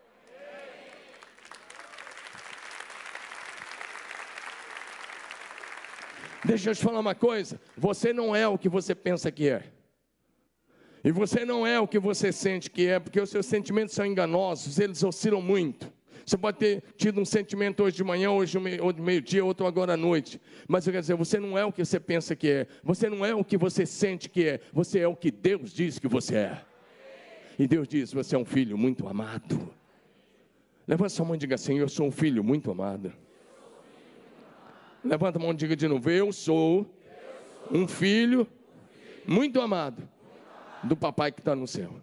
Deixa 6.44 6.72
eu 6.72 6.76
te 6.76 6.82
falar 6.82 7.00
uma 7.00 7.14
coisa: 7.14 7.60
você 7.78 8.14
não 8.14 8.34
é 8.34 8.48
o 8.48 8.58
que 8.58 8.70
você 8.70 8.96
pensa 8.96 9.30
que 9.30 9.50
é. 9.50 9.81
E 11.04 11.12
você 11.12 11.44
não 11.44 11.66
é 11.66 11.80
o 11.80 11.88
que 11.88 11.98
você 11.98 12.32
sente 12.32 12.70
que 12.70 12.88
é, 12.88 13.00
porque 13.00 13.20
os 13.20 13.30
seus 13.30 13.46
sentimentos 13.46 13.96
são 13.96 14.06
enganosos, 14.06 14.80
eles 14.80 15.04
oscilam 15.04 15.42
muito. 15.42 15.92
Você 16.24 16.38
pode 16.38 16.60
ter 16.60 16.84
tido 16.96 17.20
um 17.20 17.26
sentimento 17.26 17.82
hoje 17.82 17.96
de 17.96 18.04
manhã, 18.04 18.30
hoje 18.30 18.58
de 18.60 19.02
meio-dia, 19.02 19.44
outro 19.44 19.66
agora 19.66 19.94
à 19.94 19.98
noite. 19.98 20.40
Mas 20.68 20.86
eu 20.86 20.94
quero 20.94 21.02
dizer, 21.02 21.16
você 21.16 21.40
não 21.40 21.58
é 21.58 21.66
o 21.66 21.72
que 21.72 21.84
você 21.84 22.00
pensa 22.00 22.36
que 22.36 22.50
é. 22.50 22.68
Você 22.84 23.10
não 23.10 23.26
é 23.26 23.34
o 23.34 23.44
que 23.44 23.58
você 23.58 23.86
sente 23.86 24.30
que 24.30 24.48
é. 24.48 24.60
Você 24.72 25.00
é 25.00 25.08
o 25.08 25.16
que 25.16 25.32
Deus 25.32 25.74
diz 25.74 25.98
que 25.98 26.08
você 26.08 26.36
é. 26.36 26.62
E 27.58 27.68
Deus 27.68 27.88
diz: 27.88 28.14
você 28.14 28.36
é 28.36 28.40
um 28.40 28.46
filho 28.46 28.78
muito 28.78 29.08
amado. 29.08 29.74
Levanta 30.88 31.10
sua 31.10 31.26
mão 31.26 31.36
e 31.36 31.40
diga 31.40 31.56
assim: 31.56 31.80
Eu 31.80 31.90
sou 31.90 32.08
um 32.08 32.12
filho 32.12 32.44
muito 32.44 32.70
amado. 32.70 33.12
Levanta 35.04 35.40
a 35.40 35.42
mão 35.42 35.52
e 35.52 35.56
diga 35.56 35.76
de 35.76 35.88
novo: 35.88 36.10
Eu 36.10 36.32
sou 36.32 36.86
um 37.72 37.88
filho 37.88 38.48
muito 39.28 39.60
amado 39.60 40.08
do 40.84 40.96
papai 40.96 41.32
que 41.32 41.42
está 41.42 41.56
no 41.56 41.68
céu. 41.68 42.02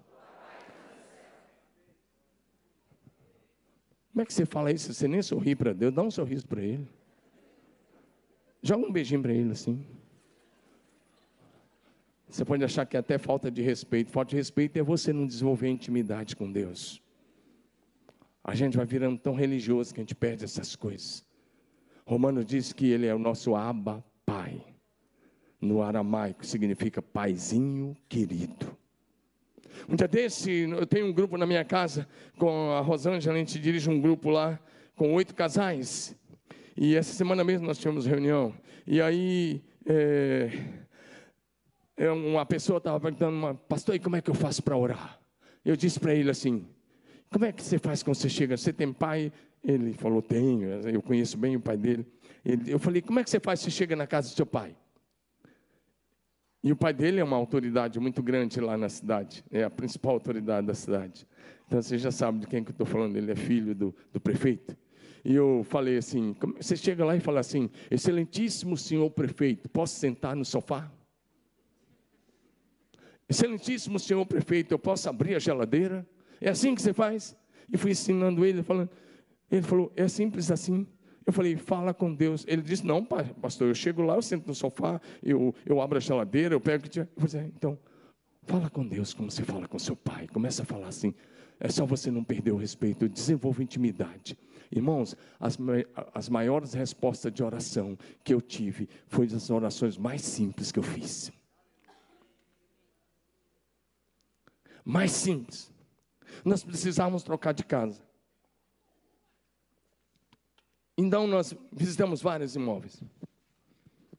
Como 4.12 4.22
é 4.22 4.26
que 4.26 4.33
você 4.35 4.45
fala 4.45 4.72
isso? 4.72 4.93
Você 4.93 5.07
nem 5.07 5.22
sorri 5.22 5.55
para 5.55 5.72
Deus, 5.72 5.95
dá 5.95 6.03
um 6.03 6.11
sorriso 6.11 6.47
para 6.47 6.62
Ele. 6.62 6.89
Joga 8.62 8.87
um 8.87 8.93
beijinho 8.93 9.22
para 9.22 9.33
Ele 9.33 9.53
assim. 9.53 9.85
Você 12.29 12.45
pode 12.45 12.62
achar 12.62 12.85
que 12.85 12.97
é 12.97 13.01
até 13.01 13.16
falta 13.16 13.51
de 13.51 13.62
respeito. 13.62 14.11
Falta 14.11 14.31
de 14.31 14.37
respeito 14.37 14.79
é 14.79 14.83
você 14.83 15.12
não 15.12 15.26
desenvolver 15.26 15.68
intimidade 15.68 16.37
com 16.37 16.51
Deus. 16.51 17.01
A 18.45 18.55
gente 18.55 18.76
vai 18.76 18.85
virando 18.85 19.18
tão 19.18 19.35
religioso 19.35 19.95
que 19.95 20.01
a 20.01 20.03
gente 20.03 20.14
perde 20.14 20.45
essas 20.45 20.76
coisas. 20.76 21.24
Romano 22.05 22.45
diz 22.45 22.72
que 22.72 22.87
ele 22.91 23.07
é 23.07 23.14
o 23.14 23.18
nosso 23.18 23.55
Abba 23.55 24.05
no 25.61 25.83
aramaico 25.83 26.47
significa 26.47 27.03
paizinho 27.03 27.97
querido. 28.09 28.77
Um 29.89 29.97
dia 29.97 30.09
desse, 30.09 30.51
eu 30.51 30.87
tenho 30.87 31.07
um 31.07 31.13
grupo 31.13 31.37
na 31.37 31.47
minha 31.47 31.65
casa, 31.65 32.09
com 32.37 32.73
a 32.73 32.81
Rosângela, 32.81 33.37
a 33.37 33.39
gente 33.39 33.59
dirige 33.59 33.89
um 33.89 34.01
grupo 34.01 34.31
lá, 34.31 34.59
com 34.97 35.15
oito 35.15 35.35
casais. 35.35 36.17
E 36.77 36.95
essa 36.95 37.13
semana 37.13 37.45
mesmo 37.45 37.67
nós 37.67 37.79
tivemos 37.79 38.07
reunião. 38.07 38.55
E 38.87 39.01
aí, 39.01 39.63
é, 39.87 40.51
é 41.97 42.11
uma 42.11 42.45
pessoa 42.47 42.79
estava 42.79 43.01
perguntando, 43.01 43.55
pastor, 43.69 43.95
e 43.95 43.99
como 43.99 44.17
é 44.17 44.21
que 44.21 44.31
eu 44.31 44.35
faço 44.35 44.63
para 44.63 44.77
orar? 44.77 45.19
Eu 45.65 45.77
disse 45.77 45.99
para 45.99 46.15
ele 46.15 46.31
assim, 46.31 46.67
como 47.31 47.45
é 47.45 47.53
que 47.53 47.63
você 47.63 47.79
faz 47.79 48.03
quando 48.03 48.17
você 48.17 48.29
chega? 48.29 48.57
Você 48.57 48.73
tem 48.73 48.93
pai? 48.93 49.33
Ele 49.63 49.93
falou, 49.93 50.23
tenho, 50.23 50.69
eu 50.89 51.03
conheço 51.03 51.37
bem 51.37 51.57
o 51.57 51.61
pai 51.61 51.77
dele. 51.77 52.07
Ele, 52.45 52.73
eu 52.73 52.79
falei, 52.79 53.03
como 53.03 53.19
é 53.21 53.25
que 53.25 53.31
você 53.31 53.41
faz 53.41 53.61
se 53.61 53.71
chega 53.71 53.97
na 53.97 54.07
casa 54.07 54.31
do 54.31 54.35
seu 54.35 54.47
pai? 54.47 54.75
E 56.63 56.73
o 56.73 56.77
pai 56.77 56.93
dele 56.93 57.21
é 57.21 57.25
uma 57.25 57.37
autoridade 57.37 58.01
muito 58.01 58.23
grande 58.23 58.61
lá 58.61 58.77
na 58.77 58.89
cidade, 58.89 59.45
é 59.51 59.63
a 59.63 59.71
principal 59.71 60.15
autoridade 60.15 60.67
da 60.67 60.75
cidade. 60.75 61.27
Então 61.67 61.81
você 61.81 61.97
já 61.97 62.11
sabe 62.11 62.41
de 62.41 62.47
quem 62.47 62.65
que 62.65 62.71
eu 62.71 62.73
estou 62.73 62.87
falando, 62.87 63.17
ele 63.17 63.31
é 63.31 63.37
filho 63.37 63.75
do, 63.75 63.95
do 64.13 64.21
prefeito. 64.21 64.77
E 65.25 65.35
eu 65.35 65.63
falei 65.65 65.99
assim: 65.99 66.35
você 66.57 66.77
chega 66.77 67.05
lá 67.05 67.15
e 67.15 67.21
fala 67.21 67.41
assim, 67.41 67.71
Excelentíssimo 67.91 68.77
senhor 68.77 69.11
prefeito, 69.11 69.69
posso 69.69 69.99
sentar 70.01 70.35
no 70.35 70.45
sofá? 70.45 70.91
Excelentíssimo 73.29 73.99
senhor 73.99 74.25
prefeito, 74.27 74.73
eu 74.73 74.79
posso 74.79 75.09
abrir 75.09 75.35
a 75.35 75.39
geladeira? 75.39 76.07
É 76.41 76.49
assim 76.49 76.75
que 76.75 76.83
você 76.83 76.93
faz? 76.93 77.37
E 77.71 77.77
fui 77.77 77.91
ensinando 77.91 78.45
ele, 78.45 78.63
falando, 78.63 78.91
ele 79.51 79.63
falou: 79.63 79.93
é 79.95 80.09
simples 80.09 80.51
assim. 80.51 80.87
Eu 81.29 81.33
falei, 81.35 81.59
fala 81.59 81.93
com 81.93 82.14
Deus. 82.14 82.43
Ele 82.49 82.62
disse, 82.62 82.87
não, 82.87 83.05
pastor, 83.05 83.68
eu 83.68 83.74
chego 83.74 84.01
lá, 84.01 84.14
eu 84.14 84.22
sento 84.22 84.47
no 84.47 84.55
sofá, 84.55 84.99
eu, 85.22 85.55
eu 85.66 85.79
abro 85.79 85.99
a 85.99 86.01
geladeira, 86.01 86.55
eu 86.55 86.61
pego 86.61 86.79
o 86.79 86.83
que 86.85 86.89
tiver. 86.89 87.07
Eu 87.14 87.29
falei, 87.29 87.53
então, 87.55 87.79
fala 88.45 88.70
com 88.70 88.89
Deus 88.89 89.12
como 89.12 89.31
você 89.31 89.43
fala 89.43 89.68
com 89.68 89.79
seu 89.79 89.95
pai. 89.95 90.26
Começa 90.29 90.62
a 90.62 90.64
falar 90.64 90.89
assim. 90.89 91.12
É 91.61 91.68
só 91.68 91.85
você 91.85 92.11
não 92.11 92.24
perder 92.24 92.53
o 92.53 92.57
respeito, 92.57 93.07
desenvolva 93.07 93.62
intimidade. 93.62 94.39
Irmãos, 94.72 95.14
as, 95.39 95.59
as 96.14 96.31
maiores 96.31 96.72
respostas 96.72 97.31
de 97.31 97.43
oração 97.43 97.99
que 98.24 98.33
eu 98.33 98.41
tive 98.41 98.89
foi 99.07 99.26
das 99.26 99.51
orações 99.51 99.99
mais 99.99 100.22
simples 100.22 100.72
que 100.72 100.79
eu 100.79 100.83
fiz. 100.83 101.31
Mais 104.83 105.11
simples. 105.11 105.70
Nós 106.43 106.64
precisávamos 106.64 107.22
trocar 107.22 107.53
de 107.53 107.64
casa. 107.64 108.08
Então 111.01 111.29
nós 111.29 111.55
visitamos 111.71 112.21
vários 112.21 112.57
imóveis. 112.57 113.01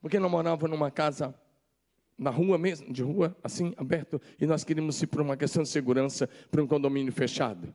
Porque 0.01 0.17
nós 0.17 0.31
morávamos 0.31 0.71
numa 0.71 0.89
casa 0.89 1.35
na 2.17 2.29
rua 2.29 2.57
mesmo, 2.57 2.91
de 2.91 3.03
rua, 3.03 3.35
assim, 3.43 3.73
aberto, 3.77 4.21
e 4.39 4.45
nós 4.45 4.63
queríamos 4.63 5.01
ir 5.01 5.07
por 5.07 5.21
uma 5.21 5.35
questão 5.35 5.61
de 5.61 5.67
segurança 5.67 6.29
para 6.49 6.63
um 6.63 6.67
condomínio 6.67 7.11
fechado. 7.11 7.73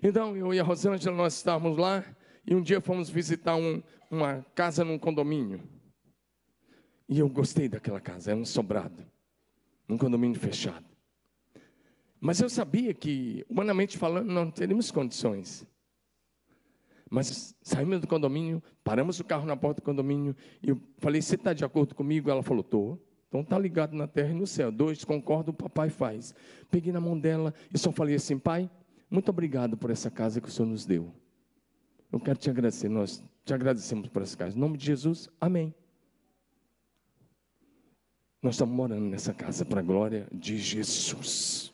Então, 0.00 0.36
eu 0.36 0.54
e 0.54 0.60
a 0.60 0.62
Rosângela, 0.62 1.16
nós 1.16 1.34
estávamos 1.34 1.76
lá 1.76 2.04
e 2.46 2.54
um 2.54 2.62
dia 2.62 2.80
fomos 2.80 3.10
visitar 3.10 3.56
um, 3.56 3.82
uma 4.08 4.44
casa 4.54 4.84
num 4.84 4.98
condomínio. 4.98 5.60
E 7.08 7.18
eu 7.18 7.28
gostei 7.28 7.68
daquela 7.68 8.00
casa, 8.00 8.30
era 8.30 8.40
um 8.40 8.44
sobrado, 8.44 9.04
um 9.88 9.98
condomínio 9.98 10.38
fechado. 10.38 10.86
Mas 12.20 12.40
eu 12.40 12.48
sabia 12.48 12.94
que, 12.94 13.44
humanamente 13.48 13.98
falando, 13.98 14.28
não 14.28 14.50
teríamos 14.50 14.90
condições. 14.90 15.66
Mas 17.14 17.54
saímos 17.62 18.00
do 18.00 18.08
condomínio, 18.08 18.60
paramos 18.82 19.20
o 19.20 19.24
carro 19.24 19.46
na 19.46 19.56
porta 19.56 19.80
do 19.80 19.84
condomínio, 19.84 20.34
e 20.60 20.70
eu 20.70 20.80
falei, 20.98 21.22
você 21.22 21.36
está 21.36 21.52
de 21.52 21.64
acordo 21.64 21.94
comigo? 21.94 22.28
Ela 22.28 22.42
falou, 22.42 22.62
estou. 22.62 23.00
Então 23.28 23.40
está 23.40 23.56
ligado 23.56 23.94
na 23.94 24.08
terra 24.08 24.30
e 24.30 24.34
no 24.34 24.48
céu. 24.48 24.72
Dois, 24.72 25.04
concordo, 25.04 25.52
o 25.52 25.54
papai 25.54 25.90
faz. 25.90 26.34
Peguei 26.72 26.92
na 26.92 27.00
mão 27.00 27.16
dela 27.16 27.54
e 27.72 27.78
só 27.78 27.92
falei 27.92 28.16
assim, 28.16 28.36
pai, 28.36 28.68
muito 29.08 29.28
obrigado 29.28 29.76
por 29.76 29.90
essa 29.90 30.10
casa 30.10 30.40
que 30.40 30.48
o 30.48 30.50
Senhor 30.50 30.68
nos 30.68 30.84
deu. 30.84 31.14
Eu 32.10 32.18
quero 32.18 32.38
te 32.38 32.50
agradecer, 32.50 32.88
nós 32.88 33.22
te 33.44 33.54
agradecemos 33.54 34.08
por 34.08 34.22
essa 34.22 34.36
casa. 34.36 34.56
Em 34.56 34.60
nome 34.60 34.76
de 34.76 34.84
Jesus, 34.84 35.28
amém. 35.40 35.72
Nós 38.42 38.54
estamos 38.54 38.74
morando 38.74 39.04
nessa 39.04 39.32
casa 39.32 39.64
para 39.64 39.80
a 39.80 39.84
glória 39.84 40.26
de 40.32 40.58
Jesus. 40.58 41.73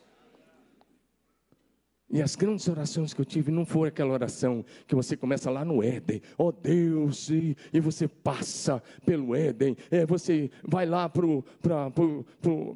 E 2.10 2.20
as 2.20 2.34
grandes 2.34 2.66
orações 2.66 3.14
que 3.14 3.20
eu 3.20 3.24
tive 3.24 3.52
não 3.52 3.64
foi 3.64 3.88
aquela 3.88 4.12
oração 4.12 4.64
que 4.86 4.96
você 4.96 5.16
começa 5.16 5.48
lá 5.48 5.64
no 5.64 5.82
Éden, 5.82 6.20
oh 6.36 6.50
Deus, 6.50 7.30
e, 7.30 7.56
e 7.72 7.78
você 7.78 8.08
passa 8.08 8.82
pelo 9.06 9.34
Éden, 9.34 9.76
é, 9.90 10.04
você 10.04 10.50
vai 10.64 10.86
lá 10.86 11.08
para 11.08 11.22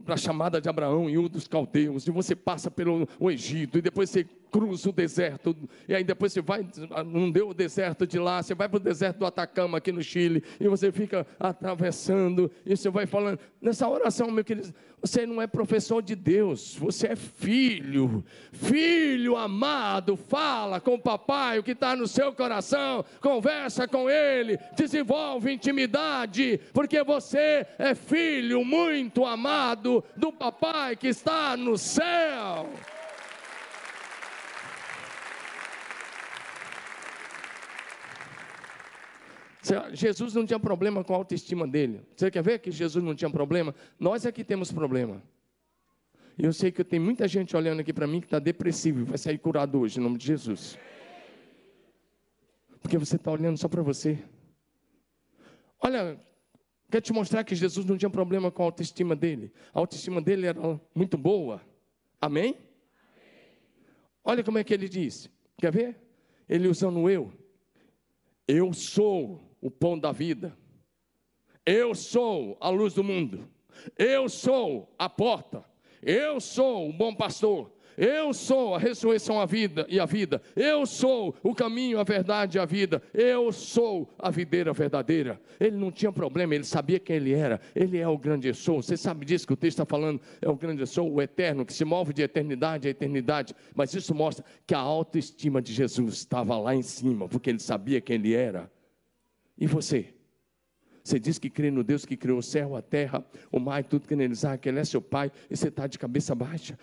a 0.06 0.16
chamada 0.16 0.60
de 0.60 0.68
Abraão 0.68 1.10
e 1.10 1.28
dos 1.28 1.48
caldeus, 1.48 2.06
e 2.06 2.12
você 2.12 2.36
passa 2.36 2.70
pelo 2.70 3.08
Egito, 3.20 3.78
e 3.78 3.82
depois 3.82 4.08
você 4.08 4.24
cruza 4.54 4.88
o 4.88 4.92
deserto, 4.92 5.56
e 5.88 5.96
aí 5.96 6.04
depois 6.04 6.32
você 6.32 6.40
vai, 6.40 6.64
não 7.04 7.28
deu 7.28 7.48
o 7.48 7.54
deserto 7.54 8.06
de 8.06 8.20
lá, 8.20 8.40
você 8.40 8.54
vai 8.54 8.68
para 8.68 8.76
o 8.76 8.80
deserto 8.80 9.18
do 9.18 9.26
Atacama, 9.26 9.78
aqui 9.78 9.90
no 9.90 10.00
Chile, 10.00 10.44
e 10.60 10.68
você 10.68 10.92
fica 10.92 11.26
atravessando, 11.40 12.48
e 12.64 12.76
você 12.76 12.88
vai 12.88 13.04
falando. 13.04 13.40
Nessa 13.60 13.88
oração, 13.88 14.30
meu 14.30 14.44
querido, 14.44 14.72
você 15.00 15.26
não 15.26 15.42
é 15.42 15.48
professor 15.48 16.00
de 16.00 16.14
Deus, 16.14 16.76
você 16.76 17.08
é 17.08 17.16
filho, 17.16 18.24
filho 18.52 19.36
amado, 19.36 20.16
fala 20.16 20.80
com 20.80 20.94
o 20.94 21.00
papai, 21.00 21.58
o 21.58 21.62
que 21.64 21.72
está 21.72 21.96
no 21.96 22.06
seu 22.06 22.32
coração, 22.32 23.04
conversa 23.20 23.88
com 23.88 24.08
ele, 24.08 24.56
desenvolve 24.76 25.52
intimidade, 25.52 26.60
porque 26.72 27.02
você 27.02 27.66
é 27.76 27.92
filho 27.96 28.64
muito 28.64 29.26
amado 29.26 30.04
do 30.16 30.32
papai 30.32 30.94
que 30.94 31.08
está 31.08 31.56
no 31.56 31.76
céu. 31.76 32.70
Jesus 39.92 40.34
não 40.34 40.44
tinha 40.44 40.60
problema 40.60 41.02
com 41.02 41.14
a 41.14 41.16
autoestima 41.16 41.66
dele. 41.66 42.02
Você 42.14 42.30
quer 42.30 42.42
ver 42.42 42.58
que 42.58 42.70
Jesus 42.70 43.02
não 43.02 43.14
tinha 43.14 43.30
problema? 43.30 43.74
Nós 43.98 44.26
é 44.26 44.32
que 44.32 44.44
temos 44.44 44.70
problema. 44.70 45.22
E 46.36 46.44
eu 46.44 46.52
sei 46.52 46.70
que 46.72 46.82
tem 46.82 46.98
muita 46.98 47.26
gente 47.28 47.56
olhando 47.56 47.80
aqui 47.80 47.92
para 47.92 48.06
mim 48.06 48.20
que 48.20 48.26
está 48.26 48.38
depressivo 48.38 49.00
e 49.00 49.04
vai 49.04 49.16
sair 49.16 49.38
curado 49.38 49.78
hoje, 49.80 49.98
em 49.98 50.02
nome 50.02 50.18
de 50.18 50.26
Jesus. 50.26 50.76
Porque 52.80 52.98
você 52.98 53.16
está 53.16 53.30
olhando 53.30 53.56
só 53.56 53.68
para 53.68 53.82
você. 53.82 54.18
Olha, 55.80 56.20
quero 56.90 57.02
te 57.02 57.12
mostrar 57.12 57.44
que 57.44 57.54
Jesus 57.54 57.86
não 57.86 57.96
tinha 57.96 58.10
problema 58.10 58.50
com 58.50 58.62
a 58.62 58.66
autoestima 58.66 59.14
dele. 59.14 59.52
A 59.72 59.78
autoestima 59.78 60.20
dele 60.20 60.46
era 60.46 60.80
muito 60.94 61.16
boa. 61.16 61.62
Amém? 62.20 62.58
Olha 64.24 64.42
como 64.42 64.58
é 64.58 64.64
que 64.64 64.74
ele 64.74 64.88
diz. 64.88 65.30
Quer 65.56 65.72
ver? 65.72 65.96
Ele 66.48 66.68
usando 66.68 67.08
eu. 67.08 67.32
Eu 68.46 68.72
sou 68.72 69.53
o 69.64 69.70
pão 69.70 69.98
da 69.98 70.12
vida. 70.12 70.54
Eu 71.64 71.94
sou 71.94 72.54
a 72.60 72.68
luz 72.68 72.92
do 72.92 73.02
mundo. 73.02 73.48
Eu 73.98 74.28
sou 74.28 74.94
a 74.98 75.08
porta. 75.08 75.64
Eu 76.02 76.38
sou 76.38 76.90
o 76.90 76.92
bom 76.92 77.14
pastor. 77.14 77.72
Eu 77.96 78.34
sou 78.34 78.74
a 78.74 78.78
ressurreição 78.78 79.40
a 79.40 79.46
vida 79.46 79.86
e 79.88 79.98
a 79.98 80.04
vida. 80.04 80.42
Eu 80.54 80.84
sou 80.84 81.34
o 81.42 81.54
caminho, 81.54 81.98
a 81.98 82.04
verdade 82.04 82.58
e 82.58 82.60
a 82.60 82.66
vida. 82.66 83.00
Eu 83.14 83.50
sou 83.52 84.12
a 84.18 84.30
videira 84.30 84.70
verdadeira. 84.74 85.40
Ele 85.58 85.78
não 85.78 85.90
tinha 85.90 86.12
problema, 86.12 86.54
ele 86.54 86.64
sabia 86.64 86.98
quem 86.98 87.16
ele 87.16 87.32
era. 87.32 87.58
Ele 87.74 87.96
é 87.96 88.06
o 88.06 88.18
grande 88.18 88.48
eu 88.48 88.54
sou. 88.54 88.82
Você 88.82 88.98
sabe 88.98 89.24
disso 89.24 89.46
que 89.46 89.52
o 89.54 89.56
texto 89.56 89.78
está 89.78 89.86
falando? 89.86 90.20
É 90.42 90.48
o 90.50 90.56
grande 90.56 90.82
eu 90.82 90.86
sou, 90.86 91.10
o 91.10 91.22
eterno, 91.22 91.64
que 91.64 91.72
se 91.72 91.86
move 91.86 92.12
de 92.12 92.20
eternidade 92.20 92.86
a 92.86 92.90
eternidade. 92.90 93.54
Mas 93.74 93.94
isso 93.94 94.14
mostra 94.14 94.44
que 94.66 94.74
a 94.74 94.78
autoestima 94.80 95.62
de 95.62 95.72
Jesus 95.72 96.16
estava 96.16 96.58
lá 96.58 96.74
em 96.74 96.82
cima, 96.82 97.28
porque 97.28 97.48
ele 97.48 97.60
sabia 97.60 98.02
quem 98.02 98.16
ele 98.16 98.34
era. 98.34 98.73
E 99.56 99.66
você? 99.66 100.14
Você 101.02 101.18
diz 101.18 101.38
que 101.38 101.50
crê 101.50 101.70
no 101.70 101.84
Deus 101.84 102.06
que 102.06 102.16
criou 102.16 102.38
o 102.38 102.42
céu, 102.42 102.74
a 102.74 102.82
terra, 102.82 103.24
o 103.52 103.60
mar 103.60 103.80
e 103.80 103.84
tudo 103.84 104.08
que 104.08 104.16
neles 104.16 104.44
há, 104.44 104.56
que 104.56 104.68
Ele 104.68 104.80
é 104.80 104.84
seu 104.84 105.02
Pai, 105.02 105.30
e 105.50 105.56
você 105.56 105.68
está 105.68 105.86
de 105.86 105.98
cabeça 105.98 106.34
baixa. 106.34 106.78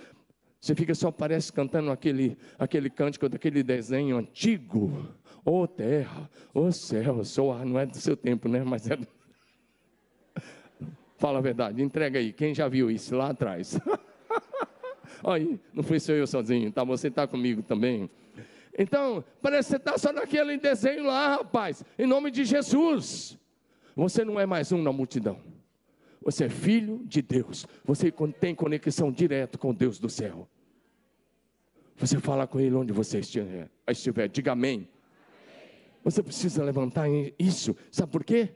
Você 0.59 0.75
fica 0.75 0.93
só, 0.93 1.11
parece, 1.11 1.51
cantando 1.51 1.89
aquele, 1.89 2.37
aquele 2.59 2.87
cântico 2.87 3.27
daquele 3.27 3.63
desenho 3.63 4.15
antigo. 4.15 5.07
Ô 5.43 5.61
oh, 5.61 5.67
terra, 5.67 6.29
ô 6.53 6.65
oh, 6.65 6.71
céu, 6.71 7.23
sou 7.25 7.51
ar, 7.51 7.65
não 7.65 7.79
é 7.79 7.85
do 7.87 7.97
seu 7.97 8.15
tempo, 8.15 8.47
né? 8.47 8.63
Mas 8.63 8.87
é. 8.87 8.99
Fala 11.17 11.39
a 11.39 11.41
verdade, 11.41 11.81
entrega 11.81 12.19
aí. 12.19 12.31
Quem 12.31 12.53
já 12.53 12.67
viu 12.67 12.91
isso 12.91 13.15
lá 13.15 13.31
atrás? 13.31 13.79
aí, 15.25 15.59
não 15.73 15.81
fui 15.81 15.99
só 15.99 16.11
eu 16.11 16.27
sozinho, 16.27 16.71
tá? 16.71 16.83
Você 16.83 17.07
está 17.07 17.25
comigo 17.25 17.63
também. 17.63 18.07
Então, 18.77 19.23
parece 19.41 19.67
que 19.67 19.71
você 19.71 19.77
está 19.77 19.97
só 19.97 20.13
naquele 20.13 20.57
desenho 20.57 21.05
lá, 21.05 21.35
rapaz. 21.37 21.83
Em 21.97 22.07
nome 22.07 22.31
de 22.31 22.45
Jesus. 22.45 23.37
Você 23.95 24.23
não 24.23 24.39
é 24.39 24.45
mais 24.45 24.71
um 24.71 24.81
na 24.81 24.91
multidão. 24.91 25.39
Você 26.21 26.45
é 26.45 26.49
filho 26.49 27.01
de 27.05 27.21
Deus. 27.21 27.65
Você 27.83 28.11
tem 28.39 28.55
conexão 28.55 29.11
direta 29.11 29.57
com 29.57 29.73
Deus 29.73 29.99
do 29.99 30.09
céu. 30.09 30.47
Você 31.97 32.19
fala 32.19 32.47
com 32.47 32.59
Ele 32.59 32.75
onde 32.75 32.93
você 32.93 33.19
estiver. 33.19 33.69
Diga 34.31 34.53
amém. 34.53 34.87
Você 36.03 36.23
precisa 36.23 36.63
levantar 36.63 37.07
isso. 37.37 37.75
Sabe 37.91 38.11
por 38.11 38.23
quê? 38.23 38.55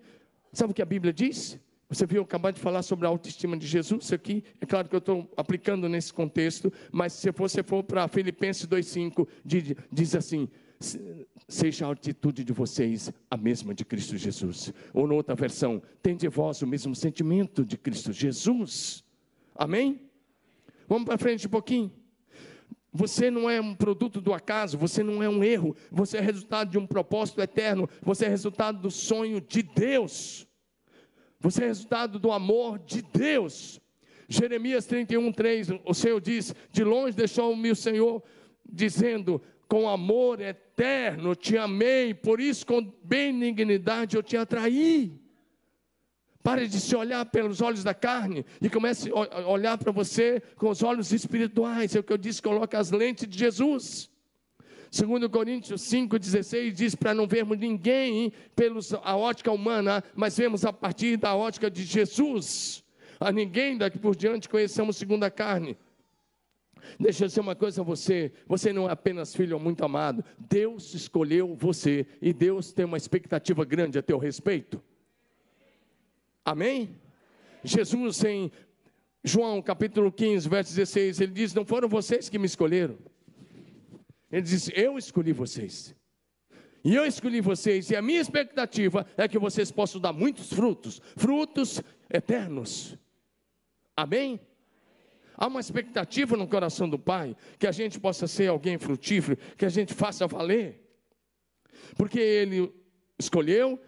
Sabe 0.52 0.72
o 0.72 0.74
que 0.74 0.82
a 0.82 0.86
Bíblia 0.86 1.14
diz? 1.14 1.60
Você 1.88 2.06
viu 2.06 2.24
acabar 2.24 2.52
de 2.52 2.60
falar 2.60 2.82
sobre 2.82 3.06
a 3.06 3.10
autoestima 3.10 3.56
de 3.56 3.68
Jesus 3.68 4.12
aqui? 4.12 4.44
É 4.60 4.66
claro 4.66 4.90
que 4.90 4.96
eu 4.96 5.00
estou 5.00 5.32
aplicando 5.38 5.88
nesse 5.88 6.12
contexto, 6.12 6.74
mas 6.92 7.14
se 7.14 7.30
você 7.32 7.62
for 7.62 7.84
para 7.84 8.08
Filipenses 8.08 8.66
2,5, 8.66 9.28
diz 9.92 10.16
assim: 10.16 10.50
seja 11.48 11.88
a 11.88 11.92
atitude 11.92 12.44
de 12.44 12.54
vocês 12.54 13.12
a 13.30 13.38
mesma 13.38 13.74
de 13.74 13.86
Cristo 13.86 14.18
Jesus. 14.18 14.74
Ou, 14.94 15.08
noutra 15.08 15.36
versão, 15.36 15.82
tem 16.02 16.16
de 16.16 16.28
vós 16.28 16.62
o 16.62 16.68
mesmo 16.68 16.96
sentimento 16.96 17.64
de 17.64 17.78
Cristo 17.78 18.12
Jesus. 18.12 19.04
Amém? 19.56 20.02
Vamos 20.88 21.06
para 21.06 21.18
frente 21.18 21.48
um 21.48 21.52
pouquinho. 21.52 21.92
Você 22.92 23.30
não 23.30 23.50
é 23.50 23.60
um 23.60 23.76
produto 23.76 24.22
do 24.22 24.34
acaso, 24.34 24.78
você 24.78 25.04
não 25.04 25.22
é 25.22 25.28
um 25.28 25.44
erro, 25.44 25.76
você 25.92 26.18
é 26.18 26.22
resultado 26.22 26.72
de 26.72 26.78
um 26.78 26.88
propósito 26.88 27.42
eterno, 27.42 27.90
você 28.02 28.26
é 28.26 28.30
resultado 28.30 28.80
do 28.80 28.90
sonho 28.90 29.42
de 29.42 29.62
Deus. 29.62 30.48
Você 31.46 31.64
é 31.64 31.68
resultado 31.68 32.18
do 32.18 32.32
amor 32.32 32.80
de 32.80 33.04
Deus. 33.04 33.80
Jeremias 34.28 34.88
31, 34.88 35.32
3, 35.32 35.68
o 35.86 35.94
Senhor 35.94 36.20
diz: 36.20 36.56
De 36.72 36.84
longe 36.84 37.16
deixou-me 37.16 37.70
o 37.70 37.76
Senhor, 37.76 38.24
dizendo: 38.68 39.40
Com 39.68 39.88
amor 39.88 40.42
eterno 40.42 41.36
te 41.36 41.56
amei, 41.56 42.16
por 42.16 42.40
isso 42.40 42.66
com 42.66 42.82
benignidade 43.04 44.18
eu 44.18 44.24
te 44.24 44.36
atraí. 44.36 45.14
Pare 46.42 46.68
de 46.68 46.80
se 46.80 46.96
olhar 46.96 47.24
pelos 47.28 47.62
olhos 47.62 47.84
da 47.84 47.94
carne 47.94 48.44
e 48.60 48.68
comece 48.68 49.12
a 49.12 49.48
olhar 49.48 49.78
para 49.78 49.92
você 49.92 50.42
com 50.56 50.72
os 50.72 50.82
olhos 50.82 51.14
espirituais. 51.14 51.96
É 51.96 52.00
o 52.00 52.04
que 52.04 52.12
eu 52.12 52.18
disse: 52.18 52.42
coloca 52.42 52.80
as 52.80 52.90
lentes 52.90 53.30
de 53.30 53.38
Jesus. 53.38 54.10
Segundo 54.96 55.30
Coríntios 55.30 55.82
5,16 55.82 56.72
diz 56.72 56.96
para 56.96 57.14
não 57.14 57.28
vermos 57.28 57.58
ninguém 57.58 58.32
pela 58.56 58.80
ótica 59.18 59.52
humana, 59.52 60.02
mas 60.16 60.38
vemos 60.38 60.64
a 60.64 60.72
partir 60.72 61.18
da 61.18 61.36
ótica 61.36 61.70
de 61.70 61.84
Jesus. 61.84 62.82
A 63.20 63.30
ninguém 63.30 63.78
daqui 63.78 64.00
por 64.00 64.16
diante 64.16 64.48
conhecemos 64.48 64.96
segundo 64.96 65.26
a 65.26 65.30
carne. 65.30 65.78
Deixa 66.98 67.26
eu 67.26 67.28
dizer 67.28 67.42
uma 67.42 67.58
coisa 67.58 67.82
a 67.82 67.84
você: 67.84 68.32
você 68.48 68.72
não 68.72 68.88
é 68.88 68.94
apenas 68.94 69.36
filho 69.36 69.60
muito 69.60 69.84
amado, 69.84 70.24
Deus 70.40 70.94
escolheu 70.94 71.54
você 71.56 72.08
e 72.22 72.32
Deus 72.32 72.72
tem 72.72 72.86
uma 72.86 72.96
expectativa 72.96 73.66
grande 73.66 74.00
a 74.00 74.02
teu 74.02 74.18
respeito. 74.18 74.82
Amém? 76.46 76.96
Jesus, 77.66 78.24
em 78.24 78.50
João 79.22 79.62
capítulo 79.62 80.10
15, 80.10 80.48
verso 80.48 80.74
16, 80.74 81.20
ele 81.20 81.34
diz: 81.34 81.54
Não 81.54 81.66
foram 81.66 81.90
vocês 81.90 82.30
que 82.30 82.40
me 82.40 82.46
escolheram, 82.46 82.98
ele 84.36 84.44
disse: 84.44 84.70
Eu 84.76 84.98
escolhi 84.98 85.32
vocês. 85.32 85.96
E 86.84 86.94
eu 86.94 87.06
escolhi 87.06 87.40
vocês, 87.40 87.90
e 87.90 87.96
a 87.96 88.02
minha 88.02 88.20
expectativa 88.20 89.08
é 89.16 89.30
que 89.30 89.40
vocês 89.40 89.72
possam 89.72 90.00
dar 90.00 90.12
muitos 90.12 90.52
frutos, 90.52 91.02
frutos 91.16 91.82
eternos. 92.14 92.98
Amém? 93.96 94.40
Há 95.38 95.48
uma 95.48 95.62
expectativa 95.62 96.36
no 96.36 96.48
coração 96.48 96.88
do 96.88 97.00
Pai 97.00 97.36
que 97.58 97.66
a 97.66 97.72
gente 97.72 97.98
possa 97.98 98.28
ser 98.28 98.50
alguém 98.50 98.78
frutífero, 98.78 99.38
que 99.58 99.66
a 99.66 99.70
gente 99.70 99.94
faça 99.94 100.28
valer. 100.28 100.86
Porque 101.98 102.20
Ele 102.20 102.72
escolheu, 103.18 103.82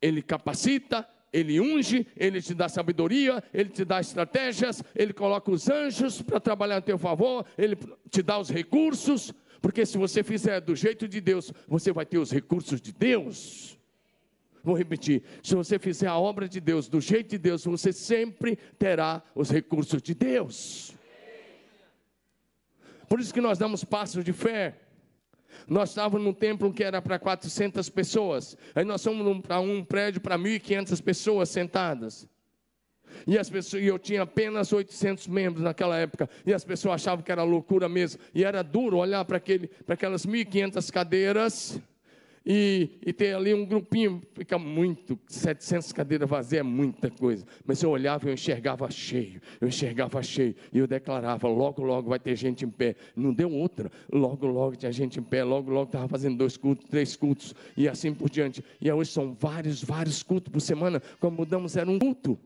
Ele 0.00 0.20
capacita, 0.20 1.08
Ele 1.32 1.58
unge, 1.58 2.06
Ele 2.14 2.42
te 2.42 2.52
dá 2.52 2.68
sabedoria, 2.68 3.42
Ele 3.52 3.70
te 3.70 3.84
dá 3.84 3.98
estratégias, 3.98 4.84
Ele 4.94 5.14
coloca 5.14 5.50
os 5.50 5.70
anjos 5.70 6.20
para 6.20 6.38
trabalhar 6.38 6.76
a 6.76 6.82
teu 6.82 6.98
favor, 6.98 7.46
Ele 7.56 7.76
te 8.10 8.22
dá 8.22 8.38
os 8.38 8.50
recursos. 8.50 9.32
Porque 9.60 9.84
se 9.86 9.98
você 9.98 10.22
fizer 10.22 10.60
do 10.60 10.74
jeito 10.74 11.08
de 11.08 11.20
Deus, 11.20 11.52
você 11.66 11.92
vai 11.92 12.06
ter 12.06 12.18
os 12.18 12.30
recursos 12.30 12.80
de 12.80 12.92
Deus. 12.92 13.78
Vou 14.62 14.76
repetir: 14.76 15.22
se 15.42 15.54
você 15.54 15.78
fizer 15.78 16.08
a 16.08 16.18
obra 16.18 16.48
de 16.48 16.60
Deus 16.60 16.88
do 16.88 17.00
jeito 17.00 17.30
de 17.30 17.38
Deus, 17.38 17.64
você 17.64 17.92
sempre 17.92 18.56
terá 18.78 19.22
os 19.34 19.50
recursos 19.50 20.02
de 20.02 20.14
Deus. 20.14 20.92
Por 23.08 23.20
isso 23.20 23.32
que 23.32 23.40
nós 23.40 23.58
damos 23.58 23.84
passos 23.84 24.24
de 24.24 24.32
fé. 24.32 24.80
Nós 25.66 25.90
estávamos 25.90 26.24
num 26.24 26.32
templo 26.32 26.72
que 26.72 26.84
era 26.84 27.00
para 27.00 27.18
400 27.18 27.88
pessoas. 27.88 28.56
Aí 28.74 28.84
nós 28.84 29.02
fomos 29.02 29.40
para 29.40 29.60
um 29.60 29.84
prédio 29.84 30.20
para 30.20 30.38
1.500 30.38 31.02
pessoas 31.02 31.48
sentadas. 31.48 32.28
E 33.26 33.38
as 33.38 33.48
pessoas, 33.48 33.82
eu 33.82 33.98
tinha 33.98 34.22
apenas 34.22 34.72
800 34.72 35.26
membros 35.28 35.62
naquela 35.62 35.96
época, 35.96 36.28
e 36.44 36.52
as 36.52 36.64
pessoas 36.64 36.96
achavam 36.96 37.24
que 37.24 37.32
era 37.32 37.42
loucura 37.42 37.88
mesmo. 37.88 38.20
E 38.34 38.44
era 38.44 38.62
duro 38.62 38.98
olhar 38.98 39.24
para 39.24 39.36
aquele, 39.36 39.68
para 39.68 39.94
aquelas 39.94 40.26
1.500 40.26 40.90
cadeiras 40.90 41.80
e, 42.46 42.90
e 43.04 43.12
ter 43.12 43.34
ali 43.34 43.52
um 43.52 43.66
grupinho, 43.66 44.22
fica 44.32 44.56
muito, 44.56 45.18
700 45.26 45.92
cadeiras 45.92 46.30
vazias 46.30 46.60
é 46.60 46.62
muita 46.62 47.10
coisa. 47.10 47.44
Mas 47.66 47.82
eu 47.82 47.90
olhava 47.90 48.26
e 48.26 48.28
eu 48.28 48.34
enxergava 48.34 48.88
cheio, 48.88 49.42
eu 49.60 49.66
enxergava 49.66 50.22
cheio, 50.22 50.54
e 50.72 50.78
eu 50.78 50.86
declarava: 50.86 51.48
logo, 51.48 51.82
logo 51.82 52.08
vai 52.08 52.20
ter 52.20 52.36
gente 52.36 52.64
em 52.64 52.70
pé. 52.70 52.94
Não 53.16 53.34
deu 53.34 53.50
outra, 53.50 53.90
logo, 54.12 54.46
logo 54.46 54.76
tinha 54.76 54.92
gente 54.92 55.18
em 55.18 55.22
pé, 55.24 55.42
logo, 55.42 55.72
logo 55.72 55.86
estava 55.86 56.06
fazendo 56.06 56.38
dois 56.38 56.56
cultos, 56.56 56.86
três 56.88 57.16
cultos, 57.16 57.52
e 57.76 57.88
assim 57.88 58.14
por 58.14 58.30
diante. 58.30 58.62
E 58.80 58.90
hoje 58.92 59.10
são 59.10 59.34
vários, 59.34 59.82
vários 59.82 60.22
cultos 60.22 60.52
por 60.52 60.60
semana. 60.60 61.02
Quando 61.18 61.34
mudamos, 61.34 61.76
era 61.76 61.90
um 61.90 61.98
culto. 61.98 62.38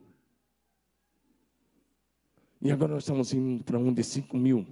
E 2.60 2.70
agora 2.70 2.94
nós 2.94 3.04
estamos 3.04 3.32
indo 3.32 3.64
para 3.64 3.78
um 3.78 3.92
de 3.92 4.04
5 4.04 4.36
mil. 4.36 4.66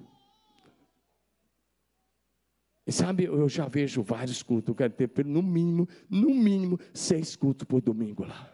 E 2.88 2.92
sabe, 2.92 3.24
eu 3.24 3.46
já 3.50 3.66
vejo 3.66 4.02
vários 4.02 4.42
cultos. 4.42 4.68
Eu 4.70 4.74
quero 4.74 4.94
ter, 4.94 5.26
no 5.26 5.42
mínimo, 5.42 5.86
no 6.08 6.34
mínimo, 6.34 6.80
seis 6.94 7.36
cultos 7.36 7.66
por 7.66 7.82
domingo 7.82 8.24
lá. 8.24 8.50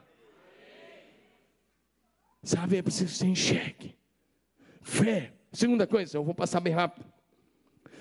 Sabe, 2.43 2.77
é 2.77 2.83
preciso 2.83 3.13
que 3.13 3.19
você 3.19 3.27
enxergue. 3.27 3.97
Fé. 4.83 5.33
Segunda 5.53 5.87
coisa, 5.87 6.19
eu 6.19 6.25
vou 6.25 6.35
passar 6.35 6.59
bem 6.59 6.73
rápido. 6.73 7.07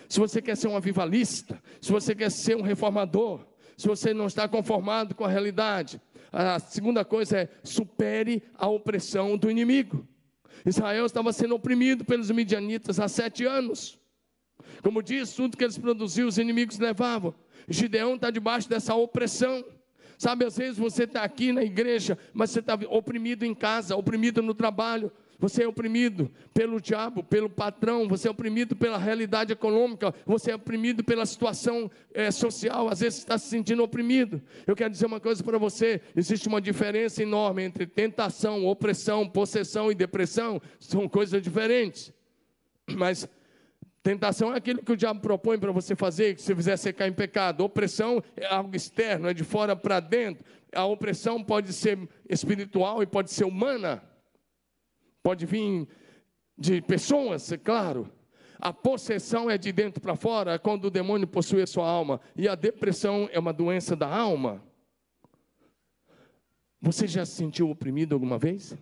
Se 0.09 0.19
você 0.19 0.41
quer 0.41 0.57
ser 0.57 0.67
um 0.69 0.75
avivalista, 0.75 1.61
se 1.79 1.91
você 1.91 2.15
quer 2.15 2.31
ser 2.31 2.57
um 2.57 2.63
reformador, 2.63 3.45
se 3.77 3.87
você 3.87 4.11
não 4.11 4.25
está 4.25 4.47
conformado 4.47 5.13
com 5.13 5.23
a 5.23 5.29
realidade, 5.29 6.01
a 6.31 6.57
segunda 6.59 7.05
coisa 7.05 7.41
é 7.41 7.49
supere 7.63 8.41
a 8.55 8.67
opressão 8.67 9.37
do 9.37 9.51
inimigo. 9.51 10.07
Israel 10.65 11.05
estava 11.05 11.33
sendo 11.33 11.55
oprimido 11.55 12.05
pelos 12.05 12.31
midianitas 12.31 12.99
há 12.99 13.07
sete 13.07 13.45
anos. 13.45 13.99
Como 14.81 15.01
diz, 15.01 15.33
tudo 15.33 15.57
que 15.57 15.63
eles 15.63 15.77
produziam, 15.77 16.27
os 16.27 16.37
inimigos 16.37 16.77
levavam. 16.79 17.33
Gideão 17.67 18.15
está 18.15 18.29
debaixo 18.29 18.69
dessa 18.69 18.93
opressão. 18.95 19.63
Sabe, 20.17 20.45
às 20.45 20.57
vezes 20.57 20.77
você 20.77 21.03
está 21.03 21.23
aqui 21.23 21.51
na 21.51 21.63
igreja, 21.63 22.17
mas 22.33 22.51
você 22.51 22.59
está 22.59 22.75
oprimido 22.89 23.43
em 23.43 23.53
casa, 23.53 23.95
oprimido 23.95 24.41
no 24.41 24.53
trabalho. 24.53 25.11
Você 25.39 25.63
é 25.63 25.67
oprimido 25.67 26.31
pelo 26.53 26.79
diabo, 26.79 27.23
pelo 27.23 27.49
patrão, 27.49 28.07
você 28.07 28.27
é 28.27 28.31
oprimido 28.31 28.75
pela 28.75 28.97
realidade 28.97 29.51
econômica, 29.51 30.13
você 30.25 30.51
é 30.51 30.55
oprimido 30.55 31.03
pela 31.03 31.25
situação 31.25 31.89
é, 32.13 32.31
social, 32.31 32.87
às 32.87 32.99
vezes 32.99 33.19
está 33.19 33.37
se 33.37 33.47
sentindo 33.47 33.83
oprimido. 33.83 34.41
Eu 34.65 34.75
quero 34.75 34.89
dizer 34.89 35.05
uma 35.05 35.19
coisa 35.19 35.43
para 35.43 35.57
você: 35.57 36.01
existe 36.15 36.47
uma 36.47 36.61
diferença 36.61 37.21
enorme 37.21 37.63
entre 37.63 37.85
tentação, 37.85 38.65
opressão, 38.65 39.27
possessão 39.27 39.91
e 39.91 39.95
depressão, 39.95 40.61
são 40.79 41.07
coisas 41.09 41.41
diferentes. 41.41 42.13
Mas 42.87 43.27
Tentação 44.03 44.53
é 44.53 44.57
aquilo 44.57 44.83
que 44.83 44.91
o 44.91 44.97
diabo 44.97 45.21
propõe 45.21 45.57
para 45.57 45.71
você 45.71 45.95
fazer, 45.95 46.35
que 46.35 46.41
se 46.41 46.53
fizer 46.53 46.75
você 46.75 46.93
em 47.07 47.13
pecado. 47.13 47.63
Opressão 47.63 48.21
é 48.35 48.45
algo 48.45 48.75
externo, 48.75 49.29
é 49.29 49.33
de 49.33 49.45
fora 49.45 49.77
para 49.77 50.01
dentro. 50.01 50.43
A 50.75 50.83
opressão 50.83 51.41
pode 51.41 51.71
ser 51.71 51.97
espiritual 52.29 53.01
e 53.01 53.05
pode 53.05 53.31
ser 53.31 53.45
humana. 53.45 54.03
Pode 55.23 55.45
vir 55.45 55.87
de 56.57 56.81
pessoas, 56.81 57.51
é 57.51 57.57
claro. 57.57 58.11
A 58.59 58.71
possessão 58.71 59.49
é 59.49 59.57
de 59.57 59.71
dentro 59.71 59.99
para 59.99 60.15
fora, 60.15 60.59
quando 60.59 60.85
o 60.85 60.91
demônio 60.91 61.27
possui 61.27 61.61
a 61.61 61.67
sua 61.67 61.89
alma. 61.89 62.21
E 62.35 62.47
a 62.47 62.55
depressão 62.55 63.27
é 63.31 63.39
uma 63.39 63.51
doença 63.51 63.95
da 63.95 64.07
alma. 64.07 64.63
Você 66.81 67.07
já 67.07 67.25
se 67.25 67.31
sentiu 67.31 67.69
oprimido 67.69 68.13
alguma 68.13 68.37
vez? 68.37 68.77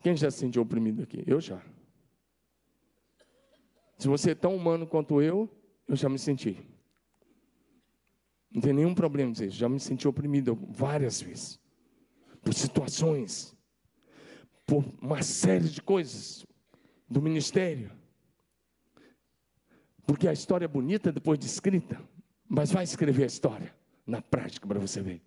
Quem 0.00 0.16
já 0.16 0.30
se 0.30 0.38
sentiu 0.38 0.62
oprimido 0.62 1.02
aqui? 1.02 1.22
Eu 1.26 1.40
já. 1.40 1.62
Se 3.98 4.08
você 4.08 4.32
é 4.32 4.34
tão 4.34 4.54
humano 4.54 4.86
quanto 4.86 5.22
eu, 5.22 5.50
eu 5.88 5.96
já 5.96 6.08
me 6.08 6.18
senti. 6.18 6.58
Não 8.50 8.60
tem 8.60 8.72
nenhum 8.72 8.94
problema 8.94 9.32
dizer, 9.32 9.50
já 9.50 9.68
me 9.68 9.80
senti 9.80 10.06
oprimido 10.06 10.58
várias 10.70 11.20
vezes. 11.20 11.58
Por 12.42 12.54
situações, 12.54 13.55
por 14.66 14.84
uma 15.00 15.22
série 15.22 15.68
de 15.68 15.80
coisas 15.80 16.44
do 17.08 17.22
ministério. 17.22 17.92
Porque 20.06 20.28
a 20.28 20.32
história 20.32 20.64
é 20.64 20.68
bonita 20.68 21.12
depois 21.12 21.38
de 21.38 21.46
escrita, 21.46 22.00
mas 22.48 22.72
vai 22.72 22.84
escrever 22.84 23.24
a 23.24 23.26
história 23.26 23.74
na 24.06 24.20
prática 24.20 24.66
para 24.66 24.78
você 24.78 25.00
ver. 25.00 25.22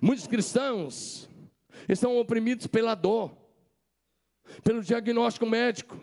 Muitos 0.00 0.26
cristãos 0.26 1.28
estão 1.88 2.16
oprimidos 2.16 2.66
pela 2.66 2.94
dor, 2.94 3.36
pelo 4.62 4.82
diagnóstico 4.82 5.46
médico 5.46 5.98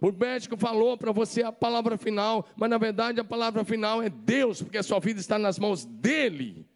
o 0.00 0.12
médico 0.12 0.56
falou 0.56 0.96
para 0.96 1.12
você 1.12 1.42
a 1.42 1.50
palavra 1.50 1.98
final, 1.98 2.46
mas 2.56 2.70
na 2.70 2.78
verdade 2.78 3.20
a 3.20 3.24
palavra 3.24 3.64
final 3.64 4.00
é 4.02 4.08
Deus, 4.08 4.62
porque 4.62 4.78
a 4.78 4.82
sua 4.82 5.00
vida 5.00 5.20
está 5.20 5.38
nas 5.38 5.58
mãos 5.58 5.84
dele. 5.84 6.67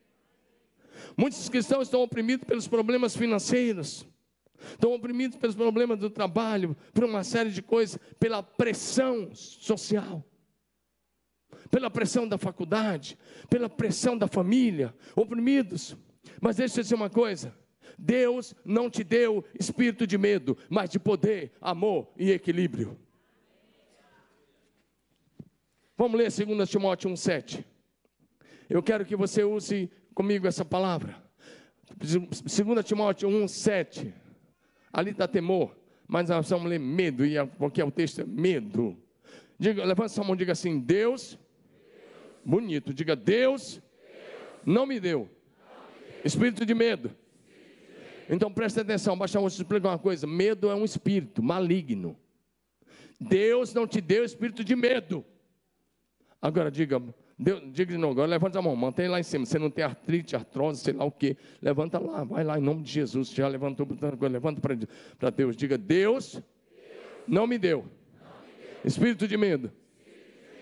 Muitos 1.17 1.49
cristãos 1.49 1.89
estão 1.89 2.03
oprimidos 2.03 2.45
pelos 2.47 2.67
problemas 2.67 3.17
financeiros, 3.17 4.07
estão 4.71 4.95
oprimidos 4.95 5.37
pelos 5.37 5.55
problemas 5.55 5.99
do 5.99 6.11
trabalho, 6.11 6.77
por 6.93 7.05
uma 7.05 7.25
série 7.25 7.51
de 7.51 7.63
coisas, 7.63 7.99
pela 8.19 8.43
pressão 8.43 9.35
social, 9.35 10.25
pela 11.71 11.91
pressão 11.91 12.27
da 12.27 12.39
faculdade, 12.39 13.19
pela 13.49 13.69
pressão 13.69 14.17
da 14.17 14.27
família, 14.27 14.95
oprimidos. 15.15 15.97
Mas 16.41 16.57
deixa 16.57 16.81
eu 16.81 16.83
dizer 16.83 16.95
uma 16.95 17.11
coisa: 17.11 17.55
Deus 17.99 18.55
não 18.65 18.89
te 18.89 19.05
deu 19.05 19.45
espírito 19.59 20.07
de 20.07 20.17
medo, 20.17 20.57
mas 20.69 20.91
de 20.91 20.99
poder, 20.99 21.53
amor 21.61 22.11
e 22.17 22.31
equilíbrio. 22.31 22.99
Vamos 25.97 26.19
ler 26.19 26.47
2 26.47 26.69
Timóteo 26.69 27.11
1,7. 27.11 27.65
Eu 28.69 28.83
quero 28.83 29.05
que 29.05 29.15
você 29.15 29.45
use 29.45 29.91
comigo 30.15 30.47
essa 30.47 30.65
palavra. 30.65 31.17
2 31.97 32.85
Timóteo 32.85 33.29
1,7. 33.29 34.13
Ali 34.93 35.11
está 35.11 35.27
temor, 35.27 35.77
mas 36.07 36.29
nós 36.29 36.49
vamos 36.49 36.69
ler 36.69 36.79
medo, 36.79 37.25
e 37.25 37.35
porque 37.59 37.81
é 37.81 37.85
o 37.85 37.91
texto 37.91 38.21
é 38.21 38.25
medo. 38.25 38.97
Diga, 39.59 39.85
levanta 39.85 40.09
sua 40.11 40.25
mão 40.25 40.35
e 40.35 40.39
diga 40.39 40.53
assim: 40.53 40.79
Deus, 40.79 41.39
bonito, 42.45 42.93
diga 42.93 43.17
Deus, 43.17 43.81
não 44.65 44.87
me 44.87 45.01
deu 45.01 45.31
espírito 46.25 46.65
de 46.67 46.75
medo. 46.75 47.11
Então 48.29 48.53
preste 48.53 48.81
atenção, 48.81 49.17
basta 49.17 49.39
eu 49.39 49.49
te 49.49 49.55
explicar 49.55 49.89
uma 49.89 49.99
coisa: 49.99 50.27
medo 50.27 50.71
é 50.71 50.75
um 50.75 50.85
espírito 50.85 51.43
maligno. 51.43 52.17
Deus 53.21 53.73
não 53.73 53.87
te 53.87 54.01
deu 54.01 54.25
espírito 54.25 54.65
de 54.65 54.75
medo. 54.75 55.25
Agora 56.41 56.71
diga, 56.71 57.01
Diga 57.73 57.93
de 57.93 57.99
novo, 57.99 58.13
agora 58.13 58.29
levanta 58.29 58.61
a 58.61 58.63
mão, 58.63 58.77
mantém 58.77 59.09
lá 59.09 59.19
em 59.19 59.25
cima. 59.25 59.45
Você 59.45 59.59
não 59.59 59.69
tem 59.69 59.85
artrite, 59.85 60.37
artrose, 60.37 60.81
sei 60.81 60.95
lá 60.95 61.05
o 61.05 61.11
que. 61.11 61.37
Levanta 61.61 61.99
lá, 61.99 62.23
vai 62.23 62.45
lá 62.45 62.57
em 62.57 62.63
nome 62.63 62.83
de 62.83 62.93
Jesus. 62.93 63.31
Já 63.31 63.49
levantou, 63.49 63.87
levanta 64.31 64.61
para 64.61 65.31
Deus. 65.31 65.57
Diga, 65.57 65.77
Deus, 65.77 66.35
Deus 66.35 66.43
não, 67.27 67.47
me 67.47 67.59
deu. 67.59 67.79
não 67.79 67.87
me 67.87 67.89
deu 67.89 68.83
espírito 68.85 69.27
de 69.27 69.37
medo. 69.37 69.73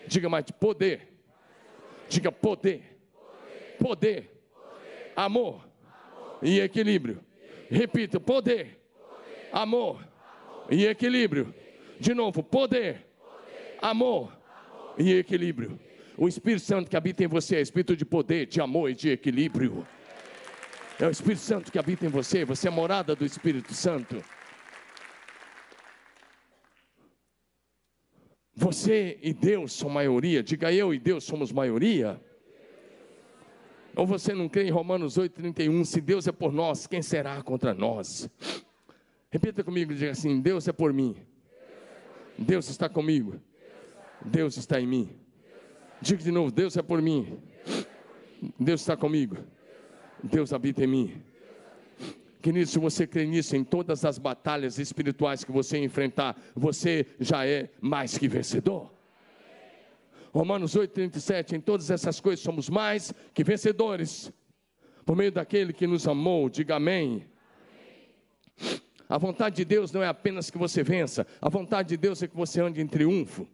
Diga 0.06 0.28
mais, 0.30 0.46
poder. 0.50 1.08
Diga 2.08 2.32
poder. 2.32 2.98
Poder. 3.78 3.78
poder. 3.78 4.30
poder. 4.58 5.12
Amor. 5.14 5.54
Amor. 5.54 6.38
E 6.42 6.60
equilíbrio. 6.60 7.20
Repita, 7.68 8.18
poder. 8.18 8.80
Amor. 9.52 9.96
Amor. 9.96 10.06
E 10.70 10.86
equilíbrio. 10.86 11.54
De 11.98 12.14
novo, 12.14 12.42
poder. 12.42 13.06
Amor 13.82 14.32
e 14.98 15.12
equilíbrio. 15.12 15.78
O 16.22 16.28
Espírito 16.28 16.66
Santo 16.66 16.90
que 16.90 16.98
habita 16.98 17.24
em 17.24 17.26
você 17.26 17.56
é 17.56 17.62
espírito 17.62 17.96
de 17.96 18.04
poder, 18.04 18.44
de 18.44 18.60
amor 18.60 18.90
e 18.90 18.94
de 18.94 19.08
equilíbrio. 19.08 19.86
É 20.98 21.06
o 21.06 21.10
Espírito 21.10 21.40
Santo 21.40 21.72
que 21.72 21.78
habita 21.78 22.04
em 22.04 22.10
você, 22.10 22.44
você 22.44 22.68
é 22.68 22.70
morada 22.70 23.16
do 23.16 23.24
Espírito 23.24 23.72
Santo. 23.72 24.22
Você 28.54 29.18
e 29.22 29.32
Deus 29.32 29.72
são 29.72 29.88
maioria, 29.88 30.42
diga 30.42 30.70
eu 30.70 30.92
e 30.92 30.98
Deus 30.98 31.24
somos 31.24 31.50
maioria. 31.50 32.20
Ou 33.96 34.06
você 34.06 34.34
não 34.34 34.46
crê 34.46 34.64
em 34.64 34.70
Romanos 34.70 35.16
8,31? 35.16 35.86
Se 35.86 36.02
Deus 36.02 36.28
é 36.28 36.32
por 36.32 36.52
nós, 36.52 36.86
quem 36.86 37.00
será 37.00 37.42
contra 37.42 37.72
nós? 37.72 38.28
Repita 39.30 39.64
comigo, 39.64 39.94
diga 39.94 40.10
assim: 40.10 40.38
Deus 40.38 40.68
é 40.68 40.72
por 40.74 40.92
mim, 40.92 41.16
Deus 42.36 42.68
está 42.68 42.90
comigo, 42.90 43.40
Deus 44.22 44.58
está 44.58 44.78
em 44.78 44.86
mim. 44.86 45.19
Diga 46.00 46.22
de 46.22 46.30
novo: 46.30 46.50
Deus 46.50 46.76
é 46.76 46.82
por 46.82 47.00
mim. 47.02 47.38
Deus 48.58 48.80
está 48.80 48.96
comigo. 48.96 49.36
Deus 50.22 50.52
habita 50.52 50.84
em 50.84 50.86
mim. 50.86 51.22
Querido, 52.40 52.70
se 52.70 52.78
você 52.78 53.06
crê 53.06 53.26
nisso, 53.26 53.54
em 53.54 53.62
todas 53.62 54.04
as 54.04 54.18
batalhas 54.18 54.78
espirituais 54.78 55.44
que 55.44 55.52
você 55.52 55.76
enfrentar, 55.78 56.40
você 56.54 57.06
já 57.18 57.46
é 57.46 57.68
mais 57.80 58.16
que 58.16 58.26
vencedor. 58.26 58.90
Romanos 60.32 60.74
8,37, 60.74 61.52
em 61.52 61.60
todas 61.60 61.90
essas 61.90 62.18
coisas 62.18 62.40
somos 62.40 62.70
mais 62.70 63.12
que 63.34 63.44
vencedores, 63.44 64.32
por 65.04 65.16
meio 65.16 65.32
daquele 65.32 65.72
que 65.72 65.86
nos 65.86 66.06
amou, 66.06 66.48
diga 66.48 66.76
amém. 66.76 67.26
A 69.08 69.18
vontade 69.18 69.56
de 69.56 69.64
Deus 69.64 69.92
não 69.92 70.02
é 70.02 70.06
apenas 70.06 70.50
que 70.50 70.56
você 70.56 70.82
vença, 70.82 71.26
a 71.42 71.48
vontade 71.48 71.90
de 71.90 71.96
Deus 71.96 72.22
é 72.22 72.28
que 72.28 72.36
você 72.36 72.60
ande 72.60 72.80
em 72.80 72.86
triunfo. 72.86 73.46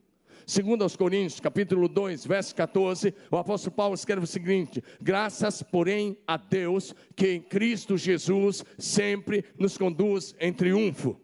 Segundo 0.47 0.83
aos 0.83 0.95
Coríntios, 0.95 1.41
capítulo 1.41 1.89
2, 1.89 2.25
verso 2.25 2.55
14, 2.55 3.13
o 3.33 3.37
apóstolo 3.37 3.75
Paulo 3.75 3.95
escreve 3.97 4.23
o 4.23 4.29
seguinte: 4.29 4.81
Graças, 5.03 5.61
porém, 5.61 6.17
a 6.25 6.37
Deus 6.37 6.95
que 7.17 7.33
em 7.33 7.41
Cristo 7.41 7.99
Jesus 7.99 8.65
sempre 8.79 9.45
nos 9.59 9.77
conduz 9.77 10.37
em 10.39 10.53
triunfo. 10.53 11.21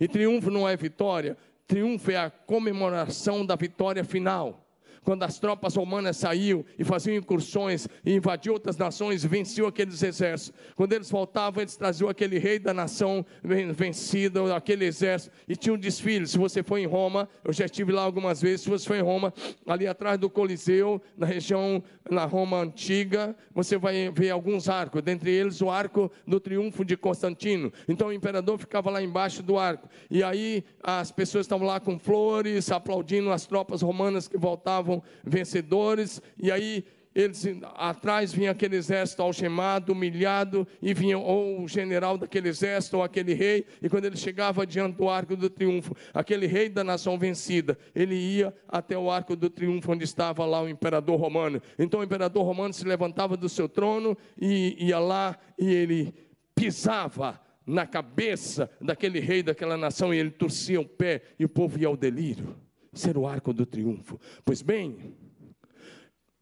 E 0.00 0.06
triunfo 0.06 0.52
não 0.52 0.68
é 0.68 0.76
vitória, 0.76 1.36
triunfo 1.66 2.12
é 2.12 2.16
a 2.16 2.30
comemoração 2.30 3.44
da 3.44 3.56
vitória 3.56 4.04
final 4.04 4.69
quando 5.04 5.22
as 5.22 5.38
tropas 5.38 5.76
romanas 5.76 6.16
saíam 6.16 6.64
e 6.78 6.84
faziam 6.84 7.16
incursões 7.16 7.88
e 8.04 8.14
invadiam 8.14 8.54
outras 8.54 8.76
nações, 8.76 9.24
venciam 9.24 9.66
aqueles 9.66 10.02
exércitos. 10.02 10.58
Quando 10.74 10.92
eles 10.92 11.10
voltavam, 11.10 11.62
eles 11.62 11.76
traziam 11.76 12.08
aquele 12.08 12.38
rei 12.38 12.58
da 12.58 12.74
nação 12.74 13.24
vencida, 13.42 14.54
aquele 14.54 14.84
exército, 14.84 15.34
e 15.48 15.56
tinha 15.56 15.74
um 15.74 15.78
desfile. 15.78 16.26
Se 16.26 16.38
você 16.38 16.62
for 16.62 16.78
em 16.78 16.86
Roma, 16.86 17.28
eu 17.44 17.52
já 17.52 17.64
estive 17.64 17.92
lá 17.92 18.02
algumas 18.02 18.40
vezes, 18.40 18.62
se 18.62 18.70
você 18.70 18.86
for 18.86 18.96
em 18.96 19.02
Roma, 19.02 19.32
ali 19.66 19.86
atrás 19.86 20.18
do 20.18 20.28
Coliseu, 20.28 21.00
na 21.16 21.26
região, 21.26 21.82
na 22.10 22.24
Roma 22.24 22.60
antiga, 22.60 23.36
você 23.54 23.78
vai 23.78 24.10
ver 24.10 24.30
alguns 24.30 24.68
arcos, 24.68 25.02
dentre 25.02 25.30
eles 25.30 25.60
o 25.60 25.70
arco 25.70 26.10
do 26.26 26.40
triunfo 26.40 26.84
de 26.84 26.96
Constantino. 26.96 27.72
Então 27.88 28.08
o 28.08 28.12
imperador 28.12 28.58
ficava 28.58 28.90
lá 28.90 29.02
embaixo 29.02 29.42
do 29.42 29.58
arco, 29.58 29.88
e 30.10 30.22
aí 30.22 30.64
as 30.82 31.10
pessoas 31.10 31.46
estavam 31.46 31.66
lá 31.66 31.78
com 31.78 31.98
flores, 31.98 32.70
aplaudindo 32.70 33.30
as 33.30 33.46
tropas 33.46 33.82
romanas 33.82 34.28
que 34.28 34.36
voltavam 34.36 34.89
voltavam 34.90 35.02
vencedores, 35.22 36.20
e 36.36 36.50
aí 36.50 36.84
eles 37.12 37.44
atrás 37.74 38.32
vinha 38.32 38.52
aquele 38.52 38.76
exército 38.76 39.20
algemado, 39.20 39.92
humilhado, 39.92 40.66
e 40.80 40.94
vinha 40.94 41.18
ou 41.18 41.62
o 41.62 41.68
general 41.68 42.16
daquele 42.16 42.48
exército, 42.48 42.98
ou 42.98 43.02
aquele 43.02 43.34
rei, 43.34 43.66
e 43.82 43.88
quando 43.88 44.04
ele 44.04 44.16
chegava 44.16 44.66
diante 44.66 44.96
do 44.96 45.08
arco 45.08 45.36
do 45.36 45.50
triunfo, 45.50 45.94
aquele 46.14 46.46
rei 46.46 46.68
da 46.68 46.84
nação 46.84 47.18
vencida, 47.18 47.76
ele 47.94 48.14
ia 48.14 48.54
até 48.68 48.96
o 48.96 49.10
arco 49.10 49.34
do 49.34 49.50
triunfo, 49.50 49.92
onde 49.92 50.04
estava 50.04 50.44
lá 50.46 50.62
o 50.62 50.68
imperador 50.68 51.18
romano. 51.18 51.60
Então 51.78 52.00
o 52.00 52.04
imperador 52.04 52.44
romano 52.44 52.72
se 52.72 52.84
levantava 52.84 53.36
do 53.36 53.48
seu 53.48 53.68
trono 53.68 54.16
e 54.40 54.76
ia 54.86 54.98
lá 54.98 55.36
e 55.58 55.68
ele 55.68 56.14
pisava 56.54 57.40
na 57.66 57.86
cabeça 57.86 58.70
daquele 58.80 59.20
rei 59.20 59.42
daquela 59.42 59.76
nação, 59.76 60.14
e 60.14 60.18
ele 60.18 60.30
torcia 60.30 60.80
o 60.80 60.84
pé, 60.84 61.22
e 61.38 61.44
o 61.44 61.48
povo 61.48 61.78
ia 61.78 61.88
ao 61.88 61.96
delírio 61.96 62.56
ser 62.92 63.16
o 63.16 63.26
arco 63.26 63.52
do 63.52 63.64
triunfo. 63.64 64.18
Pois 64.44 64.62
bem, 64.62 65.14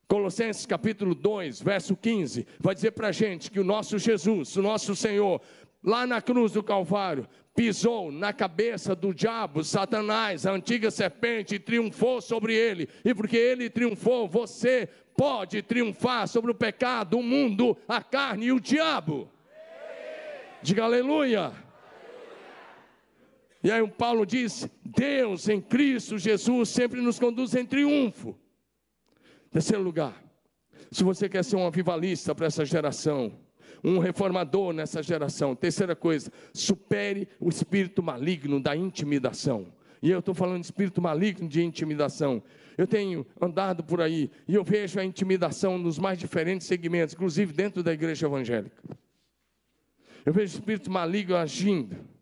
Colossenses 0.06 0.64
capítulo 0.64 1.14
2, 1.14 1.60
verso 1.60 1.94
15, 1.94 2.46
vai 2.58 2.74
dizer 2.74 2.92
para 2.92 3.08
a 3.08 3.12
gente 3.12 3.50
que 3.50 3.60
o 3.60 3.64
nosso 3.64 3.98
Jesus, 3.98 4.56
o 4.56 4.62
nosso 4.62 4.96
Senhor, 4.96 5.40
lá 5.84 6.06
na 6.06 6.22
cruz 6.22 6.52
do 6.52 6.62
Calvário, 6.62 7.28
pisou 7.54 8.10
na 8.10 8.32
cabeça 8.32 8.94
do 8.94 9.12
diabo, 9.12 9.62
Satanás, 9.62 10.46
a 10.46 10.52
antiga 10.52 10.90
serpente, 10.90 11.56
e 11.56 11.58
triunfou 11.58 12.20
sobre 12.20 12.54
ele. 12.54 12.88
E 13.04 13.12
porque 13.12 13.36
ele 13.36 13.68
triunfou, 13.68 14.28
você 14.28 14.88
pode 15.16 15.60
triunfar 15.60 16.26
sobre 16.28 16.52
o 16.52 16.54
pecado, 16.54 17.18
o 17.18 17.22
mundo, 17.22 17.76
a 17.86 18.00
carne 18.00 18.46
e 18.46 18.52
o 18.52 18.60
diabo. 18.60 19.28
Diga 20.62 20.84
aleluia. 20.84 21.52
E 23.68 23.70
aí 23.70 23.86
Paulo 23.86 24.24
diz: 24.24 24.66
Deus 24.82 25.46
em 25.46 25.60
Cristo 25.60 26.16
Jesus 26.16 26.70
sempre 26.70 27.02
nos 27.02 27.18
conduz 27.18 27.54
em 27.54 27.66
triunfo. 27.66 28.34
Terceiro 29.50 29.82
lugar, 29.82 30.24
se 30.90 31.04
você 31.04 31.28
quer 31.28 31.44
ser 31.44 31.56
um 31.56 31.66
avivalista 31.66 32.34
para 32.34 32.46
essa 32.46 32.64
geração, 32.64 33.38
um 33.84 33.98
reformador 33.98 34.72
nessa 34.72 35.02
geração, 35.02 35.54
terceira 35.54 35.94
coisa, 35.94 36.32
supere 36.54 37.28
o 37.38 37.50
espírito 37.50 38.02
maligno 38.02 38.58
da 38.58 38.74
intimidação. 38.74 39.70
E 40.00 40.10
eu 40.10 40.20
estou 40.20 40.34
falando 40.34 40.60
de 40.60 40.66
espírito 40.66 41.02
maligno 41.02 41.46
de 41.46 41.62
intimidação. 41.62 42.42
Eu 42.78 42.86
tenho 42.86 43.26
andado 43.38 43.84
por 43.84 44.00
aí 44.00 44.30
e 44.48 44.54
eu 44.54 44.64
vejo 44.64 44.98
a 44.98 45.04
intimidação 45.04 45.76
nos 45.76 45.98
mais 45.98 46.18
diferentes 46.18 46.66
segmentos, 46.66 47.14
inclusive 47.14 47.52
dentro 47.52 47.82
da 47.82 47.92
igreja 47.92 48.28
evangélica. 48.28 48.82
Eu 50.24 50.32
vejo 50.32 50.56
o 50.56 50.58
espírito 50.58 50.90
maligno 50.90 51.36
agindo 51.36 52.16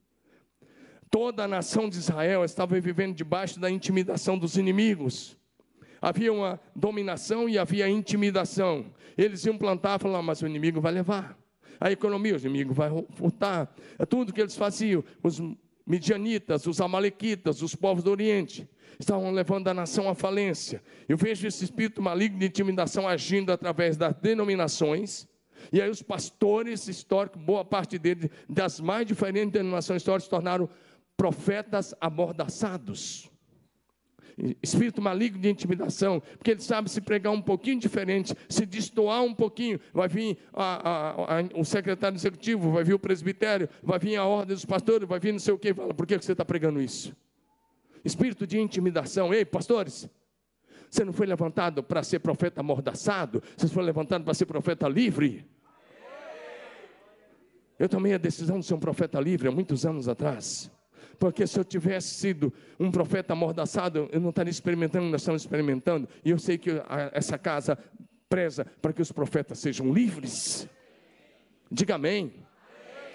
Toda 1.19 1.45
a 1.45 1.49
nação 1.49 1.89
de 1.89 1.97
Israel 1.97 2.45
estava 2.45 2.79
vivendo 2.79 3.14
debaixo 3.14 3.59
da 3.59 3.71
intimidação 3.71 4.37
dos 4.37 4.59
inimigos. 4.59 5.35
Havia 5.99 6.31
uma 6.31 6.61
dominação 6.75 7.49
e 7.49 7.57
havia 7.57 7.89
intimidação. 7.89 8.93
Eles 9.17 9.43
iam 9.47 9.57
plantar 9.57 9.99
falavam, 9.99 10.25
mas 10.25 10.43
o 10.43 10.47
inimigo 10.47 10.79
vai 10.79 10.93
levar. 10.93 11.35
A 11.81 11.91
economia, 11.91 12.35
o 12.35 12.39
inimigo 12.39 12.75
vai 12.75 12.91
furtar. 13.14 13.75
É 13.99 14.05
tudo 14.05 14.31
que 14.31 14.43
eles 14.43 14.55
faziam. 14.57 15.03
Os 15.23 15.41
midianitas, 15.87 16.67
os 16.67 16.83
amalequitas, 16.83 17.62
os 17.62 17.75
povos 17.75 18.05
do 18.05 18.11
Oriente, 18.11 18.69
estavam 19.01 19.31
levando 19.31 19.69
a 19.69 19.73
nação 19.73 20.11
à 20.11 20.14
falência. 20.14 20.83
Eu 21.09 21.17
vejo 21.17 21.49
esse 21.49 21.64
espírito 21.64 22.03
maligno 22.03 22.41
de 22.41 22.45
intimidação 22.45 23.09
agindo 23.09 23.51
através 23.51 23.97
das 23.97 24.14
denominações. 24.17 25.27
E 25.73 25.81
aí 25.81 25.89
os 25.89 26.03
pastores 26.03 26.87
históricos, 26.89 27.43
boa 27.43 27.64
parte 27.64 27.99
deles, 27.99 28.29
das 28.47 28.79
mais 28.81 29.07
diferentes 29.07 29.53
denominações 29.53 30.03
históricas, 30.03 30.25
se 30.25 30.31
tornaram 30.31 30.69
profetas 31.17 31.95
amordaçados. 32.01 33.31
Espírito 34.62 35.01
maligno 35.01 35.41
de 35.41 35.49
intimidação, 35.49 36.21
porque 36.21 36.51
ele 36.51 36.61
sabe 36.61 36.91
se 36.91 37.01
pregar 37.01 37.33
um 37.33 37.41
pouquinho 37.41 37.81
diferente, 37.81 38.35
se 38.51 38.67
destoar 38.67 39.23
um 39.23 39.35
pouquinho, 39.35 39.81
vai 39.95 40.09
vir 40.09 40.37
a, 40.53 40.91
a, 40.91 41.39
a, 41.39 41.43
o 41.55 41.64
secretário 41.64 42.17
executivo, 42.17 42.71
vai 42.71 42.85
vir 42.85 42.93
o 42.93 42.99
presbitério, 42.99 43.67
vai 43.83 43.99
vir 43.99 44.17
a 44.17 44.27
ordem 44.27 44.55
dos 44.55 44.67
pastores, 44.67 45.09
vai 45.09 45.19
vir 45.19 45.33
não 45.33 45.39
sei 45.39 45.55
o 45.55 45.59
que, 45.59 45.73
fala, 45.73 45.95
por 45.95 46.07
que 46.07 46.19
você 46.19 46.33
está 46.33 46.45
pregando 46.45 46.83
isso? 46.83 47.17
Espírito 48.05 48.47
de 48.47 48.61
intimidação, 48.61 49.33
ei, 49.33 49.43
pastores, 49.43 50.07
você 50.91 51.03
não 51.03 51.14
foi 51.14 51.27
levantado 51.27 51.83
para 51.83 52.03
ser 52.03 52.19
profeta 52.19 52.61
amordaçado, 52.61 53.43
você 53.57 53.69
foi 53.69 53.83
levantado 53.83 54.23
para 54.23 54.35
ser 54.35 54.45
profeta 54.45 54.87
livre. 54.87 55.49
Eu 57.79 57.89
tomei 57.89 58.12
a 58.12 58.19
decisão 58.19 58.61
de 58.61 58.67
ser 58.67 58.75
um 58.75 58.79
profeta 58.79 59.19
livre 59.19 59.49
há 59.49 59.51
muitos 59.51 59.87
anos 59.87 60.09
atrás. 60.09 60.71
Porque 61.19 61.47
se 61.47 61.59
eu 61.59 61.64
tivesse 61.64 62.14
sido 62.14 62.53
um 62.79 62.91
profeta 62.91 63.33
amordaçado, 63.33 64.09
eu 64.12 64.21
não 64.21 64.31
estaria 64.31 64.51
experimentando, 64.51 65.07
nós 65.07 65.23
estamos 65.23 65.43
experimentando. 65.43 66.09
E 66.25 66.31
eu 66.31 66.39
sei 66.39 66.59
que 66.59 66.71
essa 67.12 67.39
casa 67.39 67.79
preza 68.29 68.64
para 68.83 68.93
que 68.93 69.01
os 69.01 69.11
profetas 69.11 69.59
sejam 69.59 69.93
livres. 69.93 70.69
Diga 71.71 71.95
amém. 71.95 72.33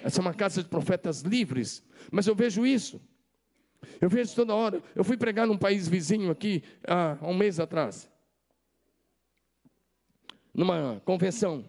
Essa 0.03 0.19
é 0.19 0.21
uma 0.21 0.33
casa 0.33 0.63
de 0.63 0.69
profetas 0.69 1.21
livres. 1.21 1.83
Mas 2.11 2.27
eu 2.27 2.35
vejo 2.35 2.65
isso. 2.65 2.99
Eu 3.99 4.09
vejo 4.09 4.33
toda 4.35 4.53
hora. 4.53 4.81
Eu 4.95 5.03
fui 5.03 5.17
pregar 5.17 5.45
num 5.47 5.57
país 5.57 5.87
vizinho 5.87 6.31
aqui 6.31 6.63
há 6.87 7.17
um 7.21 7.35
mês 7.35 7.59
atrás. 7.59 8.09
Numa 10.53 11.01
convenção. 11.05 11.63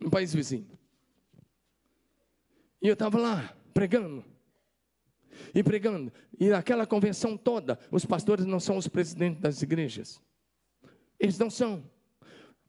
Num 0.00 0.10
país 0.10 0.34
vizinho. 0.34 0.68
E 2.82 2.88
eu 2.88 2.92
estava 2.92 3.18
lá 3.18 3.54
pregando 3.72 4.24
e 5.54 5.62
pregando. 5.62 6.12
E 6.38 6.48
naquela 6.48 6.86
convenção 6.86 7.36
toda, 7.36 7.78
os 7.90 8.04
pastores 8.04 8.44
não 8.46 8.60
são 8.60 8.76
os 8.76 8.88
presidentes 8.88 9.40
das 9.40 9.62
igrejas. 9.62 10.20
Eles 11.18 11.38
não 11.38 11.50
são. 11.50 11.82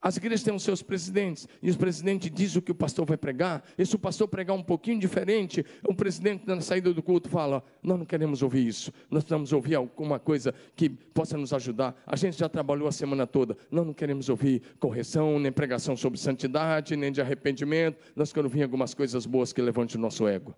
As 0.02 0.16
igrejas 0.16 0.44
têm 0.44 0.56
os 0.56 0.64
seus 0.64 0.82
presidentes, 0.82 1.46
e 1.62 1.70
os 1.70 1.76
presidentes 1.76 2.32
dizem 2.32 2.60
o 2.60 2.62
que 2.62 2.72
o 2.72 2.76
pastor 2.76 3.06
vai 3.06 3.18
pregar. 3.18 3.62
E 3.78 3.86
se 3.86 3.96
o 3.96 4.00
pastor 4.00 4.30
pregar 4.30 4.56
um 4.56 4.64
pouquinho 4.64 4.98
diferente, 4.98 5.66
o 5.86 5.94
presidente, 5.94 6.48
na 6.48 6.62
saída 6.62 6.94
do 6.94 7.04
culto, 7.04 7.28
fala: 7.28 7.62
Nós 7.84 8.00
não 8.00 8.06
queremos 8.06 8.42
ouvir 8.42 8.66
isso, 8.66 8.94
nós 9.12 9.24
precisamos 9.24 9.52
ouvir 9.52 9.76
alguma 9.76 10.18
coisa 10.18 10.54
que 10.74 10.90
possa 10.90 11.38
nos 11.38 11.52
ajudar. 11.52 12.02
A 12.08 12.16
gente 12.16 12.38
já 12.38 12.48
trabalhou 12.48 12.88
a 12.88 12.94
semana 12.94 13.28
toda, 13.28 13.58
nós 13.70 13.86
não 13.86 13.94
queremos 13.94 14.30
ouvir 14.30 14.62
correção, 14.80 15.38
nem 15.38 15.52
pregação 15.52 15.98
sobre 15.98 16.18
santidade, 16.18 16.96
nem 16.96 17.12
de 17.12 17.20
arrependimento, 17.22 17.98
nós 18.16 18.32
queremos 18.32 18.54
ouvir 18.54 18.64
algumas 18.64 18.94
coisas 18.94 19.26
boas 19.26 19.52
que 19.52 19.62
levantem 19.62 19.98
o 19.98 20.02
nosso 20.02 20.26
ego. 20.26 20.56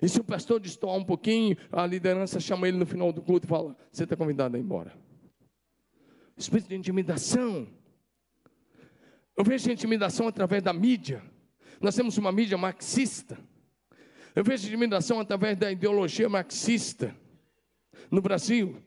E 0.00 0.08
se 0.08 0.20
o 0.20 0.24
pastor 0.24 0.60
destoar 0.60 0.96
um 0.96 1.04
pouquinho, 1.04 1.56
a 1.72 1.86
liderança 1.86 2.38
chama 2.38 2.68
ele 2.68 2.76
no 2.76 2.86
final 2.86 3.12
do 3.12 3.22
culto 3.22 3.46
e 3.46 3.48
fala: 3.48 3.76
Você 3.90 4.04
está 4.04 4.16
convidado 4.16 4.56
a 4.56 4.58
ir 4.58 4.62
embora. 4.62 4.92
Espírito 6.36 6.68
de 6.68 6.76
intimidação. 6.76 7.66
Eu 9.36 9.44
vejo 9.44 9.70
intimidação 9.70 10.28
através 10.28 10.62
da 10.62 10.72
mídia. 10.72 11.22
Nós 11.80 11.94
temos 11.94 12.16
uma 12.18 12.32
mídia 12.32 12.58
marxista. 12.58 13.38
Eu 14.34 14.44
vejo 14.44 14.66
intimidação 14.66 15.20
através 15.20 15.56
da 15.56 15.70
ideologia 15.70 16.28
marxista 16.28 17.14
no 18.10 18.20
Brasil. 18.20 18.82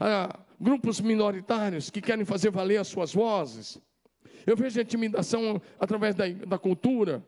Há 0.00 0.40
grupos 0.60 1.00
minoritários 1.00 1.90
que 1.90 2.00
querem 2.00 2.24
fazer 2.24 2.50
valer 2.50 2.78
as 2.78 2.88
suas 2.88 3.12
vozes. 3.12 3.80
Eu 4.46 4.56
vejo 4.56 4.80
intimidação 4.80 5.60
através 5.78 6.14
da, 6.14 6.28
da 6.28 6.58
cultura. 6.58 7.24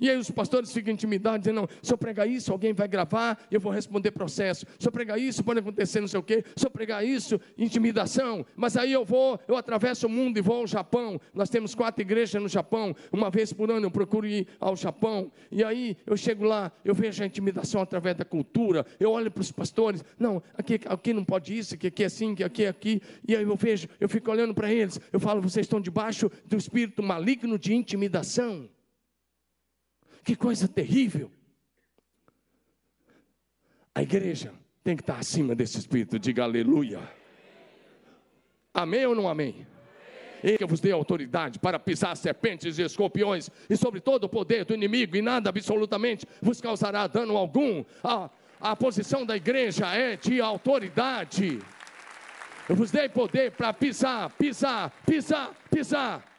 E 0.00 0.10
aí 0.10 0.16
os 0.16 0.30
pastores 0.30 0.72
ficam 0.72 0.92
intimidados, 0.92 1.40
dizendo, 1.40 1.62
não, 1.62 1.68
se 1.82 1.92
eu 1.92 1.98
pregar 1.98 2.28
isso, 2.28 2.52
alguém 2.52 2.72
vai 2.72 2.88
gravar, 2.88 3.38
eu 3.50 3.60
vou 3.60 3.72
responder 3.72 4.10
processo. 4.10 4.66
Se 4.78 4.86
eu 4.86 4.92
pregar 4.92 5.18
isso, 5.18 5.42
pode 5.42 5.60
acontecer 5.60 6.00
não 6.00 6.08
sei 6.08 6.20
o 6.20 6.22
quê. 6.22 6.44
Se 6.56 6.66
eu 6.66 6.70
pregar 6.70 7.04
isso, 7.06 7.40
intimidação. 7.56 8.44
Mas 8.56 8.76
aí 8.76 8.92
eu 8.92 9.04
vou, 9.04 9.38
eu 9.46 9.56
atravesso 9.56 10.06
o 10.06 10.10
mundo 10.10 10.38
e 10.38 10.40
vou 10.40 10.56
ao 10.56 10.66
Japão. 10.66 11.20
Nós 11.34 11.48
temos 11.48 11.74
quatro 11.74 12.02
igrejas 12.02 12.40
no 12.40 12.48
Japão. 12.48 12.94
Uma 13.12 13.30
vez 13.30 13.52
por 13.52 13.70
ano 13.70 13.86
eu 13.86 13.90
procuro 13.90 14.26
ir 14.26 14.46
ao 14.60 14.76
Japão. 14.76 15.30
E 15.50 15.62
aí 15.64 15.96
eu 16.06 16.16
chego 16.16 16.44
lá, 16.44 16.72
eu 16.84 16.94
vejo 16.94 17.22
a 17.22 17.26
intimidação 17.26 17.80
através 17.80 18.16
da 18.16 18.24
cultura. 18.24 18.86
Eu 18.98 19.10
olho 19.10 19.30
para 19.30 19.40
os 19.40 19.52
pastores, 19.52 20.04
não, 20.18 20.42
aqui, 20.56 20.80
aqui 20.86 21.12
não 21.12 21.24
pode 21.24 21.56
isso, 21.56 21.74
aqui, 21.74 21.88
aqui 21.88 22.02
é 22.02 22.06
assim, 22.06 22.34
aqui 22.44 22.64
é 22.64 22.68
aqui. 22.68 23.02
E 23.26 23.36
aí 23.36 23.42
eu 23.42 23.56
vejo, 23.56 23.88
eu 24.00 24.08
fico 24.08 24.30
olhando 24.30 24.54
para 24.54 24.72
eles. 24.72 25.00
Eu 25.12 25.20
falo, 25.20 25.40
vocês 25.40 25.64
estão 25.64 25.80
debaixo 25.80 26.30
do 26.46 26.56
espírito 26.56 27.02
maligno 27.02 27.58
de 27.58 27.74
intimidação. 27.74 28.68
Que 30.24 30.36
coisa 30.36 30.68
terrível. 30.68 31.30
A 33.94 34.02
igreja 34.02 34.52
tem 34.82 34.96
que 34.96 35.02
estar 35.02 35.18
acima 35.18 35.54
desse 35.54 35.78
espírito. 35.78 36.18
Diga 36.18 36.44
aleluia. 36.44 37.00
Amém 38.72 39.04
ou 39.06 39.14
não 39.14 39.28
amém? 39.28 39.66
Ele 40.42 40.58
que 40.58 40.66
vos 40.66 40.80
dei 40.80 40.90
autoridade 40.90 41.58
para 41.58 41.78
pisar 41.78 42.16
serpentes 42.16 42.78
e 42.78 42.82
escorpiões 42.82 43.48
e 43.68 43.76
sobre 43.76 44.00
todo 44.00 44.24
o 44.24 44.28
poder 44.28 44.64
do 44.64 44.74
inimigo, 44.74 45.16
e 45.16 45.22
nada 45.22 45.50
absolutamente 45.50 46.26
vos 46.40 46.60
causará 46.60 47.06
dano 47.06 47.36
algum. 47.36 47.84
A, 48.02 48.28
a 48.60 48.74
posição 48.74 49.24
da 49.24 49.36
igreja 49.36 49.86
é 49.94 50.16
de 50.16 50.40
autoridade. 50.40 51.60
Eu 52.68 52.74
vos 52.74 52.90
dei 52.90 53.08
poder 53.08 53.52
para 53.52 53.72
pisar, 53.72 54.30
pisar, 54.30 54.90
pisar, 55.06 55.54
pisar. 55.70 56.31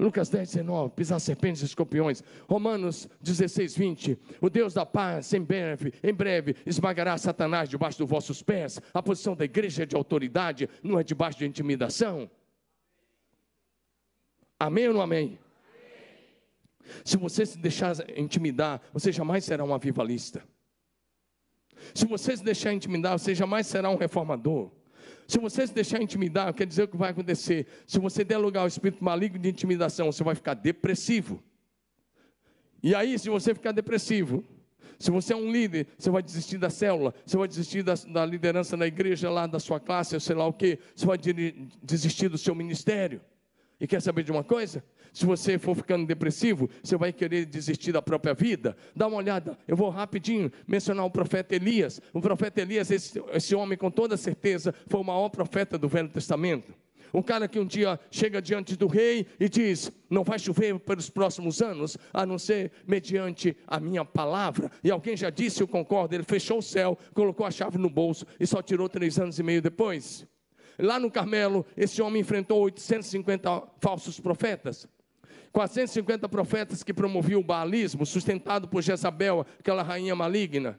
Lucas 0.00 0.30
10, 0.30 0.54
19, 0.54 0.94
pisar 0.94 1.20
serpentes 1.20 1.60
e 1.60 1.66
escorpiões. 1.66 2.24
Romanos 2.48 3.06
16, 3.20 3.76
20. 3.76 4.18
O 4.40 4.48
Deus 4.48 4.72
da 4.72 4.86
paz, 4.86 5.32
em 5.34 5.42
breve, 5.42 5.92
em 6.02 6.14
breve, 6.14 6.56
esmagará 6.64 7.18
Satanás 7.18 7.68
debaixo 7.68 7.98
dos 7.98 8.08
vossos 8.08 8.42
pés. 8.42 8.80
A 8.94 9.02
posição 9.02 9.36
da 9.36 9.44
igreja 9.44 9.82
é 9.82 9.86
de 9.86 9.94
autoridade, 9.94 10.70
não 10.82 10.98
é 10.98 11.04
debaixo 11.04 11.40
de 11.40 11.46
intimidação. 11.46 12.30
Amém 14.58 14.88
ou 14.88 14.94
não 14.94 15.02
amém? 15.02 15.38
amém? 16.82 17.02
Se 17.04 17.18
você 17.18 17.44
se 17.44 17.58
deixar 17.58 17.94
intimidar, 18.18 18.80
você 18.94 19.12
jamais 19.12 19.44
será 19.44 19.62
um 19.64 19.74
avivalista. 19.74 20.42
Se 21.94 22.06
você 22.06 22.34
se 22.38 22.42
deixar 22.42 22.72
intimidar, 22.72 23.18
você 23.18 23.34
jamais 23.34 23.66
será 23.66 23.90
um 23.90 23.96
reformador. 23.96 24.70
Se 25.30 25.38
você 25.38 25.64
se 25.64 25.72
deixar 25.72 26.02
intimidar, 26.02 26.52
quer 26.52 26.66
dizer 26.66 26.82
o 26.82 26.88
que 26.88 26.96
vai 26.96 27.10
acontecer. 27.10 27.64
Se 27.86 28.00
você 28.00 28.24
der 28.24 28.36
lugar 28.36 28.62
ao 28.62 28.66
espírito 28.66 29.04
maligno 29.04 29.38
de 29.38 29.48
intimidação, 29.48 30.10
você 30.10 30.24
vai 30.24 30.34
ficar 30.34 30.54
depressivo. 30.54 31.40
E 32.82 32.96
aí, 32.96 33.16
se 33.16 33.30
você 33.30 33.54
ficar 33.54 33.70
depressivo, 33.70 34.42
se 34.98 35.08
você 35.08 35.32
é 35.32 35.36
um 35.36 35.52
líder, 35.52 35.86
você 35.96 36.10
vai 36.10 36.20
desistir 36.20 36.58
da 36.58 36.68
célula, 36.68 37.14
você 37.24 37.36
vai 37.36 37.46
desistir 37.46 37.84
da, 37.84 37.94
da 37.94 38.26
liderança 38.26 38.76
na 38.76 38.88
igreja 38.88 39.30
lá, 39.30 39.46
da 39.46 39.60
sua 39.60 39.78
classe, 39.78 40.18
sei 40.18 40.34
lá 40.34 40.48
o 40.48 40.52
que, 40.52 40.80
você 40.96 41.06
vai 41.06 41.16
desistir 41.80 42.28
do 42.28 42.36
seu 42.36 42.52
ministério. 42.52 43.20
E 43.80 43.86
quer 43.86 44.02
saber 44.02 44.22
de 44.22 44.30
uma 44.30 44.44
coisa? 44.44 44.84
Se 45.12 45.24
você 45.24 45.58
for 45.58 45.74
ficando 45.74 46.06
depressivo, 46.06 46.68
você 46.82 46.96
vai 46.96 47.12
querer 47.12 47.46
desistir 47.46 47.92
da 47.92 48.02
própria 48.02 48.34
vida. 48.34 48.76
Dá 48.94 49.06
uma 49.06 49.16
olhada, 49.16 49.58
eu 49.66 49.76
vou 49.76 49.88
rapidinho 49.88 50.52
mencionar 50.68 51.04
o 51.06 51.10
profeta 51.10 51.56
Elias. 51.56 52.00
O 52.12 52.20
profeta 52.20 52.60
Elias, 52.60 52.90
esse, 52.90 53.22
esse 53.32 53.54
homem 53.54 53.78
com 53.78 53.90
toda 53.90 54.16
certeza, 54.16 54.74
foi 54.86 55.00
o 55.00 55.04
maior 55.04 55.28
profeta 55.30 55.78
do 55.78 55.88
Velho 55.88 56.08
Testamento. 56.08 56.74
Um 57.12 57.22
cara 57.22 57.48
que 57.48 57.58
um 57.58 57.66
dia 57.66 57.98
chega 58.10 58.40
diante 58.40 58.76
do 58.76 58.86
rei 58.86 59.26
e 59.38 59.48
diz: 59.48 59.90
Não 60.08 60.22
vai 60.22 60.38
chover 60.38 60.78
pelos 60.78 61.10
próximos 61.10 61.60
anos, 61.60 61.98
a 62.12 62.24
não 62.24 62.38
ser 62.38 62.70
mediante 62.86 63.56
a 63.66 63.80
minha 63.80 64.04
palavra. 64.04 64.70
E 64.82 64.90
alguém 64.90 65.16
já 65.16 65.28
disse, 65.28 65.60
eu 65.60 65.66
concordo. 65.66 66.14
Ele 66.14 66.22
fechou 66.22 66.58
o 66.58 66.62
céu, 66.62 66.96
colocou 67.12 67.44
a 67.44 67.50
chave 67.50 67.78
no 67.78 67.90
bolso 67.90 68.24
e 68.38 68.46
só 68.46 68.62
tirou 68.62 68.88
três 68.88 69.18
anos 69.18 69.38
e 69.38 69.42
meio 69.42 69.60
depois. 69.60 70.26
Lá 70.78 70.98
no 70.98 71.10
Carmelo, 71.10 71.64
esse 71.76 72.00
homem 72.00 72.20
enfrentou 72.20 72.60
850 72.62 73.62
falsos 73.78 74.18
profetas. 74.18 74.88
450 75.52 76.28
profetas 76.28 76.82
que 76.82 76.94
promoviam 76.94 77.40
o 77.40 77.44
baalismo, 77.44 78.06
sustentado 78.06 78.68
por 78.68 78.82
Jezabel, 78.82 79.44
aquela 79.58 79.82
rainha 79.82 80.14
maligna. 80.14 80.78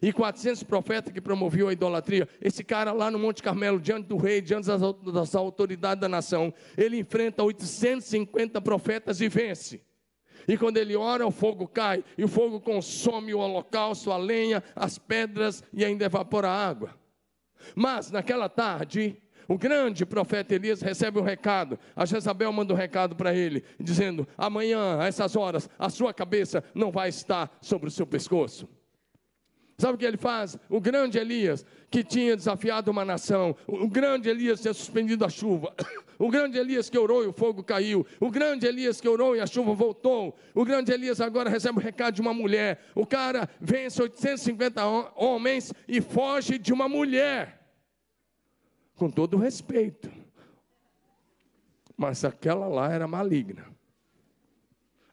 E 0.00 0.12
400 0.12 0.62
profetas 0.62 1.12
que 1.12 1.20
promoviam 1.20 1.68
a 1.68 1.72
idolatria. 1.72 2.28
Esse 2.40 2.64
cara 2.64 2.92
lá 2.92 3.10
no 3.10 3.18
Monte 3.18 3.42
Carmelo, 3.42 3.78
diante 3.78 4.06
do 4.06 4.16
rei, 4.16 4.40
diante 4.40 4.66
das, 4.66 5.34
autoridades 5.34 6.00
da 6.00 6.08
nação, 6.08 6.52
ele 6.76 6.98
enfrenta 6.98 7.42
850 7.42 8.60
profetas 8.60 9.20
e 9.20 9.28
vence. 9.28 9.82
E 10.48 10.56
quando 10.56 10.76
ele 10.76 10.96
ora, 10.96 11.26
o 11.26 11.30
fogo 11.30 11.66
cai, 11.66 12.04
e 12.16 12.24
o 12.24 12.28
fogo 12.28 12.60
consome 12.60 13.34
o 13.34 13.38
holocausto, 13.38 14.12
a 14.12 14.16
lenha, 14.16 14.62
as 14.74 14.96
pedras 14.96 15.62
e 15.72 15.84
ainda 15.84 16.04
evapora 16.04 16.48
a 16.48 16.68
água. 16.68 16.94
Mas 17.74 18.10
naquela 18.10 18.48
tarde, 18.48 19.16
o 19.48 19.56
grande 19.56 20.04
profeta 20.04 20.54
Elias 20.54 20.80
recebe 20.80 21.18
um 21.18 21.22
recado. 21.22 21.78
A 21.94 22.04
Jezabel 22.04 22.52
manda 22.52 22.74
um 22.74 22.76
recado 22.76 23.14
para 23.14 23.34
ele, 23.34 23.64
dizendo: 23.78 24.26
amanhã, 24.36 24.98
a 25.00 25.06
essas 25.06 25.36
horas, 25.36 25.68
a 25.78 25.88
sua 25.88 26.12
cabeça 26.12 26.64
não 26.74 26.90
vai 26.90 27.08
estar 27.08 27.56
sobre 27.60 27.88
o 27.88 27.92
seu 27.92 28.06
pescoço. 28.06 28.68
Sabe 29.78 29.94
o 29.94 29.98
que 29.98 30.06
ele 30.06 30.16
faz? 30.16 30.58
O 30.70 30.80
grande 30.80 31.18
Elias, 31.18 31.64
que 31.90 32.02
tinha 32.02 32.34
desafiado 32.34 32.90
uma 32.90 33.04
nação, 33.04 33.54
o 33.66 33.86
grande 33.86 34.26
Elias 34.26 34.62
tinha 34.62 34.72
suspendido 34.72 35.22
a 35.22 35.28
chuva, 35.28 35.74
o 36.18 36.30
grande 36.30 36.56
Elias 36.56 36.88
que 36.88 36.98
orou 36.98 37.22
e 37.22 37.26
o 37.26 37.32
fogo 37.32 37.62
caiu, 37.62 38.06
o 38.18 38.30
grande 38.30 38.66
Elias 38.66 39.02
que 39.02 39.08
orou 39.08 39.36
e 39.36 39.40
a 39.40 39.46
chuva 39.46 39.74
voltou, 39.74 40.34
o 40.54 40.64
grande 40.64 40.92
Elias 40.92 41.20
agora 41.20 41.50
recebe 41.50 41.78
o 41.78 41.82
recado 41.82 42.14
de 42.14 42.22
uma 42.22 42.32
mulher. 42.32 42.80
O 42.94 43.04
cara 43.04 43.50
vence 43.60 44.00
850 44.00 44.82
homens 45.14 45.74
e 45.86 46.00
foge 46.00 46.58
de 46.58 46.72
uma 46.72 46.88
mulher 46.88 47.55
com 48.96 49.10
todo 49.10 49.36
respeito. 49.36 50.10
Mas 51.96 52.24
aquela 52.24 52.66
lá 52.66 52.92
era 52.92 53.06
maligna. 53.06 53.66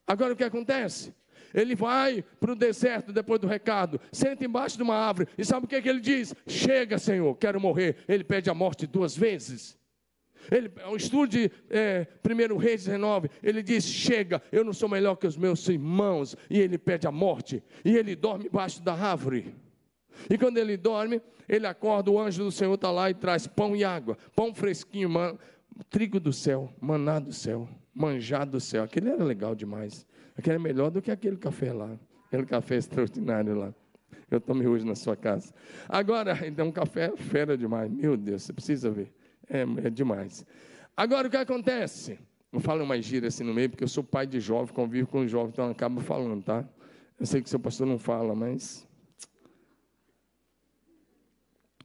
Agora 0.05 0.34
o 0.34 0.36
que 0.36 0.43
acontece? 0.43 1.13
Ele 1.53 1.75
vai 1.75 2.23
para 2.39 2.51
o 2.51 2.55
deserto 2.55 3.13
depois 3.13 3.39
do 3.39 3.47
recado, 3.47 4.01
senta 4.11 4.43
embaixo 4.43 4.75
de 4.75 4.84
uma 4.84 4.95
árvore, 4.95 5.29
e 5.38 5.45
sabe 5.45 5.65
o 5.65 5.69
que, 5.69 5.75
é 5.75 5.81
que 5.81 5.88
ele 5.88 5.99
diz? 5.99 6.34
Chega, 6.47 6.97
Senhor, 6.97 7.36
quero 7.36 7.61
morrer. 7.61 7.97
Ele 8.07 8.23
pede 8.23 8.49
a 8.49 8.53
morte 8.53 8.88
duas 8.88 9.15
vezes. 9.15 9.77
Ele, 10.51 10.71
o 10.91 10.95
estudo 10.95 11.27
de 11.27 11.51
é, 11.69 12.07
1 12.25 12.57
Reis 12.57 12.86
19, 12.86 13.29
ele 13.41 13.63
diz: 13.63 13.86
Chega, 13.86 14.41
eu 14.51 14.63
não 14.63 14.73
sou 14.73 14.89
melhor 14.89 15.15
que 15.15 15.27
os 15.27 15.38
meus 15.38 15.67
irmãos. 15.69 16.36
E 16.49 16.59
ele 16.59 16.77
pede 16.77 17.07
a 17.07 17.11
morte. 17.11 17.63
E 17.86 17.95
ele 17.95 18.15
dorme 18.15 18.47
embaixo 18.47 18.81
da 18.81 18.93
árvore. 18.93 19.55
E 20.30 20.38
quando 20.38 20.57
ele 20.57 20.78
dorme, 20.78 21.22
ele 21.47 21.68
acorda, 21.68 22.11
o 22.11 22.20
anjo 22.20 22.43
do 22.43 22.51
Senhor 22.51 22.74
está 22.74 22.91
lá 22.91 23.09
e 23.09 23.14
traz 23.14 23.47
pão 23.47 23.76
e 23.76 23.84
água, 23.84 24.18
pão 24.36 24.53
fresquinho, 24.53 25.09
man, 25.09 25.38
trigo 25.89 26.20
do 26.20 26.32
céu, 26.32 26.72
maná 26.80 27.20
do 27.20 27.34
céu, 27.34 27.68
manjado 27.93 28.51
do 28.51 28.59
céu. 28.59 28.84
Aquele 28.84 29.09
era 29.09 29.24
legal 29.24 29.55
demais. 29.55 30.05
Aquele 30.38 30.55
é 30.55 30.59
melhor 30.59 30.89
do 30.89 31.01
que 31.01 31.11
aquele 31.11 31.38
café 31.38 31.72
lá, 31.72 31.97
aquele 32.28 32.45
café 32.45 32.76
extraordinário 32.78 33.55
lá. 33.55 33.74
Eu 34.30 34.41
tomei 34.41 34.68
hoje 34.68 34.86
na 34.86 34.95
sua 34.95 35.16
casa. 35.16 35.53
Agora, 35.88 36.39
então, 36.47 36.68
um 36.68 36.72
café 36.72 37.16
fera 37.16 37.57
demais. 37.57 37.91
Meu 37.91 38.18
Deus, 38.18 38.43
você 38.43 38.53
precisa 38.53 38.89
ver. 38.89 39.14
É, 39.47 39.61
é 39.86 39.89
demais. 39.89 40.45
Agora, 40.97 41.28
o 41.28 41.32
que 41.32 41.38
acontece? 41.38 42.20
Não 42.51 42.59
falo 42.59 42.86
mais 42.86 43.03
gira 43.03 43.28
assim 43.28 43.43
no 43.43 43.53
meio, 43.53 43.70
porque 43.70 43.84
eu 43.84 43.88
sou 43.88 44.03
pai 44.03 44.28
de 44.28 44.39
jovem, 44.39 44.74
convivo 44.74 45.07
com 45.07 45.28
jovem, 45.28 45.49
então 45.49 45.70
acabo 45.70 46.01
falando, 46.01 46.43
tá? 46.43 46.64
Eu 47.20 47.26
sei 47.26 47.41
que 47.41 47.49
seu 47.49 47.59
pastor 47.59 47.88
não 47.88 47.97
fala, 47.97 48.36
mas 48.36 48.88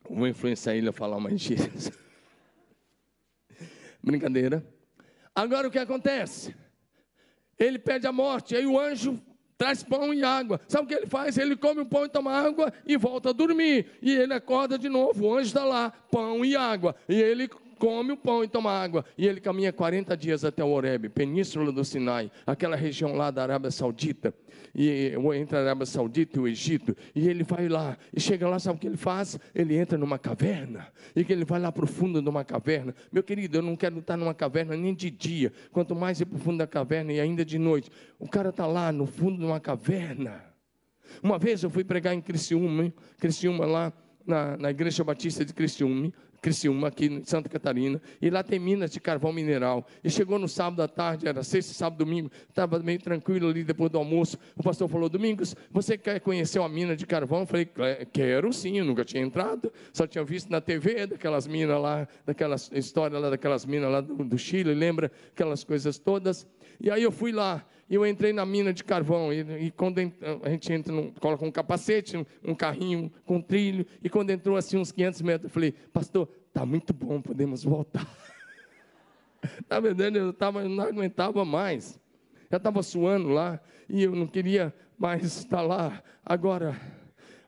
Vou 0.08 0.26
influenciar 0.26 0.74
ele 0.74 0.88
a 0.88 0.92
falar 0.92 1.20
mais 1.20 1.40
gírias. 1.40 1.90
Brincadeira. 4.02 4.64
Agora 5.34 5.68
o 5.68 5.70
que 5.70 5.78
acontece? 5.78 6.54
Ele 7.58 7.78
pede 7.78 8.06
a 8.06 8.12
morte, 8.12 8.56
aí 8.56 8.66
o 8.66 8.78
anjo 8.78 9.20
traz 9.56 9.82
pão 9.82 10.14
e 10.14 10.22
água. 10.22 10.60
Sabe 10.68 10.84
o 10.84 10.88
que 10.88 10.94
ele 10.94 11.06
faz? 11.06 11.36
Ele 11.36 11.56
come 11.56 11.80
o 11.80 11.86
pão 11.86 12.04
e 12.04 12.08
toma 12.08 12.32
água 12.32 12.72
e 12.86 12.96
volta 12.96 13.30
a 13.30 13.32
dormir. 13.32 13.98
E 14.00 14.12
ele 14.12 14.32
acorda 14.32 14.78
de 14.78 14.88
novo. 14.88 15.26
O 15.26 15.34
anjo 15.34 15.48
está 15.48 15.64
lá, 15.64 15.90
pão 15.90 16.44
e 16.44 16.54
água. 16.54 16.94
E 17.08 17.20
ele 17.20 17.50
come 17.78 18.12
o 18.12 18.16
pão 18.16 18.42
e 18.42 18.48
toma 18.48 18.70
água. 18.70 19.04
E 19.16 19.26
ele 19.26 19.40
caminha 19.40 19.72
40 19.72 20.16
dias 20.16 20.44
até 20.44 20.62
o 20.62 20.68
Horeb, 20.68 21.08
península 21.08 21.72
do 21.72 21.84
Sinai, 21.84 22.30
aquela 22.46 22.76
região 22.76 23.14
lá 23.14 23.30
da 23.30 23.42
Arábia 23.42 23.70
Saudita, 23.70 24.34
e 24.74 25.14
entre 25.36 25.56
a 25.56 25.60
Arábia 25.60 25.86
Saudita 25.86 26.38
e 26.38 26.40
o 26.40 26.48
Egito. 26.48 26.96
E 27.14 27.28
ele 27.28 27.44
vai 27.44 27.68
lá, 27.68 27.96
e 28.14 28.20
chega 28.20 28.48
lá, 28.48 28.58
sabe 28.58 28.76
o 28.76 28.80
que 28.80 28.86
ele 28.86 28.96
faz? 28.96 29.38
Ele 29.54 29.76
entra 29.76 29.96
numa 29.96 30.18
caverna, 30.18 30.88
e 31.14 31.24
que 31.24 31.32
ele 31.32 31.44
vai 31.44 31.60
lá 31.60 31.70
para 31.70 31.84
o 31.84 31.88
fundo 31.88 32.20
de 32.20 32.28
uma 32.28 32.44
caverna. 32.44 32.94
Meu 33.12 33.22
querido, 33.22 33.58
eu 33.58 33.62
não 33.62 33.76
quero 33.76 33.98
estar 33.98 34.16
numa 34.16 34.34
caverna 34.34 34.76
nem 34.76 34.94
de 34.94 35.10
dia, 35.10 35.52
quanto 35.72 35.94
mais 35.94 36.20
ir 36.20 36.26
para 36.26 36.36
o 36.36 36.40
fundo 36.40 36.58
da 36.58 36.66
caverna 36.66 37.12
e 37.12 37.20
ainda 37.20 37.44
de 37.44 37.58
noite. 37.58 37.90
O 38.18 38.28
cara 38.28 38.50
está 38.50 38.66
lá 38.66 38.92
no 38.92 39.06
fundo 39.06 39.38
de 39.38 39.44
uma 39.44 39.60
caverna. 39.60 40.44
Uma 41.22 41.38
vez 41.38 41.62
eu 41.62 41.70
fui 41.70 41.84
pregar 41.84 42.14
em 42.14 42.20
Criciúma, 42.20 42.92
Criciúma 43.18 43.64
lá 43.64 43.92
na, 44.26 44.56
na 44.58 44.70
Igreja 44.70 45.02
Batista 45.02 45.44
de 45.44 45.54
Criciúma, 45.54 46.12
Criciúma, 46.40 46.88
aqui 46.88 47.06
em 47.06 47.24
Santa 47.24 47.48
Catarina, 47.48 48.00
e 48.20 48.30
lá 48.30 48.42
tem 48.42 48.58
minas 48.58 48.90
de 48.90 49.00
carvão 49.00 49.32
mineral. 49.32 49.86
E 50.02 50.10
chegou 50.10 50.38
no 50.38 50.48
sábado 50.48 50.82
à 50.82 50.88
tarde, 50.88 51.26
era 51.26 51.42
sexta, 51.42 51.74
sábado, 51.74 52.04
domingo, 52.04 52.30
estava 52.48 52.78
meio 52.78 52.98
tranquilo 53.00 53.48
ali 53.48 53.64
depois 53.64 53.90
do 53.90 53.98
almoço. 53.98 54.38
O 54.56 54.62
pastor 54.62 54.88
falou: 54.88 55.08
Domingos, 55.08 55.54
você 55.70 55.98
quer 55.98 56.20
conhecer 56.20 56.58
uma 56.58 56.68
mina 56.68 56.96
de 56.96 57.06
carvão? 57.06 57.40
Eu 57.40 57.46
falei: 57.46 57.68
Quero 58.12 58.52
sim, 58.52 58.78
eu 58.78 58.84
nunca 58.84 59.04
tinha 59.04 59.22
entrado, 59.22 59.72
só 59.92 60.06
tinha 60.06 60.24
visto 60.24 60.50
na 60.50 60.60
TV 60.60 61.06
daquelas 61.06 61.46
minas 61.46 61.80
lá, 61.80 62.08
daquelas 62.24 62.70
história 62.72 63.18
lá 63.18 63.30
daquelas 63.30 63.66
minas 63.66 63.90
lá 63.90 64.00
do, 64.00 64.16
do 64.24 64.38
Chile, 64.38 64.74
lembra 64.74 65.10
aquelas 65.32 65.64
coisas 65.64 65.98
todas. 65.98 66.46
E 66.80 66.90
aí 66.90 67.02
eu 67.02 67.10
fui 67.10 67.32
lá, 67.32 67.64
e 67.88 67.94
eu 67.94 68.06
entrei 68.06 68.32
na 68.32 68.44
mina 68.44 68.72
de 68.72 68.84
carvão. 68.84 69.32
E, 69.32 69.66
e 69.66 69.70
quando 69.70 69.98
a 69.98 70.50
gente 70.50 70.72
entra, 70.72 70.92
no, 70.92 71.12
coloca 71.12 71.44
um 71.44 71.50
capacete, 71.50 72.16
um, 72.16 72.26
um, 72.44 72.54
carrinho 72.54 73.10
com 73.24 73.40
trilho. 73.40 73.86
E 74.02 74.10
quando 74.10 74.30
entrou 74.30 74.56
assim 74.56 74.76
uns 74.76 74.92
500 74.92 75.22
metros, 75.22 75.44
eu 75.44 75.50
falei, 75.50 75.72
pastor, 75.92 76.28
está 76.48 76.66
muito 76.66 76.92
bom, 76.92 77.20
podemos 77.20 77.64
voltar. 77.64 78.06
Na 79.68 79.80
verdade, 79.80 80.18
eu, 80.18 80.32
tava, 80.32 80.62
eu 80.62 80.68
não 80.68 80.84
aguentava 80.84 81.44
mais. 81.44 81.98
Já 82.50 82.58
estava 82.58 82.82
suando 82.82 83.28
lá 83.28 83.60
e 83.88 84.02
eu 84.02 84.14
não 84.14 84.26
queria 84.26 84.74
mais 84.98 85.24
estar 85.24 85.62
lá. 85.62 86.02
Agora, 86.24 86.78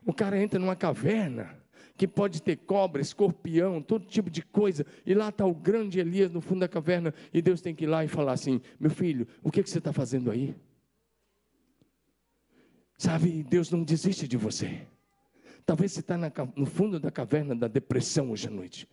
o 0.05 0.13
cara 0.13 0.41
entra 0.41 0.59
numa 0.59 0.75
caverna 0.75 1.60
que 1.97 2.07
pode 2.07 2.41
ter 2.41 2.57
cobra, 2.57 3.01
escorpião, 3.01 3.81
todo 3.81 4.05
tipo 4.05 4.29
de 4.29 4.41
coisa, 4.41 4.85
e 5.05 5.13
lá 5.13 5.29
está 5.29 5.45
o 5.45 5.53
grande 5.53 5.99
Elias 5.99 6.31
no 6.31 6.41
fundo 6.41 6.61
da 6.61 6.67
caverna, 6.67 7.13
e 7.33 7.41
Deus 7.41 7.61
tem 7.61 7.75
que 7.75 7.83
ir 7.83 7.87
lá 7.87 8.03
e 8.03 8.07
falar 8.07 8.33
assim: 8.33 8.61
meu 8.79 8.91
filho, 8.91 9.27
o 9.43 9.51
que, 9.51 9.61
que 9.61 9.69
você 9.69 9.77
está 9.77 9.93
fazendo 9.93 10.31
aí? 10.31 10.55
Sabe, 12.97 13.43
Deus 13.43 13.71
não 13.71 13.83
desiste 13.83 14.27
de 14.27 14.37
você. 14.37 14.87
Talvez 15.65 15.91
você 15.91 16.01
está 16.01 16.17
no 16.55 16.65
fundo 16.65 16.99
da 16.99 17.09
caverna 17.09 17.55
da 17.55 17.67
depressão 17.67 18.31
hoje 18.31 18.47
à 18.47 18.51
noite. 18.51 18.87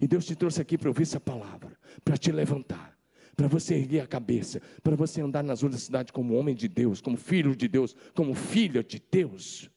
E 0.00 0.06
Deus 0.08 0.24
te 0.24 0.34
trouxe 0.34 0.60
aqui 0.60 0.76
para 0.76 0.88
ouvir 0.88 1.02
essa 1.02 1.20
palavra, 1.20 1.76
para 2.04 2.16
te 2.16 2.32
levantar, 2.32 2.96
para 3.36 3.46
você 3.46 3.74
erguer 3.74 4.00
a 4.00 4.06
cabeça, 4.06 4.60
para 4.82 4.96
você 4.96 5.20
andar 5.20 5.42
nas 5.42 5.62
ruas 5.62 5.74
da 5.74 5.80
cidade 5.80 6.12
como 6.12 6.34
homem 6.34 6.54
de 6.54 6.68
Deus, 6.68 7.00
como 7.00 7.16
filho 7.16 7.54
de 7.54 7.68
Deus, 7.68 7.94
como 8.14 8.34
filha 8.34 8.82
de 8.82 9.02
Deus. 9.10 9.70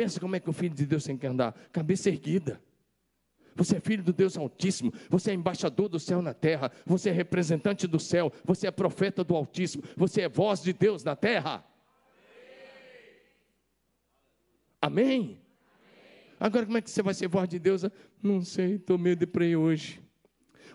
Pensa 0.00 0.18
como 0.18 0.34
é 0.34 0.40
que 0.40 0.48
o 0.48 0.52
filho 0.54 0.74
de 0.74 0.86
Deus 0.86 1.04
tem 1.04 1.14
que 1.14 1.26
andar? 1.26 1.52
Cabeça 1.70 2.08
erguida. 2.08 2.58
Você 3.54 3.76
é 3.76 3.80
filho 3.80 4.02
do 4.02 4.14
Deus 4.14 4.34
Altíssimo, 4.34 4.90
você 5.10 5.30
é 5.30 5.34
embaixador 5.34 5.90
do 5.90 6.00
céu 6.00 6.22
na 6.22 6.32
terra, 6.32 6.72
você 6.86 7.10
é 7.10 7.12
representante 7.12 7.86
do 7.86 8.00
céu, 8.00 8.32
você 8.42 8.66
é 8.66 8.70
profeta 8.70 9.22
do 9.22 9.36
Altíssimo, 9.36 9.84
você 9.94 10.22
é 10.22 10.28
voz 10.30 10.62
de 10.62 10.72
Deus 10.72 11.04
na 11.04 11.14
terra. 11.14 11.62
Amém? 14.80 15.04
Amém? 15.04 15.40
Agora, 16.40 16.64
como 16.64 16.78
é 16.78 16.80
que 16.80 16.90
você 16.90 17.02
vai 17.02 17.12
ser 17.12 17.28
voz 17.28 17.46
de 17.46 17.58
Deus? 17.58 17.82
Não 18.22 18.40
sei, 18.40 18.76
estou 18.76 18.96
meio 18.96 19.16
deprê 19.16 19.54
hoje. 19.54 20.00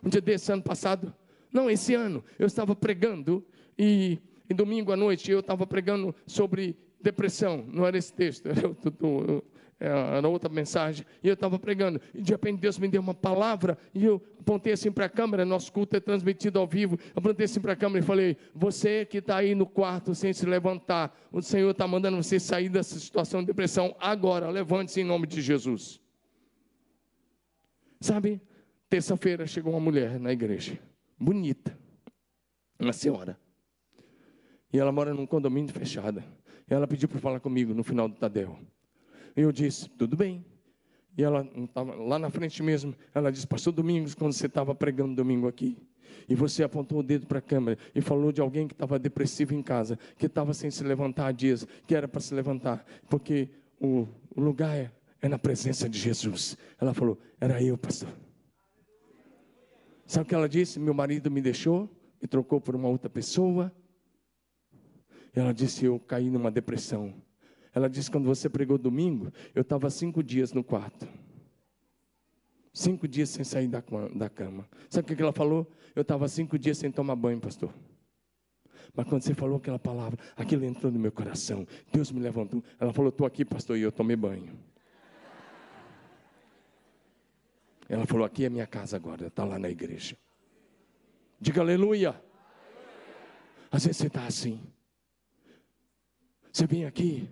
Um 0.03 0.09
dia 0.09 0.21
desse 0.21 0.51
ano 0.51 0.61
passado, 0.61 1.11
não, 1.51 1.67
esse 1.67 1.95
ano, 1.95 2.23
eu 2.37 2.45
estava 2.45 2.75
pregando 2.75 3.43
e, 3.75 4.19
e 4.47 4.53
domingo 4.53 4.91
à 4.91 4.95
noite 4.95 5.31
eu 5.31 5.39
estava 5.39 5.65
pregando 5.65 6.13
sobre 6.27 6.77
depressão, 7.05 7.63
não 7.71 7.85
era 7.85 7.97
esse 7.97 8.11
texto, 8.11 8.47
era, 8.47 10.17
era 10.17 10.27
outra 10.27 10.49
mensagem, 10.49 11.05
e 11.21 11.27
eu 11.27 11.35
estava 11.35 11.59
pregando, 11.59 12.01
e 12.15 12.21
de 12.21 12.31
repente 12.31 12.59
Deus 12.59 12.79
me 12.79 12.87
deu 12.87 12.99
uma 12.99 13.13
palavra, 13.13 13.77
e 13.93 14.03
eu 14.03 14.19
apontei 14.39 14.73
assim 14.73 14.91
para 14.91 15.05
a 15.05 15.09
câmera, 15.09 15.45
nosso 15.45 15.71
culto 15.71 15.95
é 15.95 15.99
transmitido 15.99 16.57
ao 16.57 16.65
vivo, 16.65 16.97
apontei 17.15 17.45
assim 17.45 17.61
para 17.61 17.73
a 17.73 17.75
câmera 17.75 18.03
e 18.03 18.07
falei, 18.07 18.37
você 18.55 19.05
que 19.05 19.19
está 19.19 19.37
aí 19.37 19.53
no 19.53 19.67
quarto 19.67 20.15
sem 20.15 20.33
se 20.33 20.47
levantar, 20.47 21.15
o 21.31 21.41
Senhor 21.43 21.69
está 21.69 21.87
mandando 21.87 22.17
você 22.17 22.39
sair 22.39 22.69
dessa 22.69 22.97
situação 22.99 23.41
de 23.41 23.47
depressão 23.47 23.95
agora, 23.99 24.49
levante-se 24.49 25.01
em 25.01 25.03
nome 25.03 25.27
de 25.27 25.41
Jesus. 25.41 26.01
Sabe, 28.01 28.41
terça-feira 28.89 29.45
chegou 29.45 29.73
uma 29.73 29.79
mulher 29.79 30.19
na 30.19 30.31
igreja, 30.31 30.79
bonita, 31.19 31.77
uma 32.79 32.93
senhora, 32.93 33.39
e 34.73 34.79
ela 34.79 34.91
mora 34.91 35.13
num 35.13 35.27
condomínio 35.27 35.71
fechado. 35.71 36.23
Ela 36.67 36.87
pediu 36.87 37.07
para 37.07 37.19
falar 37.19 37.39
comigo 37.39 37.73
no 37.73 37.83
final 37.83 38.07
do 38.07 38.15
Tadel. 38.15 38.57
Eu 39.35 39.51
disse, 39.51 39.89
tudo 39.89 40.15
bem. 40.15 40.43
E 41.17 41.23
ela 41.23 41.47
estava 41.55 41.95
lá 41.95 42.19
na 42.19 42.29
frente 42.29 42.61
mesmo. 42.63 42.93
Ela 43.13 43.31
disse, 43.31 43.47
Pastor 43.47 43.71
Domingos, 43.71 44.15
quando 44.15 44.33
você 44.33 44.47
estava 44.47 44.73
pregando 44.73 45.15
domingo 45.15 45.47
aqui, 45.47 45.77
e 46.27 46.35
você 46.35 46.63
apontou 46.63 46.99
o 46.99 47.03
dedo 47.03 47.27
para 47.27 47.39
a 47.39 47.41
câmera 47.41 47.77
e 47.93 48.01
falou 48.01 48.31
de 48.31 48.41
alguém 48.41 48.67
que 48.67 48.73
estava 48.73 48.97
depressivo 48.97 49.53
em 49.53 49.61
casa, 49.61 49.97
que 50.17 50.25
estava 50.25 50.53
sem 50.53 50.71
se 50.71 50.83
levantar 50.83 51.27
há 51.27 51.31
dias, 51.31 51.67
que 51.85 51.95
era 51.95 52.07
para 52.07 52.19
se 52.19 52.33
levantar, 52.33 52.85
porque 53.09 53.49
o, 53.79 54.07
o 54.35 54.41
lugar 54.41 54.75
é, 54.75 54.91
é 55.21 55.29
na 55.29 55.37
presença 55.37 55.87
de 55.87 55.99
Jesus. 55.99 56.57
Ela 56.79 56.93
falou, 56.93 57.19
era 57.39 57.61
eu, 57.61 57.77
pastor. 57.77 58.09
Sabe 60.05 60.25
o 60.25 60.29
que 60.29 60.35
ela 60.35 60.49
disse? 60.49 60.79
Meu 60.79 60.93
marido 60.93 61.31
me 61.31 61.41
deixou, 61.41 61.89
me 62.21 62.27
trocou 62.27 62.61
por 62.61 62.75
uma 62.75 62.87
outra 62.87 63.09
pessoa. 63.09 63.73
Ela 65.35 65.53
disse: 65.53 65.85
Eu 65.85 65.99
caí 65.99 66.29
numa 66.29 66.49
depressão. 66.49 67.13
Ela 67.73 67.89
disse: 67.89 68.09
Quando 68.09 68.25
você 68.25 68.49
pregou 68.49 68.77
domingo, 68.77 69.31
eu 69.53 69.61
estava 69.61 69.89
cinco 69.89 70.23
dias 70.23 70.53
no 70.53 70.63
quarto. 70.63 71.07
Cinco 72.73 73.07
dias 73.07 73.29
sem 73.29 73.43
sair 73.43 73.67
da, 73.67 73.83
da 74.15 74.29
cama. 74.29 74.67
Sabe 74.89 75.11
o 75.11 75.15
que 75.15 75.21
ela 75.21 75.33
falou? 75.33 75.69
Eu 75.95 76.01
estava 76.01 76.27
cinco 76.27 76.57
dias 76.57 76.77
sem 76.77 76.91
tomar 76.91 77.15
banho, 77.15 77.39
pastor. 77.39 77.73
Mas 78.93 79.07
quando 79.07 79.23
você 79.23 79.33
falou 79.33 79.57
aquela 79.57 79.79
palavra, 79.79 80.17
aquilo 80.35 80.63
entrou 80.63 80.91
no 80.91 80.99
meu 80.99 81.11
coração. 81.11 81.67
Deus 81.91 82.11
me 82.11 82.19
levantou. 82.21 82.63
Ela 82.79 82.93
falou: 82.93 83.09
Estou 83.09 83.27
aqui, 83.27 83.43
pastor, 83.43 83.77
e 83.77 83.81
eu 83.81 83.91
tomei 83.91 84.15
banho. 84.15 84.57
Ela 87.89 88.05
falou: 88.05 88.25
Aqui 88.25 88.45
é 88.45 88.49
minha 88.49 88.67
casa 88.67 88.95
agora, 88.95 89.27
está 89.27 89.43
lá 89.43 89.59
na 89.59 89.69
igreja. 89.69 90.17
Diga 91.41 91.59
aleluia. 91.59 92.15
Às 93.69 93.85
vezes 93.85 93.97
você 93.97 94.07
está 94.07 94.25
assim. 94.25 94.61
Você 96.55 96.65
vem 96.65 96.85
aqui, 96.85 97.29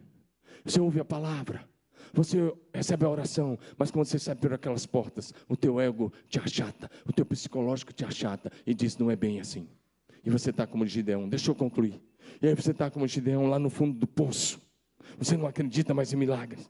você 0.66 0.82
ouve 0.82 1.00
a 1.00 1.06
palavra, 1.06 1.66
você 2.12 2.54
recebe 2.74 3.06
a 3.06 3.10
oração, 3.10 3.58
mas 3.78 3.90
quando 3.90 4.06
você 4.06 4.20
sai 4.20 4.36
por 4.36 4.52
aquelas 4.52 4.86
portas, 4.86 5.34
o 5.48 5.56
teu 5.56 5.80
ego 5.80 6.12
te 6.28 6.40
achata, 6.40 6.92
o 7.06 7.14
teu 7.14 7.26
psicológico 7.26 7.94
te 7.94 8.04
achata 8.04 8.52
e 8.68 8.74
diz: 8.74 8.98
não 8.98 9.10
é 9.10 9.16
bem 9.16 9.40
assim. 9.40 9.66
E 10.26 10.30
você 10.30 10.50
está 10.50 10.68
como 10.68 10.86
Gideão, 10.86 11.30
deixa 11.30 11.50
eu 11.50 11.56
concluir. 11.56 12.02
E 12.42 12.48
aí 12.50 12.54
você 12.54 12.72
está 12.72 12.92
como 12.92 13.08
Gideão 13.08 13.48
lá 13.48 13.58
no 13.58 13.70
fundo 13.70 13.98
do 13.98 14.06
poço. 14.06 14.60
Você 15.18 15.38
não 15.38 15.48
acredita 15.48 15.94
mais 15.94 16.12
em 16.12 16.18
milagres. 16.18 16.70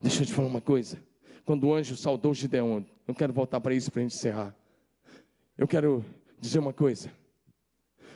Deixa 0.00 0.22
eu 0.22 0.26
te 0.26 0.32
falar 0.32 0.48
uma 0.48 0.62
coisa. 0.62 0.96
Quando 1.44 1.64
o 1.64 1.74
anjo 1.74 1.98
saudou 1.98 2.32
Gideão, 2.32 2.82
eu 3.06 3.14
quero 3.14 3.34
voltar 3.34 3.60
para 3.60 3.74
isso 3.74 3.92
para 3.92 4.00
a 4.00 4.04
gente 4.04 4.14
encerrar. 4.14 4.56
Eu 5.58 5.68
quero 5.68 6.02
dizer 6.40 6.60
uma 6.60 6.72
coisa. 6.72 7.12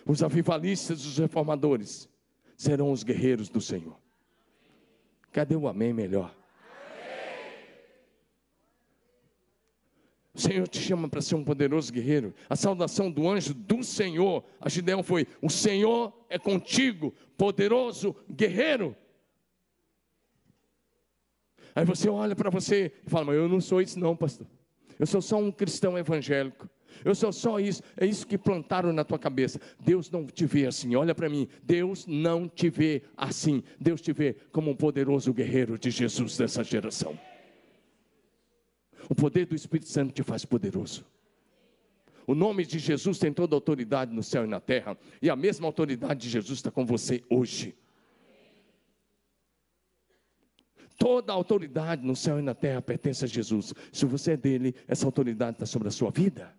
Os 0.07 0.23
avivalistas, 0.23 1.05
os 1.05 1.19
reformadores, 1.19 2.09
serão 2.57 2.91
os 2.91 3.03
guerreiros 3.03 3.49
do 3.49 3.61
Senhor. 3.61 3.97
Cadê 5.33 5.55
o 5.55 5.69
amém 5.69 5.93
melhor? 5.93 6.35
O 10.33 10.41
Senhor 10.41 10.69
te 10.69 10.79
chama 10.79 11.09
para 11.09 11.23
ser 11.23 11.35
um 11.35 11.43
poderoso 11.43 11.91
guerreiro. 11.91 12.35
A 12.49 12.55
saudação 12.55 13.11
do 13.11 13.27
anjo 13.27 13.55
do 13.55 13.83
Senhor 13.83 14.45
a 14.61 14.69
Gideão 14.69 15.03
foi: 15.03 15.27
O 15.41 15.49
Senhor 15.49 16.13
é 16.29 16.39
contigo, 16.39 17.15
poderoso 17.39 18.15
guerreiro. 18.31 18.95
Aí 21.75 21.85
você 21.87 22.09
olha 22.09 22.37
para 22.37 22.51
você 22.51 22.93
e 23.07 23.09
fala: 23.09 23.27
Mas 23.27 23.37
eu 23.37 23.49
não 23.49 23.63
sou 23.63 23.81
isso, 23.81 23.99
não, 23.99 24.15
pastor. 24.15 24.47
Eu 24.99 25.07
sou 25.07 25.23
só 25.23 25.39
um 25.39 25.51
cristão 25.51 25.97
evangélico. 25.97 26.69
Eu 27.05 27.15
sou 27.15 27.33
só 27.33 27.59
isso, 27.59 27.83
é 27.97 28.07
isso 28.07 28.27
que 28.27 28.39
plantaram 28.39 28.93
na 28.93 29.05
tua 29.05 29.19
cabeça. 29.19 29.61
Deus 29.81 30.11
não 30.11 30.27
te 30.27 30.47
vê 30.47 30.67
assim, 30.67 30.95
olha 30.97 31.15
para 31.15 31.29
mim. 31.29 31.49
Deus 31.63 32.07
não 32.07 32.49
te 32.49 32.69
vê 32.69 33.03
assim. 33.17 33.63
Deus 33.81 34.01
te 34.01 34.13
vê 34.13 34.37
como 34.53 34.71
um 34.71 34.77
poderoso 34.77 35.33
guerreiro 35.33 35.79
de 35.79 35.91
Jesus 35.91 36.37
dessa 36.37 36.63
geração. 36.63 37.19
O 39.09 39.15
poder 39.15 39.47
do 39.47 39.55
Espírito 39.55 39.89
Santo 39.89 40.13
te 40.13 40.23
faz 40.23 40.45
poderoso. 40.45 41.05
O 42.27 42.35
nome 42.35 42.67
de 42.67 42.79
Jesus 42.79 43.19
tem 43.19 43.33
toda 43.33 43.55
a 43.55 43.57
autoridade 43.59 44.13
no 44.13 44.23
céu 44.23 44.45
e 44.45 44.49
na 44.49 44.59
terra, 44.59 44.99
e 45.23 45.31
a 45.31 45.37
mesma 45.37 45.67
autoridade 45.67 46.23
de 46.23 46.29
Jesus 46.29 46.59
está 46.59 46.73
com 46.73 46.85
você 46.85 47.23
hoje. 47.31 47.77
Toda 50.99 51.33
a 51.33 51.37
autoridade 51.37 52.05
no 52.05 52.17
céu 52.17 52.39
e 52.39 52.43
na 52.43 52.55
terra 52.55 52.83
pertence 52.83 53.25
a 53.25 53.29
Jesus. 53.29 53.73
Se 53.93 54.05
você 54.07 54.33
é 54.33 54.37
dele, 54.37 54.75
essa 54.89 55.07
autoridade 55.07 55.57
está 55.57 55.67
sobre 55.67 55.89
a 55.89 55.91
sua 55.91 56.11
vida. 56.11 56.53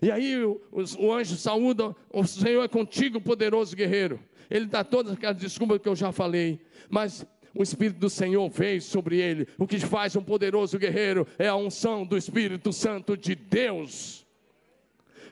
E 0.00 0.10
aí 0.10 0.44
o, 0.44 0.60
o, 0.98 1.12
anjo 1.12 1.36
saúda, 1.36 1.94
o 2.12 2.26
Senhor 2.26 2.62
é 2.62 2.68
contigo, 2.68 3.20
poderoso 3.20 3.74
guerreiro. 3.76 4.20
Ele 4.50 4.66
dá 4.66 4.84
todas 4.84 5.12
aquelas 5.12 5.36
desculpas 5.36 5.80
que 5.80 5.88
eu 5.88 5.96
já 5.96 6.12
falei. 6.12 6.60
Mas 6.88 7.26
o 7.54 7.62
Espírito 7.62 8.00
do 8.00 8.10
Senhor 8.10 8.48
veio 8.50 8.82
sobre 8.82 9.20
ele. 9.20 9.46
O 9.58 9.66
que 9.66 9.78
faz 9.78 10.16
um 10.16 10.22
poderoso 10.22 10.78
guerreiro 10.78 11.26
é 11.38 11.48
a 11.48 11.56
unção 11.56 12.04
do 12.04 12.16
Espírito 12.16 12.72
Santo 12.72 13.16
de 13.16 13.34
Deus. 13.34 14.24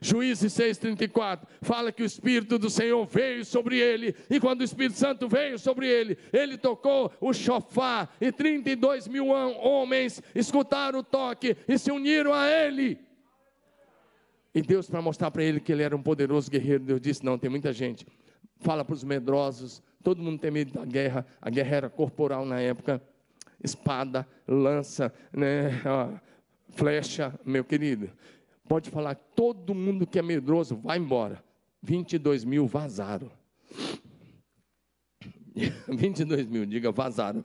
Juízes 0.02 0.52
6,34 0.54 1.46
fala 1.62 1.92
que 1.92 2.02
o 2.02 2.06
Espírito 2.06 2.58
do 2.58 2.68
Senhor 2.68 3.06
veio 3.06 3.44
sobre 3.44 3.78
ele, 3.78 4.16
e 4.28 4.40
quando 4.40 4.62
o 4.62 4.64
Espírito 4.64 4.98
Santo 4.98 5.28
veio 5.28 5.56
sobre 5.60 5.86
ele, 5.86 6.18
ele 6.32 6.58
tocou 6.58 7.12
o 7.20 7.32
chofá, 7.32 8.08
e 8.20 8.32
32 8.32 9.06
mil 9.06 9.28
homens 9.28 10.20
escutaram 10.34 10.98
o 10.98 11.04
toque 11.04 11.56
e 11.68 11.78
se 11.78 11.92
uniram 11.92 12.34
a 12.34 12.50
ele. 12.50 12.98
E 14.54 14.60
Deus, 14.60 14.88
para 14.88 15.00
mostrar 15.00 15.30
para 15.30 15.42
ele 15.42 15.60
que 15.60 15.72
ele 15.72 15.82
era 15.82 15.96
um 15.96 16.02
poderoso 16.02 16.50
guerreiro, 16.50 16.84
Deus 16.84 17.00
disse: 17.00 17.24
Não, 17.24 17.38
tem 17.38 17.48
muita 17.48 17.72
gente. 17.72 18.06
Fala 18.58 18.84
para 18.84 18.94
os 18.94 19.02
medrosos, 19.02 19.82
todo 20.02 20.22
mundo 20.22 20.38
tem 20.38 20.50
medo 20.50 20.72
da 20.74 20.84
guerra, 20.84 21.26
a 21.40 21.48
guerra 21.48 21.76
era 21.76 21.88
corporal 21.90 22.44
na 22.44 22.60
época, 22.60 23.02
espada, 23.62 24.28
lança, 24.46 25.12
né, 25.32 25.70
flecha, 26.70 27.38
meu 27.44 27.64
querido. 27.64 28.10
Pode 28.68 28.90
falar, 28.90 29.14
todo 29.14 29.74
mundo 29.74 30.06
que 30.06 30.18
é 30.18 30.22
medroso, 30.22 30.76
vai 30.76 30.98
embora. 30.98 31.42
22 31.82 32.44
mil 32.44 32.66
vazaram. 32.66 33.30
22 35.88 36.46
mil, 36.46 36.64
diga, 36.64 36.92
vazaram. 36.92 37.44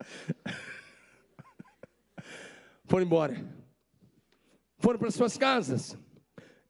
Foram 2.86 3.04
embora. 3.04 3.55
Foram 4.86 5.00
para 5.00 5.10
suas 5.10 5.36
casas. 5.36 5.98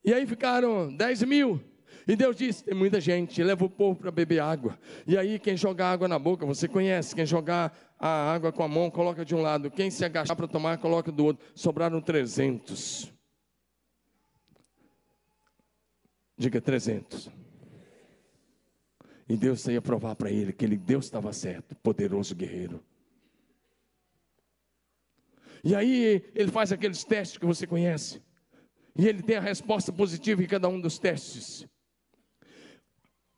E 0.02 0.14
aí 0.14 0.26
ficaram 0.26 0.90
10 0.96 1.24
mil. 1.24 1.60
E 2.08 2.16
Deus 2.16 2.34
disse: 2.34 2.64
tem 2.64 2.72
muita 2.72 2.98
gente, 2.98 3.42
leva 3.42 3.62
o 3.62 3.68
povo 3.68 4.00
para 4.00 4.10
beber 4.10 4.40
água. 4.40 4.78
E 5.06 5.18
aí, 5.18 5.38
quem 5.38 5.54
jogar 5.54 5.90
água 5.90 6.08
na 6.08 6.18
boca, 6.18 6.46
você 6.46 6.66
conhece, 6.66 7.14
quem 7.14 7.26
jogar 7.26 7.76
a 7.98 8.32
água 8.32 8.50
com 8.50 8.62
a 8.62 8.68
mão, 8.68 8.90
coloca 8.90 9.22
de 9.22 9.34
um 9.34 9.42
lado, 9.42 9.70
quem 9.70 9.90
se 9.90 10.02
agachar 10.02 10.34
para 10.34 10.48
tomar, 10.48 10.78
coloca 10.78 11.12
do 11.12 11.26
outro. 11.26 11.46
Sobraram 11.54 12.00
300. 12.00 13.12
Diga 16.38 16.58
300. 16.58 17.30
E 19.28 19.36
Deus 19.36 19.66
ia 19.66 19.82
provar 19.82 20.16
para 20.16 20.30
ele 20.30 20.54
que 20.54 20.64
ele, 20.64 20.78
Deus 20.78 21.04
estava 21.04 21.34
certo, 21.34 21.74
poderoso 21.82 22.34
guerreiro. 22.34 22.82
E 25.62 25.74
aí 25.74 26.24
ele 26.34 26.50
faz 26.50 26.72
aqueles 26.72 27.04
testes 27.04 27.38
que 27.38 27.46
você 27.46 27.66
conhece. 27.66 28.22
E 28.98 29.06
ele 29.06 29.22
tem 29.22 29.36
a 29.36 29.40
resposta 29.40 29.92
positiva 29.92 30.42
em 30.42 30.46
cada 30.46 30.68
um 30.68 30.80
dos 30.80 30.98
testes. 30.98 31.66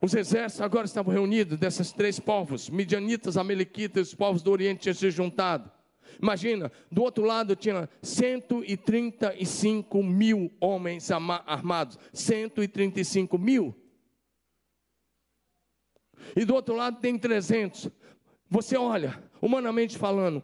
Os 0.01 0.15
exércitos 0.15 0.61
agora 0.61 0.87
estavam 0.87 1.13
reunidos 1.13 1.59
desses 1.59 1.91
três 1.91 2.21
povos, 2.21 2.71
midianitas, 2.71 3.37
amalequitas, 3.37 4.09
os 4.09 4.15
povos 4.15 4.43
do 4.43 4.53
Oriente 4.53 4.83
tinham 4.83 4.95
se 4.95 5.11
juntado. 5.11 5.71
Imagina, 6.23 6.71
do 6.91 7.03
outro 7.03 7.25
lado 7.25 7.57
tinha 7.57 7.89
135 8.03 10.03
mil 10.03 10.53
homens 10.61 11.11
armados. 11.11 11.99
135 12.13 13.39
mil. 13.39 13.75
E 16.37 16.45
do 16.45 16.55
outro 16.55 16.75
lado 16.75 17.01
tem 17.01 17.19
300. 17.19 17.91
Você 18.49 18.77
olha, 18.77 19.23
humanamente 19.41 19.99
falando, 19.99 20.43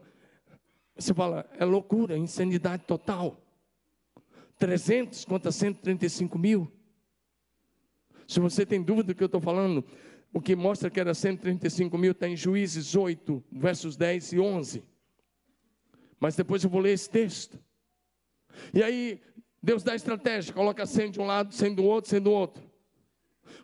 você 0.96 1.12
fala, 1.12 1.48
é 1.58 1.64
loucura, 1.64 2.16
insanidade 2.16 2.84
total. 2.84 3.40
300 4.58 5.24
contra 5.24 5.50
135 5.50 6.38
mil. 6.38 6.70
Se 8.26 8.40
você 8.40 8.64
tem 8.64 8.82
dúvida 8.82 9.08
do 9.08 9.14
que 9.14 9.22
eu 9.22 9.26
estou 9.26 9.40
falando, 9.40 9.84
o 10.32 10.40
que 10.40 10.56
mostra 10.56 10.90
que 10.90 11.00
era 11.00 11.14
135 11.14 11.96
mil 11.98 12.12
está 12.12 12.28
em 12.28 12.36
Juízes 12.36 12.94
8, 12.94 13.42
versos 13.52 13.96
10 13.96 14.32
e 14.32 14.40
11. 14.40 14.84
Mas 16.18 16.36
depois 16.36 16.64
eu 16.64 16.70
vou 16.70 16.80
ler 16.80 16.92
esse 16.92 17.10
texto. 17.10 17.58
E 18.72 18.82
aí, 18.82 19.20
Deus 19.62 19.82
dá 19.82 19.94
estratégia, 19.94 20.54
coloca 20.54 20.86
100 20.86 21.10
de 21.12 21.20
um 21.20 21.26
lado, 21.26 21.54
100 21.54 21.74
do 21.74 21.84
outro, 21.84 22.10
100 22.10 22.20
do 22.20 22.30
outro. 22.30 22.64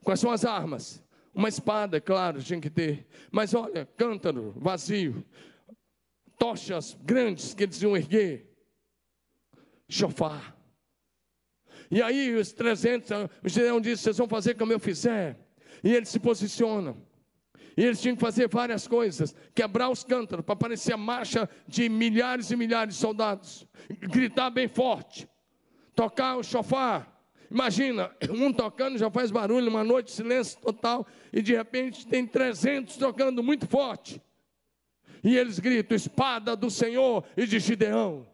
Quais 0.02 0.20
são 0.20 0.30
as 0.30 0.44
armas? 0.44 1.02
Uma 1.32 1.48
espada, 1.48 2.00
claro, 2.00 2.42
tinha 2.42 2.60
que 2.60 2.70
ter. 2.70 3.06
Mas 3.30 3.54
olha, 3.54 3.86
cântaro 3.96 4.52
vazio, 4.56 5.24
tochas 6.40 6.96
grandes 7.02 7.52
que 7.52 7.64
eles 7.64 7.82
iam 7.82 7.94
erguer, 7.94 8.50
chofar. 9.86 10.56
E 11.90 12.00
aí 12.00 12.34
os 12.34 12.50
300, 12.50 13.10
o 13.44 13.48
Gideão 13.48 13.78
disse, 13.78 14.04
vocês 14.04 14.16
vão 14.16 14.26
fazer 14.26 14.54
como 14.54 14.72
eu 14.72 14.80
fizer. 14.80 15.38
E 15.84 15.94
eles 15.94 16.08
se 16.08 16.18
posicionam. 16.18 16.96
E 17.76 17.84
eles 17.84 18.00
tinham 18.00 18.16
que 18.16 18.20
fazer 18.22 18.48
várias 18.48 18.88
coisas: 18.88 19.34
quebrar 19.54 19.90
os 19.90 20.02
cântaros 20.02 20.44
para 20.44 20.56
parecer 20.56 20.94
a 20.94 20.96
marcha 20.96 21.48
de 21.68 21.88
milhares 21.90 22.50
e 22.50 22.56
milhares 22.56 22.94
de 22.94 23.00
soldados, 23.00 23.66
gritar 23.88 24.50
bem 24.50 24.66
forte, 24.66 25.28
tocar 25.94 26.36
o 26.36 26.42
chofar. 26.42 27.20
Imagina, 27.50 28.10
um 28.30 28.52
tocando 28.52 28.96
já 28.96 29.10
faz 29.10 29.30
barulho, 29.30 29.68
uma 29.68 29.84
noite, 29.84 30.10
silêncio 30.10 30.58
total, 30.60 31.06
e 31.32 31.42
de 31.42 31.54
repente 31.54 32.06
tem 32.06 32.26
300 32.26 32.96
tocando 32.96 33.42
muito 33.42 33.66
forte. 33.66 34.22
E 35.22 35.36
eles 35.36 35.58
gritam: 35.58 35.96
espada 35.96 36.56
do 36.56 36.70
Senhor 36.70 37.24
e 37.36 37.46
de 37.46 37.58
Gideão. 37.58 38.26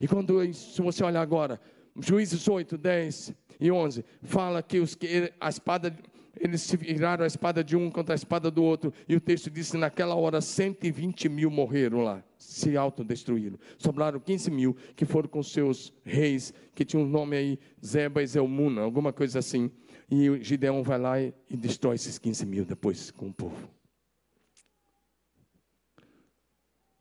E 0.00 0.06
quando, 0.06 0.52
se 0.52 0.80
você 0.82 1.02
olhar 1.02 1.22
agora, 1.22 1.60
Juízes 1.98 2.46
8, 2.46 2.76
10 2.76 3.34
e 3.58 3.70
11, 3.70 4.04
fala 4.22 4.62
que, 4.62 4.78
os, 4.78 4.94
que 4.94 5.32
a 5.40 5.48
espada, 5.48 5.96
eles 6.38 6.60
se 6.60 6.76
viraram 6.76 7.24
a 7.24 7.26
espada 7.26 7.64
de 7.64 7.74
um 7.74 7.90
contra 7.90 8.14
a 8.14 8.16
espada 8.16 8.50
do 8.50 8.62
outro, 8.62 8.92
e 9.08 9.16
o 9.16 9.20
texto 9.20 9.50
diz 9.50 9.70
que 9.70 9.78
naquela 9.78 10.14
hora 10.14 10.40
120 10.40 11.28
mil 11.30 11.50
morreram 11.50 12.02
lá, 12.02 12.22
se 12.36 12.76
autodestruíram. 12.76 13.58
Sobraram 13.78 14.20
15 14.20 14.50
mil 14.50 14.76
que 14.94 15.06
foram 15.06 15.28
com 15.28 15.42
seus 15.42 15.92
reis, 16.04 16.52
que 16.74 16.84
tinham 16.84 17.04
um 17.04 17.08
nome 17.08 17.36
aí, 17.36 17.58
Zeba 17.84 18.22
e 18.22 18.26
Zelmuna, 18.26 18.82
alguma 18.82 19.12
coisa 19.12 19.38
assim. 19.38 19.70
E 20.10 20.38
Gideão 20.42 20.82
vai 20.82 20.98
lá 20.98 21.20
e, 21.20 21.32
e 21.48 21.56
destrói 21.56 21.94
esses 21.94 22.18
15 22.18 22.44
mil 22.44 22.64
depois 22.64 23.10
com 23.10 23.28
o 23.28 23.32
povo. 23.32 23.75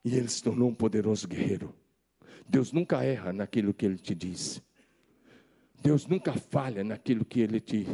E 0.05 0.15
ele 0.15 0.29
se 0.29 0.41
tornou 0.41 0.69
um 0.69 0.73
poderoso 0.73 1.27
guerreiro. 1.27 1.75
Deus 2.47 2.71
nunca 2.71 3.03
erra 3.03 3.33
naquilo 3.33 3.73
que 3.73 3.85
ele 3.85 3.97
te 3.97 4.15
diz. 4.15 4.63
Deus 5.85 6.07
nunca 6.07 6.33
falha 6.33 6.83
naquilo 6.83 7.23
que 7.23 7.41
Ele 7.41 7.59
te 7.59 7.85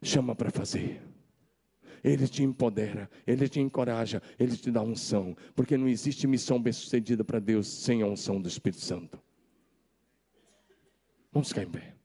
chama 0.00 0.36
para 0.36 0.52
fazer. 0.52 1.02
Ele 2.02 2.28
te 2.28 2.44
empodera, 2.44 3.10
Ele 3.26 3.48
te 3.48 3.58
encoraja, 3.58 4.22
Ele 4.38 4.56
te 4.56 4.70
dá 4.70 4.80
unção, 4.80 5.36
porque 5.56 5.76
não 5.76 5.88
existe 5.88 6.28
missão 6.28 6.62
bem-sucedida 6.62 7.24
para 7.24 7.40
Deus 7.40 7.66
sem 7.66 8.02
a 8.02 8.06
unção 8.06 8.40
do 8.40 8.48
Espírito 8.48 8.82
Santo. 8.82 9.20
Vamos 11.32 11.48
ficar 11.48 11.64
em 11.64 11.70
pé. 11.70 11.96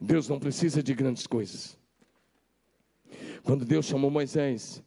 Deus 0.00 0.30
não 0.30 0.40
precisa 0.40 0.82
de 0.82 0.94
grandes 0.94 1.26
coisas. 1.26 1.78
Quando 3.44 3.66
Deus 3.66 3.84
chamou 3.84 4.10
Moisés, 4.10 4.82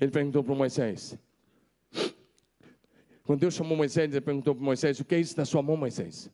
Ele 0.00 0.10
perguntou 0.10 0.44
para 0.44 0.54
Moisés. 0.54 1.18
Quando 3.24 3.40
Deus 3.40 3.54
chamou 3.54 3.76
Moisés, 3.76 4.10
Ele 4.10 4.20
perguntou 4.20 4.54
para 4.54 4.64
Moisés: 4.64 5.00
O 5.00 5.04
que 5.04 5.14
é 5.14 5.20
isso 5.20 5.36
na 5.36 5.44
sua 5.44 5.62
mão, 5.62 5.76
Moisés? 5.76 6.30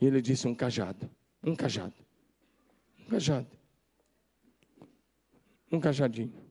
E 0.00 0.06
ele 0.06 0.20
disse: 0.20 0.46
Um 0.46 0.54
cajado. 0.54 1.10
Um 1.42 1.54
cajado. 1.54 1.94
Um 3.00 3.06
cajado. 3.06 3.48
Um 5.70 5.80
cajadinho. 5.80 6.44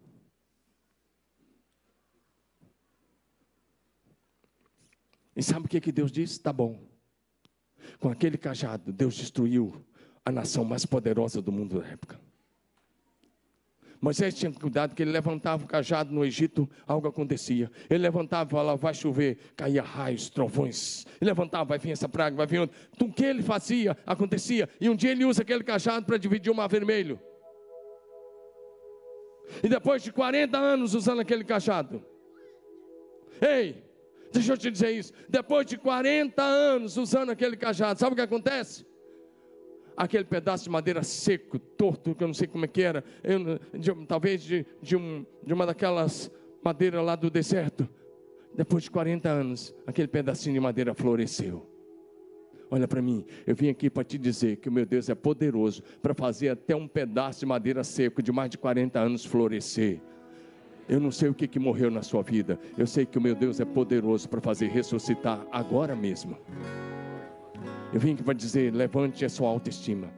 E 5.36 5.42
sabe 5.42 5.66
o 5.66 5.70
que, 5.70 5.82
que 5.82 5.92
Deus 5.92 6.12
disse? 6.12 6.40
Tá 6.40 6.54
bom. 6.54 6.80
Com 8.00 8.10
aquele 8.10 8.38
cajado, 8.38 8.94
Deus 8.94 9.16
destruiu 9.16 9.84
a 10.24 10.32
nação 10.32 10.64
mais 10.64 10.86
poderosa 10.86 11.42
do 11.42 11.52
mundo 11.52 11.82
da 11.82 11.88
época. 11.88 12.20
Moisés 14.04 14.36
tinha 14.36 14.52
cuidado 14.52 14.94
que 14.94 15.02
ele 15.02 15.12
levantava 15.12 15.64
o 15.64 15.66
cajado 15.66 16.14
no 16.14 16.26
Egito, 16.26 16.70
algo 16.86 17.08
acontecia. 17.08 17.72
Ele 17.90 18.00
levantava 18.00 18.50
e 18.50 18.52
falava, 18.52 18.76
vai 18.76 18.94
chover, 18.94 19.38
caía 19.56 19.82
raios, 19.82 20.30
trovões. 20.30 21.06
Ele 21.22 21.30
levantava, 21.30 21.64
vai 21.64 21.80
vir 21.80 21.92
essa 21.92 22.10
praga, 22.10 22.36
vai 22.36 22.46
vir 22.46 22.60
outra. 22.60 22.78
Então, 22.94 23.08
o 23.08 23.14
que 23.14 23.24
ele 23.24 23.42
fazia, 23.42 23.98
acontecia. 24.06 24.68
E 24.82 24.90
um 24.90 24.96
dia 24.98 25.12
ele 25.12 25.24
usa 25.24 25.42
aquele 25.42 25.64
cajado 25.64 26.06
para 26.06 26.18
dividir 26.18 26.52
o 26.52 26.56
mar 26.56 26.68
vermelho. 26.68 27.18
E 29.64 29.70
depois 29.70 30.04
de 30.04 30.12
40 30.12 30.58
anos 30.58 30.94
usando 30.94 31.22
aquele 31.22 31.46
cajado. 31.46 32.04
Ei, 33.40 33.86
deixa 34.34 34.52
eu 34.52 34.58
te 34.58 34.70
dizer 34.70 34.92
isso. 34.92 35.14
Depois 35.30 35.66
de 35.66 35.78
40 35.78 36.44
anos 36.44 36.98
usando 36.98 37.30
aquele 37.30 37.56
cajado, 37.56 38.02
sabe 38.02 38.12
o 38.12 38.16
que 38.18 38.22
acontece? 38.22 38.86
Aquele 39.96 40.24
pedaço 40.24 40.64
de 40.64 40.70
madeira 40.70 41.04
seco, 41.04 41.58
torto, 41.60 42.16
que 42.16 42.24
eu 42.24 42.28
não 42.28 42.34
sei 42.34 42.48
como 42.48 42.66
é 42.66 42.68
que 42.68 42.82
era, 42.82 43.04
eu, 43.24 43.60
de, 43.74 44.06
talvez 44.08 44.42
de, 44.42 44.66
de, 44.82 44.96
um, 44.96 45.26
de 45.46 45.54
uma 45.54 45.66
daquelas 45.66 46.32
madeiras 46.64 47.04
lá 47.04 47.16
do 47.16 47.30
deserto. 47.30 47.88
Depois 48.56 48.84
de 48.84 48.92
40 48.92 49.30
anos, 49.30 49.76
aquele 49.86 50.08
pedacinho 50.08 50.54
de 50.54 50.60
madeira 50.60 50.94
floresceu. 50.94 51.68
Olha 52.70 52.88
para 52.88 53.02
mim, 53.02 53.24
eu 53.46 53.56
vim 53.56 53.70
aqui 53.70 53.90
para 53.90 54.04
te 54.04 54.18
dizer 54.18 54.58
que 54.58 54.68
o 54.68 54.72
meu 54.72 54.86
Deus 54.86 55.08
é 55.10 55.16
poderoso 55.16 55.84
para 56.02 56.14
fazer 56.14 56.50
até 56.50 56.76
um 56.76 56.88
pedaço 56.88 57.42
de 57.42 57.46
madeira 57.46 57.84
seco 57.84 58.22
de 58.22 58.32
mais 58.32 58.50
de 58.50 58.58
40 58.58 59.00
anos 59.00 59.26
florescer. 59.26 60.02
Eu 60.90 61.00
não 61.00 61.12
sei 61.12 61.30
o 61.30 61.34
que, 61.34 61.48
que 61.48 61.60
morreu 61.60 61.90
na 61.90 62.02
sua 62.02 62.24
vida, 62.24 62.60
eu 62.78 62.88
sei 62.88 63.06
que 63.06 63.18
o 63.18 63.22
meu 63.22 63.36
Deus 63.36 63.60
é 63.60 63.66
poderoso 63.66 64.28
para 64.28 64.42
fazer 64.42 64.68
ressuscitar 64.68 65.46
agora 65.52 65.96
mesmo. 65.96 66.38
Eu 67.92 68.00
vim 68.00 68.14
aqui 68.14 68.24
para 68.24 68.34
dizer: 68.34 68.74
levante 68.74 69.24
a 69.26 69.30
sua 69.30 69.50
autoestima, 69.50 70.10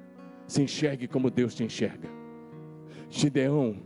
se 0.48 0.62
enxergue 0.62 1.08
como 1.08 1.30
Deus 1.30 1.56
te 1.56 1.64
enxerga. 1.64 2.10
Gideão 3.10 3.78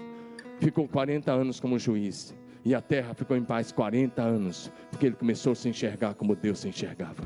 ficou 0.59 0.87
40 0.87 1.31
anos 1.31 1.59
como 1.59 1.79
juiz, 1.79 2.35
e 2.63 2.75
a 2.75 2.81
terra 2.81 3.13
ficou 3.13 3.35
em 3.37 3.43
paz 3.43 3.71
40 3.71 4.21
anos, 4.21 4.71
porque 4.89 5.07
ele 5.07 5.15
começou 5.15 5.53
a 5.53 5.55
se 5.55 5.69
enxergar 5.69 6.13
como 6.13 6.35
Deus 6.35 6.59
se 6.59 6.69
enxergava. 6.69 7.23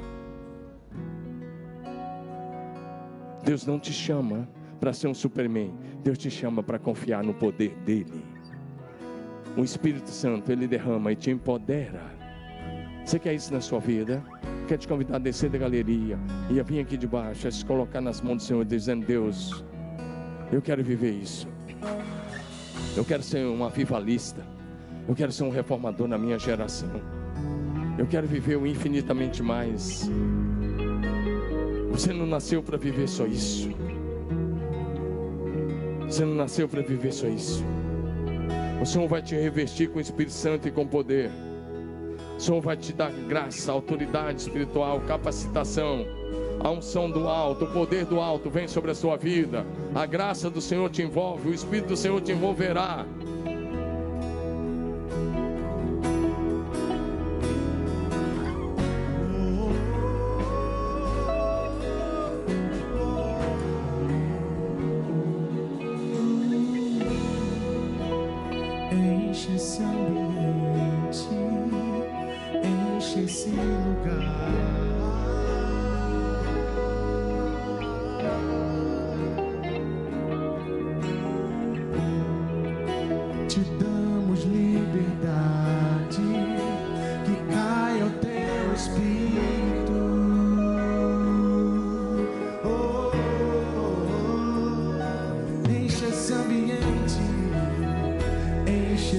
Deus 3.44 3.66
não 3.66 3.78
te 3.78 3.92
chama 3.92 4.48
para 4.80 4.94
ser 4.94 5.08
um 5.08 5.14
superman, 5.14 5.74
Deus 6.04 6.18
te 6.18 6.30
chama 6.30 6.64
para 6.64 6.80
confiar 6.80 7.24
no 7.24 7.34
poder 7.34 7.76
dele. 7.86 8.24
O 9.56 9.64
Espírito 9.64 10.10
Santo, 10.10 10.52
ele 10.52 10.68
derrama 10.68 11.12
e 11.12 11.16
te 11.16 11.30
empodera. 11.30 12.02
Você 13.06 13.20
quer 13.20 13.34
isso 13.34 13.54
na 13.54 13.62
sua 13.62 13.80
vida? 13.80 14.24
Quero 14.68 14.80
te 14.80 14.88
convidar 14.88 15.18
a 15.18 15.20
descer 15.20 15.50
da 15.50 15.58
galeria 15.58 16.18
e 16.50 16.60
a 16.60 16.64
vir 16.64 16.80
aqui 16.80 16.96
de 16.96 17.06
baixo, 17.06 17.48
a 17.48 17.52
se 17.52 17.66
colocar 17.66 18.00
nas 18.00 18.22
mãos 18.22 18.38
do 18.38 18.44
Senhor, 18.44 18.64
dizendo: 18.66 19.06
Deus, 19.06 19.64
eu 20.52 20.62
quero 20.62 20.84
viver 20.84 21.12
isso. 21.12 21.48
Eu 22.96 23.04
quero 23.04 23.24
ser 23.24 23.46
um 23.46 23.64
avivalista. 23.66 24.46
Eu 25.08 25.16
quero 25.16 25.32
ser 25.32 25.44
um 25.44 25.50
reformador 25.50 26.08
na 26.08 26.18
minha 26.18 26.40
geração. 26.40 26.90
Eu 27.98 28.08
quero 28.08 28.26
viver 28.26 28.56
o 28.56 28.66
infinitamente 28.66 29.44
mais. 29.44 30.10
Você 31.92 32.14
não 32.14 32.26
nasceu 32.26 32.64
para 32.64 32.78
viver 32.78 33.08
só 33.08 33.26
isso. 33.26 33.70
Você 36.06 36.24
não 36.24 36.36
nasceu 36.36 36.70
para 36.70 36.82
viver 36.82 37.12
só 37.12 37.28
isso. 37.28 37.64
O 38.82 38.86
Senhor 38.86 39.08
vai 39.08 39.22
te 39.22 39.36
revestir 39.36 39.90
com 39.90 39.98
o 39.98 40.02
Espírito 40.02 40.34
Santo 40.34 40.68
e 40.68 40.72
com 40.72 40.88
poder. 40.88 41.32
Senhor 42.44 42.60
vai 42.60 42.76
te 42.76 42.92
dar 42.92 43.10
graça, 43.10 43.72
autoridade 43.72 44.42
espiritual, 44.42 45.00
capacitação. 45.08 46.06
A 46.60 46.70
unção 46.70 47.10
do 47.10 47.30
alto, 47.30 47.64
o 47.64 47.72
poder 47.72 48.06
do 48.06 48.20
alto 48.20 48.50
vem 48.50 48.68
sobre 48.68 48.92
a 48.92 48.96
sua 48.96 49.16
vida. 49.16 49.66
A 49.96 50.06
graça 50.06 50.50
do 50.50 50.60
Senhor 50.60 50.90
te 50.90 51.02
envolve, 51.02 51.50
o 51.50 51.54
Espírito 51.54 51.90
do 51.90 51.98
Senhor 51.98 52.20
te 52.20 52.34
envolverá. 52.34 53.06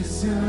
Você 0.02 0.44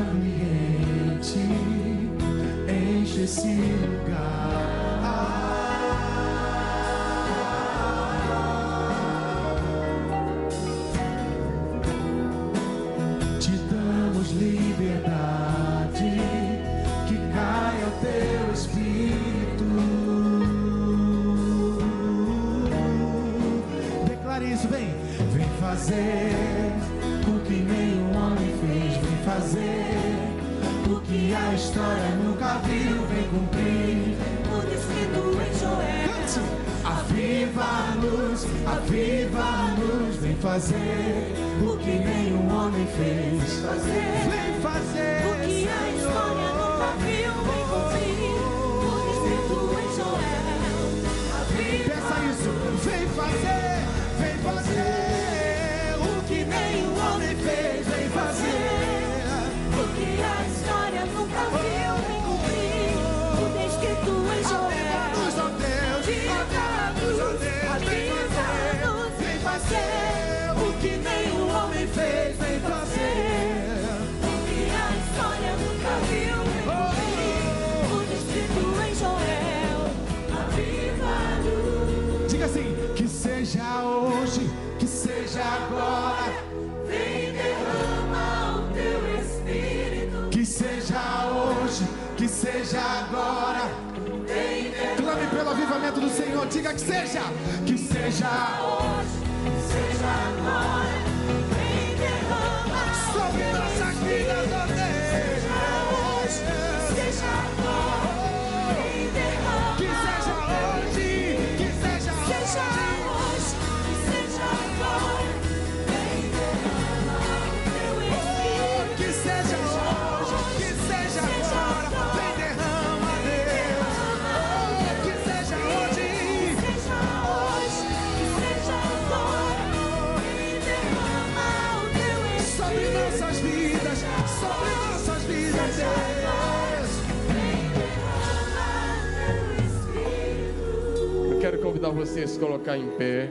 se 142.36 142.40
colocar 142.40 142.78
em 142.78 142.90
pé. 142.98 143.30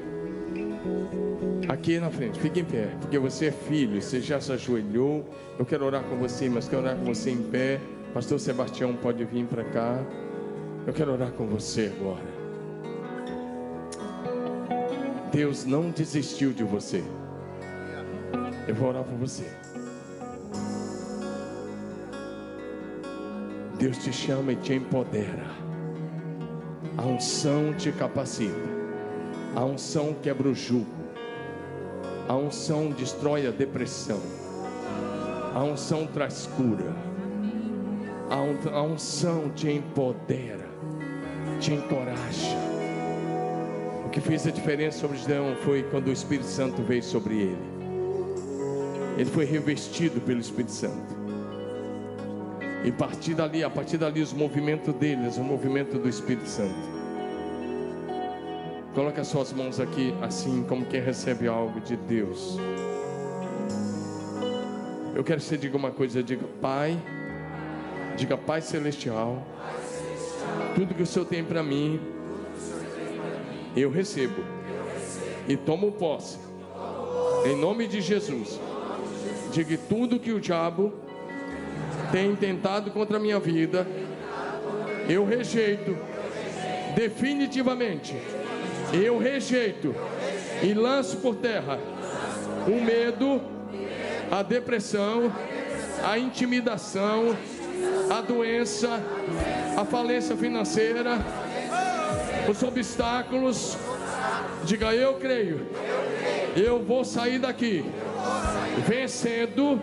Aqui 1.68 1.98
na 1.98 2.10
frente, 2.10 2.40
fique 2.40 2.60
em 2.60 2.64
pé, 2.64 2.88
porque 3.00 3.18
você 3.18 3.46
é 3.46 3.50
filho, 3.50 4.00
você 4.00 4.20
já 4.20 4.40
se 4.40 4.50
ajoelhou. 4.50 5.28
Eu 5.58 5.66
quero 5.66 5.84
orar 5.84 6.02
com 6.04 6.16
você, 6.16 6.48
mas 6.48 6.68
quero 6.68 6.82
orar 6.82 6.96
com 6.96 7.04
você 7.04 7.30
em 7.30 7.42
pé. 7.42 7.80
Pastor 8.14 8.40
Sebastião 8.40 8.94
pode 8.94 9.22
vir 9.24 9.44
para 9.46 9.64
cá. 9.64 9.98
Eu 10.86 10.92
quero 10.92 11.12
orar 11.12 11.32
com 11.32 11.46
você 11.46 11.92
agora. 11.98 12.34
Deus 15.30 15.66
não 15.66 15.90
desistiu 15.90 16.52
de 16.52 16.64
você. 16.64 17.02
Eu 18.66 18.74
vou 18.74 18.88
orar 18.88 19.04
por 19.04 19.18
você. 19.18 19.44
Deus 23.78 23.98
te 23.98 24.12
chama 24.12 24.52
e 24.52 24.56
te 24.56 24.74
empodera. 24.74 25.44
A 26.96 27.02
unção 27.02 27.74
te 27.74 27.90
capacita. 27.92 28.73
A 29.56 29.64
unção 29.64 30.14
quebra 30.20 30.48
o 30.48 30.54
jugo. 30.54 30.86
A 32.28 32.34
unção 32.34 32.90
destrói 32.90 33.46
a 33.46 33.50
depressão. 33.50 34.20
A 35.54 35.62
unção 35.62 36.06
traz 36.06 36.48
cura. 36.56 36.92
A 38.72 38.82
unção 38.82 39.50
te 39.50 39.70
empodera, 39.70 40.66
te 41.60 41.72
encoraja. 41.72 42.56
O 44.04 44.08
que 44.08 44.20
fez 44.20 44.46
a 44.46 44.50
diferença 44.50 44.98
sobre 44.98 45.18
Gideão 45.18 45.54
foi 45.62 45.84
quando 45.84 46.08
o 46.08 46.12
Espírito 46.12 46.48
Santo 46.48 46.82
veio 46.82 47.02
sobre 47.02 47.34
ele. 47.34 47.74
Ele 49.16 49.30
foi 49.30 49.44
revestido 49.44 50.20
pelo 50.20 50.40
Espírito 50.40 50.72
Santo. 50.72 51.14
E 52.84 52.88
a 52.88 52.92
partir 52.92 53.34
dali, 53.34 53.62
a 53.62 53.70
partir 53.70 53.98
dali, 53.98 54.20
os 54.20 54.32
movimentos 54.32 54.92
deles, 54.94 55.36
o 55.36 55.44
movimento 55.44 55.96
do 55.96 56.08
Espírito 56.08 56.48
Santo. 56.48 56.93
Coloque 58.94 59.18
as 59.18 59.26
suas 59.26 59.52
mãos 59.52 59.80
aqui, 59.80 60.14
assim 60.22 60.62
como 60.62 60.86
quem 60.86 61.00
recebe 61.00 61.48
algo 61.48 61.80
de 61.80 61.96
Deus. 61.96 62.56
Eu 65.16 65.24
quero 65.24 65.40
que 65.40 65.46
você 65.46 65.58
diga 65.58 65.76
uma 65.76 65.90
coisa, 65.90 66.22
diga 66.22 66.46
Pai, 66.60 66.96
diga 68.16 68.36
Pai 68.36 68.60
Celestial, 68.60 69.44
tudo 70.76 70.94
que 70.94 71.02
o 71.02 71.06
Senhor 71.06 71.24
tem 71.24 71.42
para 71.42 71.60
mim, 71.60 72.00
eu 73.76 73.90
recebo 73.90 74.44
e 75.48 75.56
tomo 75.56 75.90
posse, 75.90 76.38
em 77.44 77.56
nome 77.56 77.88
de 77.88 78.00
Jesus. 78.00 78.60
Diga 79.52 79.76
tudo 79.88 80.20
que 80.20 80.30
o 80.30 80.40
diabo 80.40 80.92
tem 82.12 82.36
tentado 82.36 82.92
contra 82.92 83.16
a 83.16 83.20
minha 83.20 83.40
vida, 83.40 83.88
eu 85.08 85.24
rejeito 85.24 85.96
definitivamente. 86.94 88.14
Eu 89.02 89.18
rejeito 89.18 89.94
e 90.62 90.72
lanço 90.72 91.16
por 91.16 91.36
terra 91.36 91.78
o 92.66 92.80
medo, 92.80 93.40
a 94.30 94.42
depressão, 94.42 95.32
a 96.02 96.18
intimidação, 96.18 97.36
a 98.10 98.20
doença, 98.20 99.00
a 99.76 99.84
falência 99.84 100.36
financeira, 100.36 101.18
os 102.48 102.62
obstáculos. 102.62 103.76
Diga 104.64 104.94
eu 104.94 105.14
creio. 105.14 105.66
Eu 106.56 106.82
vou 106.82 107.04
sair 107.04 107.38
daqui 107.38 107.84
vencendo 108.86 109.82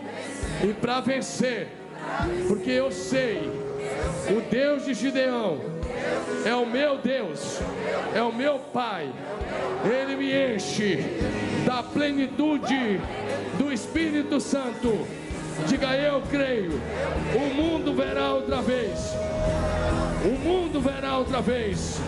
e 0.64 0.72
para 0.72 1.00
vencer, 1.00 1.68
porque 2.48 2.70
eu 2.70 2.90
sei, 2.90 3.38
o 4.30 4.40
Deus 4.50 4.84
de 4.84 4.94
Gideão 4.94 5.71
é 6.44 6.54
o 6.54 6.66
meu 6.66 6.98
Deus, 6.98 7.60
é 8.14 8.22
o 8.22 8.32
meu 8.32 8.58
Pai, 8.58 9.10
Ele 9.84 10.16
me 10.16 10.54
enche 10.54 10.98
da 11.64 11.82
plenitude 11.82 13.00
do 13.58 13.72
Espírito 13.72 14.40
Santo. 14.40 15.06
Diga 15.66 15.94
eu 15.94 16.22
creio, 16.22 16.80
o 17.34 17.54
mundo 17.54 17.94
verá 17.94 18.32
outra 18.32 18.62
vez, 18.62 19.14
o 20.24 20.38
mundo 20.38 20.80
verá 20.80 21.18
outra 21.18 21.40
vez, 21.40 22.00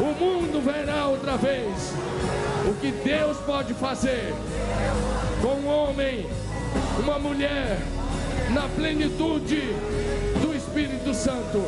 o 0.00 0.24
mundo 0.24 0.60
verá 0.60 1.06
outra 1.06 1.36
vez. 1.36 1.94
O 2.66 2.74
que 2.80 2.90
Deus 2.90 3.36
pode 3.38 3.74
fazer 3.74 4.34
com 5.40 5.60
um 5.60 5.68
homem, 5.68 6.26
uma 6.98 7.18
mulher, 7.18 7.78
na 8.50 8.68
plenitude 8.68 9.60
do 10.40 10.54
Espírito 10.54 11.12
Santo. 11.12 11.64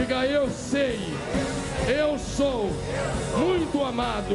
Diga, 0.00 0.24
eu 0.24 0.48
sei, 0.48 0.98
eu 1.86 2.18
sou 2.18 2.70
muito 3.36 3.84
amado 3.84 4.34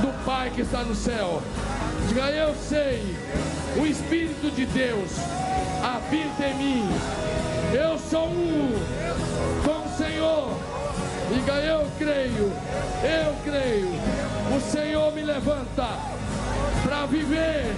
do 0.00 0.24
Pai 0.24 0.50
que 0.50 0.62
está 0.62 0.82
no 0.82 0.92
céu. 0.92 1.40
Diga, 2.08 2.28
eu 2.32 2.52
sei, 2.68 3.16
o 3.80 3.86
Espírito 3.86 4.50
de 4.50 4.66
Deus 4.66 5.12
habita 5.84 6.48
em 6.48 6.54
mim. 6.56 6.88
Eu 7.72 7.96
sou 7.96 8.26
um 8.26 8.72
com 9.64 9.86
o 9.86 9.96
Senhor. 9.96 10.58
Diga, 11.32 11.52
eu 11.60 11.86
creio, 11.96 12.52
eu 13.04 13.36
creio. 13.44 13.88
O 14.56 14.60
Senhor 14.60 15.12
me 15.12 15.22
levanta 15.22 15.86
para 16.82 17.06
viver 17.06 17.72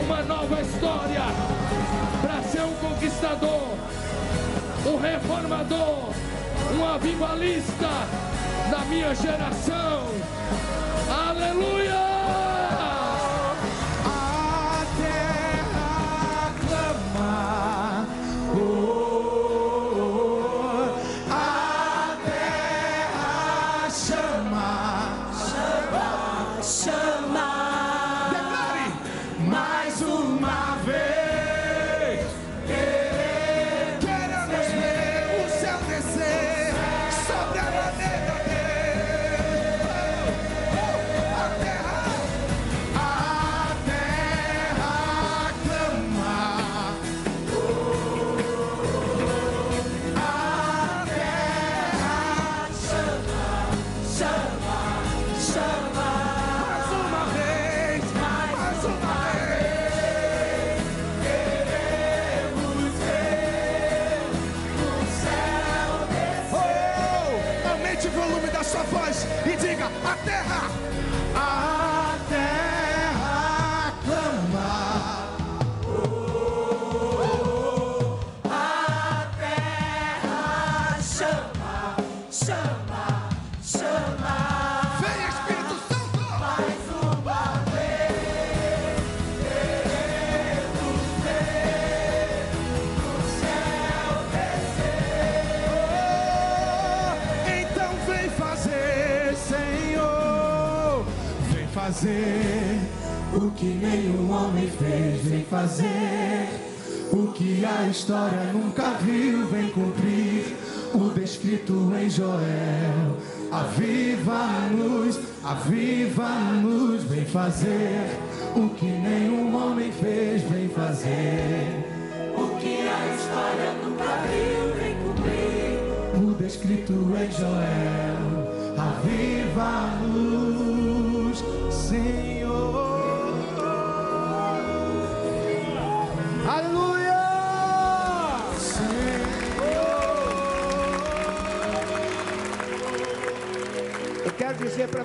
uma 0.00 0.22
nova 0.22 0.60
história, 0.60 1.22
para 2.22 2.42
ser 2.44 2.62
um 2.62 2.74
conquistador, 2.74 3.74
um 4.86 4.96
reformador, 4.96 6.10
um 6.74 6.84
avivalista 6.88 7.88
da 8.70 8.78
minha 8.86 9.14
geração. 9.14 10.06
Aleluia! 11.28 12.09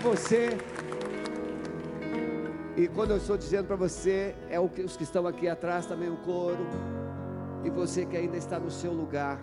Você 0.05 0.55
E 2.77 2.87
quando 2.89 3.11
eu 3.11 3.17
estou 3.17 3.37
dizendo 3.37 3.65
para 3.65 3.75
você, 3.75 4.35
é 4.49 4.59
o 4.59 4.69
que 4.69 4.81
os 4.81 4.95
que 4.95 5.03
estão 5.03 5.25
aqui 5.25 5.47
atrás 5.47 5.85
também 5.87 6.09
o 6.09 6.17
coro. 6.17 6.65
E 7.63 7.69
você 7.69 8.05
que 8.05 8.15
ainda 8.15 8.37
está 8.37 8.59
no 8.59 8.69
seu 8.69 8.91
lugar. 8.93 9.39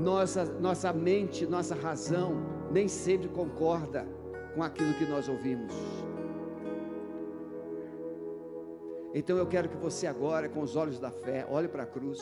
Nossa, 0.00 0.44
nossa 0.44 0.92
mente, 0.92 1.46
nossa 1.46 1.74
razão 1.74 2.32
nem 2.72 2.88
sempre 2.88 3.28
concorda 3.28 4.08
com 4.54 4.62
aquilo 4.62 4.94
que 4.94 5.04
nós 5.04 5.28
ouvimos. 5.28 5.74
Então 9.14 9.36
eu 9.36 9.46
quero 9.46 9.68
que 9.68 9.76
você 9.76 10.06
agora, 10.06 10.48
com 10.48 10.62
os 10.62 10.74
olhos 10.74 10.98
da 10.98 11.10
fé, 11.10 11.46
olhe 11.48 11.68
para 11.68 11.82
a 11.84 11.86
cruz. 11.86 12.18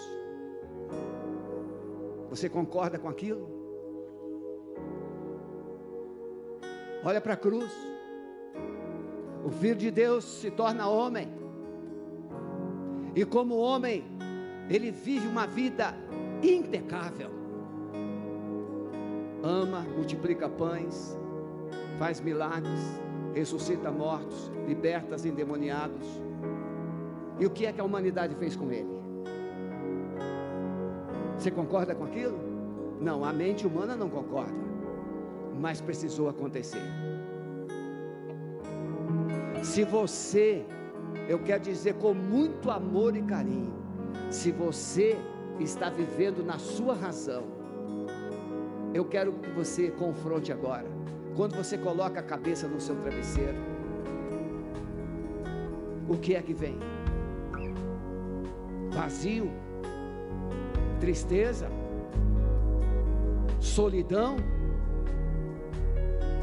Você 2.28 2.48
concorda 2.48 2.98
com 2.98 3.08
aquilo? 3.08 3.57
Olha 7.08 7.22
para 7.22 7.32
a 7.32 7.36
cruz. 7.38 7.72
O 9.42 9.50
Filho 9.50 9.76
de 9.76 9.90
Deus 9.90 10.24
se 10.26 10.50
torna 10.50 10.90
homem. 10.90 11.26
E 13.16 13.24
como 13.24 13.56
homem, 13.56 14.04
ele 14.68 14.90
vive 14.90 15.26
uma 15.26 15.46
vida 15.46 15.94
impecável. 16.42 17.30
Ama, 19.42 19.86
multiplica 19.96 20.50
pães, 20.50 21.18
faz 21.98 22.20
milagres, 22.20 23.00
ressuscita 23.32 23.90
mortos, 23.90 24.52
liberta 24.66 25.14
os 25.14 25.24
endemoniados. 25.24 26.06
E 27.40 27.46
o 27.46 27.50
que 27.50 27.64
é 27.64 27.72
que 27.72 27.80
a 27.80 27.84
humanidade 27.84 28.34
fez 28.34 28.54
com 28.54 28.70
ele? 28.70 29.00
Você 31.38 31.50
concorda 31.50 31.94
com 31.94 32.04
aquilo? 32.04 32.38
Não, 33.00 33.24
a 33.24 33.32
mente 33.32 33.66
humana 33.66 33.96
não 33.96 34.10
concorda. 34.10 34.67
Mas 35.58 35.80
precisou 35.80 36.28
acontecer. 36.28 36.82
Se 39.62 39.84
você, 39.84 40.64
eu 41.28 41.38
quero 41.40 41.62
dizer 41.62 41.94
com 41.94 42.14
muito 42.14 42.70
amor 42.70 43.16
e 43.16 43.22
carinho, 43.22 43.74
se 44.30 44.52
você 44.52 45.16
está 45.58 45.90
vivendo 45.90 46.44
na 46.44 46.58
sua 46.58 46.94
razão, 46.94 47.44
eu 48.94 49.04
quero 49.04 49.32
que 49.32 49.50
você 49.50 49.90
confronte 49.90 50.52
agora. 50.52 50.86
Quando 51.36 51.54
você 51.56 51.76
coloca 51.76 52.20
a 52.20 52.22
cabeça 52.22 52.66
no 52.66 52.80
seu 52.80 52.96
travesseiro, 52.96 53.58
o 56.08 56.16
que 56.16 56.34
é 56.34 56.42
que 56.42 56.54
vem? 56.54 56.78
Vazio, 58.90 59.50
tristeza, 61.00 61.68
solidão. 63.60 64.36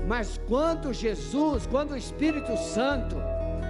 Mas 0.07 0.39
quando 0.47 0.93
Jesus, 0.93 1.65
quando 1.67 1.91
o 1.91 1.97
Espírito 1.97 2.55
Santo 2.57 3.15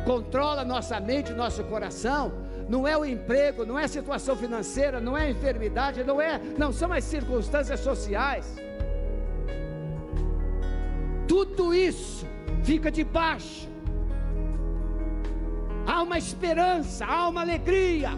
controla 0.05 0.65
nossa 0.65 0.99
mente, 0.99 1.31
nosso 1.33 1.63
coração, 1.63 2.31
não 2.67 2.87
é 2.87 2.97
o 2.97 3.05
emprego, 3.05 3.65
não 3.65 3.77
é 3.77 3.85
a 3.85 3.87
situação 3.87 4.35
financeira, 4.35 4.99
não 4.99 5.17
é 5.17 5.25
a 5.25 5.29
enfermidade, 5.29 6.03
não 6.03 6.19
é, 6.21 6.39
não 6.57 6.71
são 6.73 6.91
as 6.91 7.03
circunstâncias 7.03 7.79
sociais. 7.79 8.55
Tudo 11.27 11.73
isso 11.73 12.25
fica 12.63 12.91
debaixo. 12.91 13.67
Há 15.87 16.01
uma 16.01 16.17
esperança, 16.17 17.05
há 17.05 17.27
uma 17.27 17.41
alegria 17.41 18.09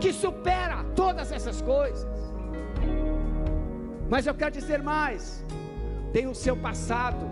que 0.00 0.12
supera 0.12 0.84
todas 0.94 1.32
essas 1.32 1.62
coisas. 1.62 2.13
Mas 4.14 4.28
eu 4.28 4.34
quero 4.40 4.52
dizer 4.52 4.80
mais: 4.80 5.44
tem 6.12 6.28
o 6.28 6.34
seu 6.36 6.56
passado, 6.56 7.26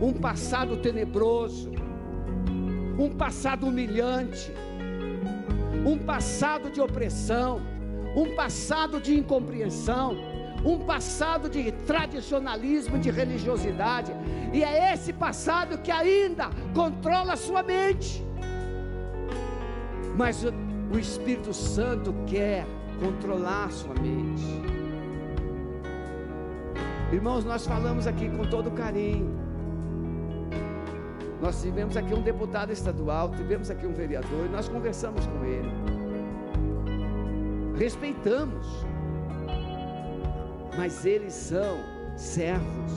um 0.00 0.12
passado 0.12 0.76
tenebroso, 0.76 1.72
um 2.96 3.10
passado 3.10 3.66
humilhante, 3.66 4.52
um 5.84 5.98
passado 5.98 6.70
de 6.70 6.80
opressão, 6.80 7.60
um 8.14 8.36
passado 8.36 9.00
de 9.00 9.18
incompreensão, 9.18 10.16
um 10.64 10.78
passado 10.78 11.50
de 11.50 11.72
tradicionalismo, 11.84 12.96
de 12.96 13.10
religiosidade, 13.10 14.12
e 14.52 14.62
é 14.62 14.94
esse 14.94 15.12
passado 15.12 15.78
que 15.78 15.90
ainda 15.90 16.48
controla 16.72 17.32
a 17.32 17.36
sua 17.36 17.64
mente. 17.64 18.24
Mas 20.16 20.44
o 20.44 20.96
Espírito 20.96 21.52
Santo 21.52 22.14
quer 22.24 22.68
controlar 23.00 23.64
a 23.64 23.70
sua 23.70 23.94
mente. 23.94 24.81
Irmãos, 27.12 27.44
nós 27.44 27.66
falamos 27.66 28.06
aqui 28.06 28.30
com 28.30 28.42
todo 28.46 28.70
carinho. 28.70 29.38
Nós 31.42 31.60
tivemos 31.60 31.94
aqui 31.94 32.14
um 32.14 32.22
deputado 32.22 32.72
estadual, 32.72 33.30
tivemos 33.32 33.70
aqui 33.70 33.86
um 33.86 33.92
vereador, 33.92 34.46
e 34.46 34.48
nós 34.48 34.66
conversamos 34.66 35.26
com 35.26 35.44
ele. 35.44 35.70
Respeitamos. 37.76 38.66
Mas 40.74 41.04
eles 41.04 41.34
são 41.34 41.76
servos. 42.16 42.92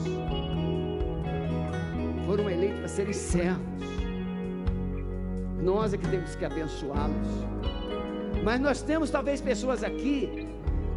Foram 2.24 2.48
eleitos 2.48 2.78
para 2.78 2.88
serem 2.88 3.12
servos. 3.12 3.84
Nós 5.62 5.92
é 5.92 5.98
que 5.98 6.08
temos 6.08 6.34
que 6.34 6.44
abençoá-los. 6.46 7.28
Mas 8.42 8.60
nós 8.60 8.80
temos 8.80 9.10
talvez 9.10 9.42
pessoas 9.42 9.84
aqui 9.84 10.48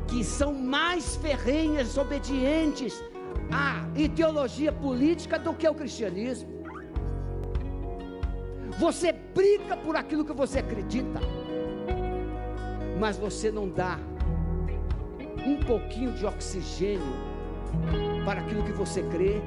que 0.08 0.24
são 0.24 0.54
mais 0.54 1.18
ferrenhas, 1.18 1.98
obedientes 1.98 3.09
à 3.52 3.86
ideologia 4.00 4.72
política 4.72 5.38
do 5.40 5.54
que 5.54 5.66
ao 5.66 5.76
cristianismo. 5.76 6.60
Você 8.78 9.12
briga 9.12 9.76
por 9.76 9.96
aquilo 9.96 10.24
que 10.24 10.34
você 10.34 10.60
acredita, 10.60 11.20
mas 13.00 13.18
você 13.18 13.52
não 13.52 13.68
dá 13.68 14.00
um 15.46 15.58
pouquinho 15.66 16.14
de 16.14 16.26
oxigênio 16.26 17.30
para 18.24 18.42
aquilo 18.42 18.64
que 18.64 18.72
você 18.72 19.02
crê 19.04 19.42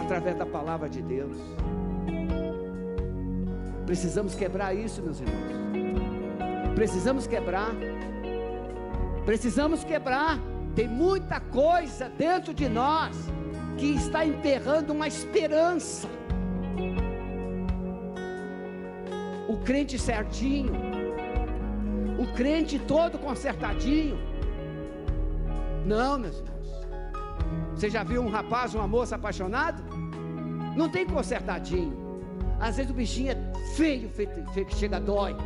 através 0.00 0.36
da 0.36 0.46
palavra 0.46 0.88
de 0.88 1.02
Deus. 1.02 1.36
Precisamos 3.86 4.34
quebrar 4.34 4.74
isso, 4.74 5.02
meus 5.02 5.20
irmãos. 5.20 6.74
Precisamos 6.74 7.26
quebrar. 7.26 7.72
Precisamos 9.24 9.84
quebrar. 9.84 10.38
Tem 10.74 10.88
muita 10.88 11.38
coisa 11.38 12.08
dentro 12.08 12.54
de 12.54 12.68
nós 12.68 13.14
que 13.76 13.94
está 13.94 14.24
enterrando 14.24 14.92
uma 14.92 15.06
esperança. 15.06 16.08
O 19.48 19.56
crente 19.58 19.98
certinho, 19.98 20.72
o 22.18 22.26
crente 22.34 22.78
todo 22.78 23.18
consertadinho. 23.18 24.18
Não, 25.84 26.18
meus 26.18 26.38
irmãos. 26.38 26.52
Você 27.74 27.90
já 27.90 28.02
viu 28.04 28.22
um 28.22 28.30
rapaz, 28.30 28.74
uma 28.74 28.86
moça 28.86 29.16
apaixonado? 29.16 29.82
Não 30.76 30.88
tem 30.88 31.04
consertadinho. 31.04 32.02
Às 32.60 32.76
vezes 32.76 32.92
o 32.92 32.94
bichinho 32.94 33.32
é 33.32 33.74
feio, 33.74 34.08
feio, 34.10 34.30
que 34.66 34.74
chega 34.76 35.00
dói. 35.00 35.36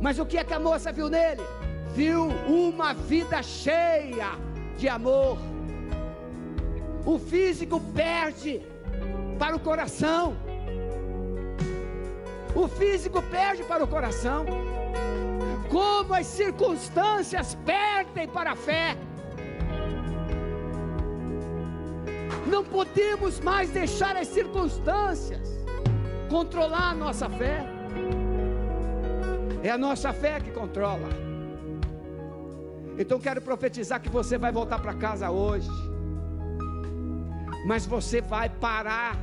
Mas 0.00 0.18
o 0.18 0.24
que 0.24 0.38
é 0.38 0.44
que 0.44 0.54
a 0.54 0.60
moça 0.60 0.92
viu 0.92 1.08
nele? 1.08 1.42
Viu 1.94 2.28
uma 2.46 2.94
vida 2.94 3.42
cheia 3.42 4.38
de 4.78 4.88
amor. 4.88 5.36
O 7.04 7.18
físico 7.18 7.80
perde 7.94 8.60
para 9.38 9.56
o 9.56 9.60
coração. 9.60 10.36
O 12.54 12.68
físico 12.68 13.22
perde 13.22 13.62
para 13.64 13.82
o 13.84 13.88
coração. 13.88 14.44
Como 15.70 16.14
as 16.14 16.26
circunstâncias 16.26 17.56
perdem 17.64 18.28
para 18.28 18.52
a 18.52 18.56
fé. 18.56 18.96
Não 22.46 22.64
podemos 22.64 23.38
mais 23.40 23.70
deixar 23.70 24.16
as 24.16 24.28
circunstâncias 24.28 25.48
controlar 26.28 26.90
a 26.90 26.94
nossa 26.94 27.28
fé. 27.28 27.64
É 29.62 29.70
a 29.70 29.78
nossa 29.78 30.12
fé 30.12 30.40
que 30.40 30.50
controla. 30.50 31.08
Então 32.98 33.18
quero 33.18 33.40
profetizar 33.40 34.00
que 34.00 34.08
você 34.08 34.36
vai 34.36 34.52
voltar 34.52 34.80
para 34.80 34.94
casa 34.94 35.30
hoje. 35.30 35.89
Mas 37.64 37.86
você 37.86 38.20
vai 38.20 38.48
parar 38.48 39.16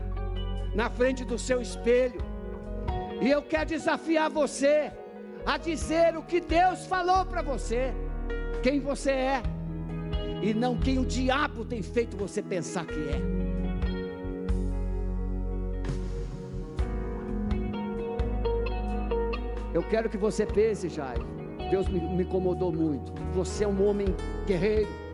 na 0.76 0.90
frente 0.90 1.26
do 1.26 1.38
seu 1.38 1.62
espelho. 1.62 2.22
E 3.22 3.30
eu 3.30 3.42
quero 3.42 3.70
desafiar 3.70 4.30
você 4.30 4.92
a 5.46 5.58
dizer 5.58 6.16
o 6.16 6.24
que 6.24 6.40
Deus 6.40 6.86
falou 6.86 7.26
para 7.26 7.42
você, 7.42 7.94
quem 8.62 8.80
você 8.80 9.12
é, 9.12 9.44
e 10.42 10.54
não 10.54 10.78
quem 10.78 11.00
o 11.00 11.06
diabo 11.06 11.66
tem 11.66 11.82
feito 11.82 12.16
você 12.16 12.42
pensar 12.42 12.86
que 12.86 12.94
é. 12.94 13.48
Eu 19.74 19.84
quero 19.84 20.10
que 20.10 20.18
você 20.18 20.46
pense, 20.46 20.90
Jairo. 20.90 21.26
Deus 21.70 21.88
me, 21.88 22.00
me 22.00 22.24
incomodou 22.24 22.72
muito. 22.72 23.12
Você 23.34 23.64
é 23.64 23.68
um 23.68 23.88
homem 23.88 24.08
guerreiro. 24.46 25.07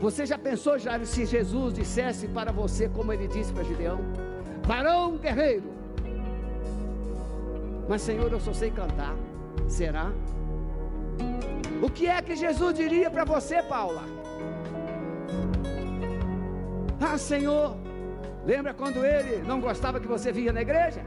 Você 0.00 0.24
já 0.24 0.38
pensou 0.38 0.78
já 0.78 1.04
se 1.04 1.26
Jesus 1.26 1.74
dissesse 1.74 2.28
para 2.28 2.52
você 2.52 2.88
como 2.88 3.12
ele 3.12 3.26
disse 3.26 3.52
para 3.52 3.64
Gideão? 3.64 3.98
Varão 4.62 5.18
guerreiro. 5.18 5.72
Mas 7.88 8.02
Senhor, 8.02 8.30
eu 8.30 8.40
só 8.40 8.52
sei 8.52 8.70
cantar. 8.70 9.16
Será? 9.66 10.12
O 11.82 11.90
que 11.90 12.06
é 12.06 12.20
que 12.22 12.36
Jesus 12.36 12.74
diria 12.74 13.10
para 13.10 13.24
você, 13.24 13.62
Paula? 13.62 14.02
Ah, 17.00 17.16
Senhor, 17.16 17.76
lembra 18.44 18.74
quando 18.74 19.04
ele 19.04 19.42
não 19.46 19.60
gostava 19.60 20.00
que 20.00 20.06
você 20.06 20.30
vinha 20.32 20.52
na 20.52 20.62
igreja? 20.62 21.02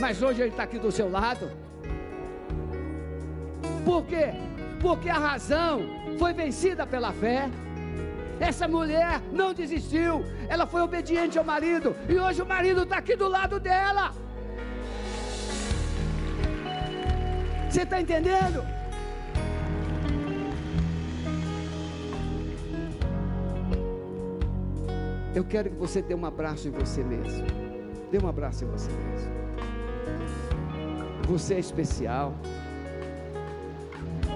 Mas 0.00 0.22
hoje 0.22 0.40
ele 0.40 0.50
está 0.50 0.62
aqui 0.64 0.78
do 0.78 0.90
seu 0.90 1.10
lado. 1.10 1.50
Por 3.84 4.04
quê? 4.04 4.32
Porque 4.80 5.08
a 5.08 5.18
razão 5.18 5.80
foi 6.18 6.32
vencida 6.32 6.86
pela 6.86 7.12
fé. 7.12 7.50
Essa 8.50 8.66
mulher 8.66 9.22
não 9.30 9.54
desistiu, 9.54 10.24
ela 10.48 10.66
foi 10.66 10.80
obediente 10.80 11.38
ao 11.38 11.44
marido, 11.44 11.94
e 12.08 12.18
hoje 12.18 12.42
o 12.42 12.46
marido 12.54 12.82
está 12.82 12.96
aqui 12.96 13.14
do 13.14 13.28
lado 13.28 13.60
dela. 13.60 14.12
Você 17.70 17.82
está 17.82 18.00
entendendo? 18.00 18.66
Eu 25.36 25.44
quero 25.44 25.70
que 25.70 25.76
você 25.76 26.02
dê 26.02 26.14
um 26.14 26.26
abraço 26.26 26.66
em 26.66 26.72
você 26.72 27.04
mesmo. 27.04 27.46
Dê 28.10 28.18
um 28.18 28.28
abraço 28.28 28.64
em 28.64 28.68
você 28.68 28.90
mesmo. 28.90 29.32
Você 31.28 31.54
é 31.54 31.60
especial. 31.60 32.34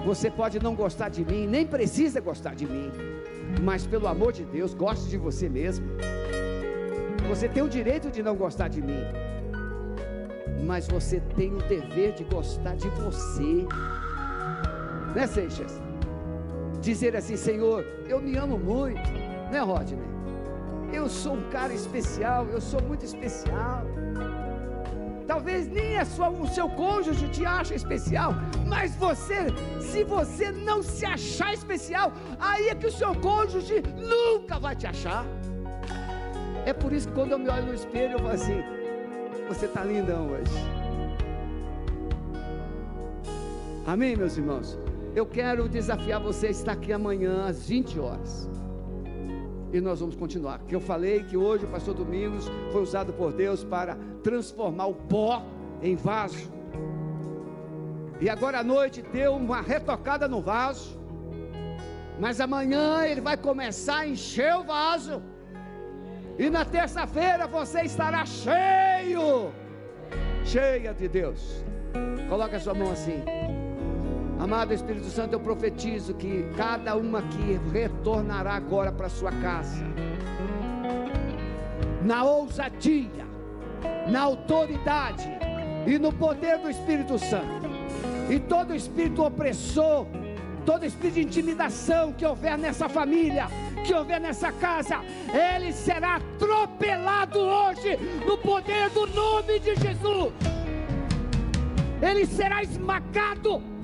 Você 0.05 0.31
pode 0.31 0.63
não 0.63 0.73
gostar 0.73 1.09
de 1.09 1.25
mim, 1.25 1.45
nem 1.45 1.67
precisa 1.67 2.21
gostar 2.21 2.55
de 2.55 2.65
mim, 2.65 2.89
mas 3.61 3.85
pelo 3.85 4.07
amor 4.07 4.33
de 4.33 4.45
Deus, 4.45 4.73
goste 4.73 5.09
de 5.09 5.17
você 5.17 5.49
mesmo. 5.49 5.85
Você 7.27 7.47
tem 7.49 7.63
o 7.63 7.69
direito 7.69 8.09
de 8.09 8.23
não 8.23 8.35
gostar 8.35 8.67
de 8.69 8.81
mim, 8.81 9.03
mas 10.65 10.87
você 10.87 11.19
tem 11.35 11.53
o 11.53 11.59
dever 11.59 12.13
de 12.13 12.23
gostar 12.23 12.75
de 12.75 12.87
você, 12.89 13.65
né, 15.15 15.27
Seixas? 15.27 15.81
Dizer 16.81 17.15
assim, 17.15 17.35
Senhor, 17.35 17.85
eu 18.07 18.21
me 18.21 18.37
amo 18.37 18.57
muito, 18.57 19.11
né, 19.51 19.59
Rodney? 19.59 19.99
Eu 20.93 21.09
sou 21.09 21.33
um 21.33 21.49
cara 21.49 21.73
especial, 21.73 22.45
eu 22.45 22.61
sou 22.61 22.81
muito 22.81 23.03
especial. 23.03 23.83
Talvez 25.27 25.67
nem 25.67 25.97
a 25.97 26.05
sua, 26.05 26.29
o 26.29 26.47
seu 26.47 26.69
cônjuge 26.69 27.27
te 27.27 27.45
ache 27.45 27.75
especial, 27.75 28.33
mas 28.65 28.95
você, 28.95 29.47
se 29.81 30.03
você 30.03 30.51
não 30.51 30.81
se 30.81 31.05
achar 31.05 31.53
especial, 31.53 32.13
aí 32.39 32.69
é 32.69 32.75
que 32.75 32.87
o 32.87 32.91
seu 32.91 33.13
cônjuge 33.15 33.83
nunca 33.97 34.57
vai 34.57 34.75
te 34.75 34.87
achar. 34.87 35.25
É 36.65 36.71
por 36.71 36.93
isso 36.93 37.09
que 37.09 37.13
quando 37.13 37.33
eu 37.33 37.39
me 37.39 37.49
olho 37.49 37.67
no 37.67 37.73
espelho, 37.73 38.13
eu 38.13 38.19
falo 38.19 38.31
assim: 38.31 38.63
você 39.49 39.65
está 39.65 39.83
lindão 39.83 40.29
hoje. 40.31 40.57
Amém, 43.85 44.15
meus 44.15 44.37
irmãos? 44.37 44.77
Eu 45.15 45.25
quero 45.25 45.67
desafiar 45.67 46.19
você 46.21 46.47
a 46.47 46.51
estar 46.51 46.73
aqui 46.73 46.93
amanhã 46.93 47.45
às 47.47 47.67
20 47.67 47.99
horas 47.99 48.49
e 49.71 49.81
nós 49.81 49.99
vamos 49.99 50.15
continuar. 50.15 50.59
Que 50.59 50.75
eu 50.75 50.79
falei 50.79 51.23
que 51.23 51.35
hoje 51.35 51.65
o 51.65 51.67
pastor 51.67 51.93
Domingos 51.93 52.49
foi 52.71 52.81
usado 52.81 53.13
por 53.13 53.33
Deus 53.33 53.63
para 53.63 53.97
transformar 54.23 54.87
o 54.87 54.93
pó 54.93 55.43
em 55.81 55.95
vaso. 55.95 56.51
E 58.19 58.29
agora 58.29 58.59
à 58.59 58.63
noite 58.63 59.01
deu 59.01 59.35
uma 59.35 59.61
retocada 59.61 60.27
no 60.27 60.41
vaso. 60.41 60.97
Mas 62.19 62.41
amanhã 62.41 63.05
ele 63.05 63.21
vai 63.21 63.37
começar 63.37 63.99
a 63.99 64.07
encher 64.07 64.55
o 64.55 64.63
vaso. 64.63 65.21
E 66.37 66.49
na 66.49 66.63
terça-feira 66.65 67.47
você 67.47 67.81
estará 67.81 68.25
cheio, 68.25 69.51
cheia 70.43 70.93
de 70.93 71.07
Deus. 71.07 71.63
Coloque 72.29 72.55
a 72.55 72.59
sua 72.59 72.73
mão 72.73 72.91
assim. 72.91 73.23
Amado 74.39 74.71
Espírito 74.71 75.07
Santo, 75.07 75.33
eu 75.33 75.39
profetizo 75.39 76.13
que 76.13 76.47
cada 76.55 76.95
uma 76.95 77.19
aqui 77.19 77.59
retornará 77.73 78.53
agora 78.53 78.91
para 78.91 79.09
sua 79.09 79.31
casa. 79.31 79.83
Na 82.03 82.23
ousadia, 82.23 83.25
na 84.07 84.21
autoridade 84.21 85.27
e 85.87 85.97
no 85.97 86.13
poder 86.13 86.59
do 86.59 86.69
Espírito 86.69 87.17
Santo. 87.17 87.67
E 88.29 88.39
todo 88.39 88.75
espírito 88.75 89.23
opressor, 89.23 90.05
todo 90.65 90.85
espírito 90.85 91.15
de 91.15 91.21
intimidação 91.21 92.13
que 92.13 92.25
houver 92.25 92.57
nessa 92.59 92.87
família, 92.87 93.47
que 93.83 93.93
houver 93.93 94.21
nessa 94.21 94.51
casa, 94.51 94.99
ele 95.33 95.73
será 95.73 96.17
atropelado 96.17 97.39
hoje 97.39 97.97
no 98.25 98.37
poder 98.37 98.89
do 98.91 99.07
nome 99.07 99.59
de 99.59 99.75
Jesus. 99.75 100.31
Ele 102.01 102.25
será 102.27 102.61
esmagado 102.61 103.76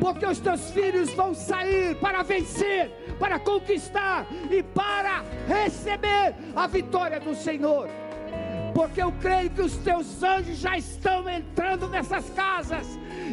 porque 0.00 0.26
os 0.26 0.38
teus 0.38 0.70
filhos 0.70 1.12
vão 1.12 1.34
sair 1.34 1.96
para 1.96 2.22
vencer, 2.22 2.90
para 3.18 3.38
conquistar 3.38 4.26
e 4.50 4.62
para 4.62 5.24
receber 5.46 6.34
a 6.54 6.66
vitória 6.66 7.20
do 7.20 7.34
Senhor. 7.34 7.88
Porque 8.74 9.02
eu 9.02 9.12
creio 9.20 9.50
que 9.50 9.62
os 9.62 9.76
teus 9.78 10.22
anjos 10.22 10.58
já 10.58 10.76
estão 10.76 11.28
entrando 11.28 11.88
nessas 11.88 12.28
casas, 12.30 12.86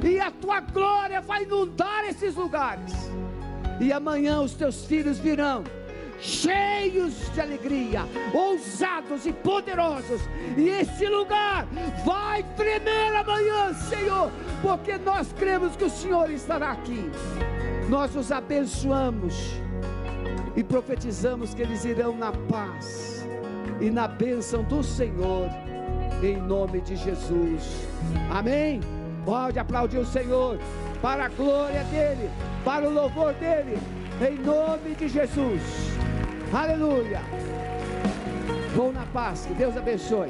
e 0.04 0.20
a 0.20 0.32
tua 0.32 0.62
glória 0.62 1.20
vai 1.22 1.44
inundar 1.44 2.06
esses 2.06 2.36
lugares. 2.36 2.94
E 3.80 3.92
amanhã 3.92 4.42
os 4.42 4.54
teus 4.54 4.86
filhos 4.86 5.20
virão 5.20 5.64
cheios 6.24 7.14
de 7.34 7.42
alegria, 7.42 8.06
ousados 8.34 9.26
e 9.26 9.34
poderosos, 9.34 10.22
e 10.58 10.70
esse 10.70 11.06
lugar 11.08 11.68
vai 12.06 12.44
tremer 12.56 13.14
amanhã, 13.16 13.74
Senhor, 13.74 14.32
porque 14.62 14.98
nós 14.98 15.34
cremos 15.34 15.76
que 15.76 15.84
o 15.84 15.90
Senhor 15.90 16.32
estará 16.32 16.72
aqui. 16.72 17.12
Nós 17.90 18.16
os 18.16 18.32
abençoamos 18.32 19.36
e 20.56 20.64
profetizamos 20.64 21.54
que 21.54 21.62
eles 21.62 21.84
irão 21.84 22.16
na 22.16 22.32
paz 22.32 23.28
e 23.82 23.92
na 23.92 24.08
bênção 24.08 24.64
do 24.64 24.82
Senhor, 24.82 25.50
em 26.24 26.38
nome 26.38 26.80
de 26.80 26.96
Jesus. 26.96 27.86
Amém. 28.32 28.80
Pode 29.26 29.60
aplaudir 29.60 29.98
o 29.98 30.06
Senhor 30.06 30.58
para 31.02 31.26
a 31.26 31.30
glória 31.30 31.84
dele, 31.86 32.30
para 32.64 32.88
o 32.88 32.94
louvor 32.94 33.34
dele, 33.34 33.78
em 34.22 34.38
nome 34.40 34.96
de 34.96 35.10
Jesus. 35.10 35.62
Aleluia. 36.54 37.22
Vou 38.76 38.94
na 38.94 39.08
paz. 39.08 39.48
Que 39.48 39.56
Deus 39.56 39.76
abençoe. 39.76 40.30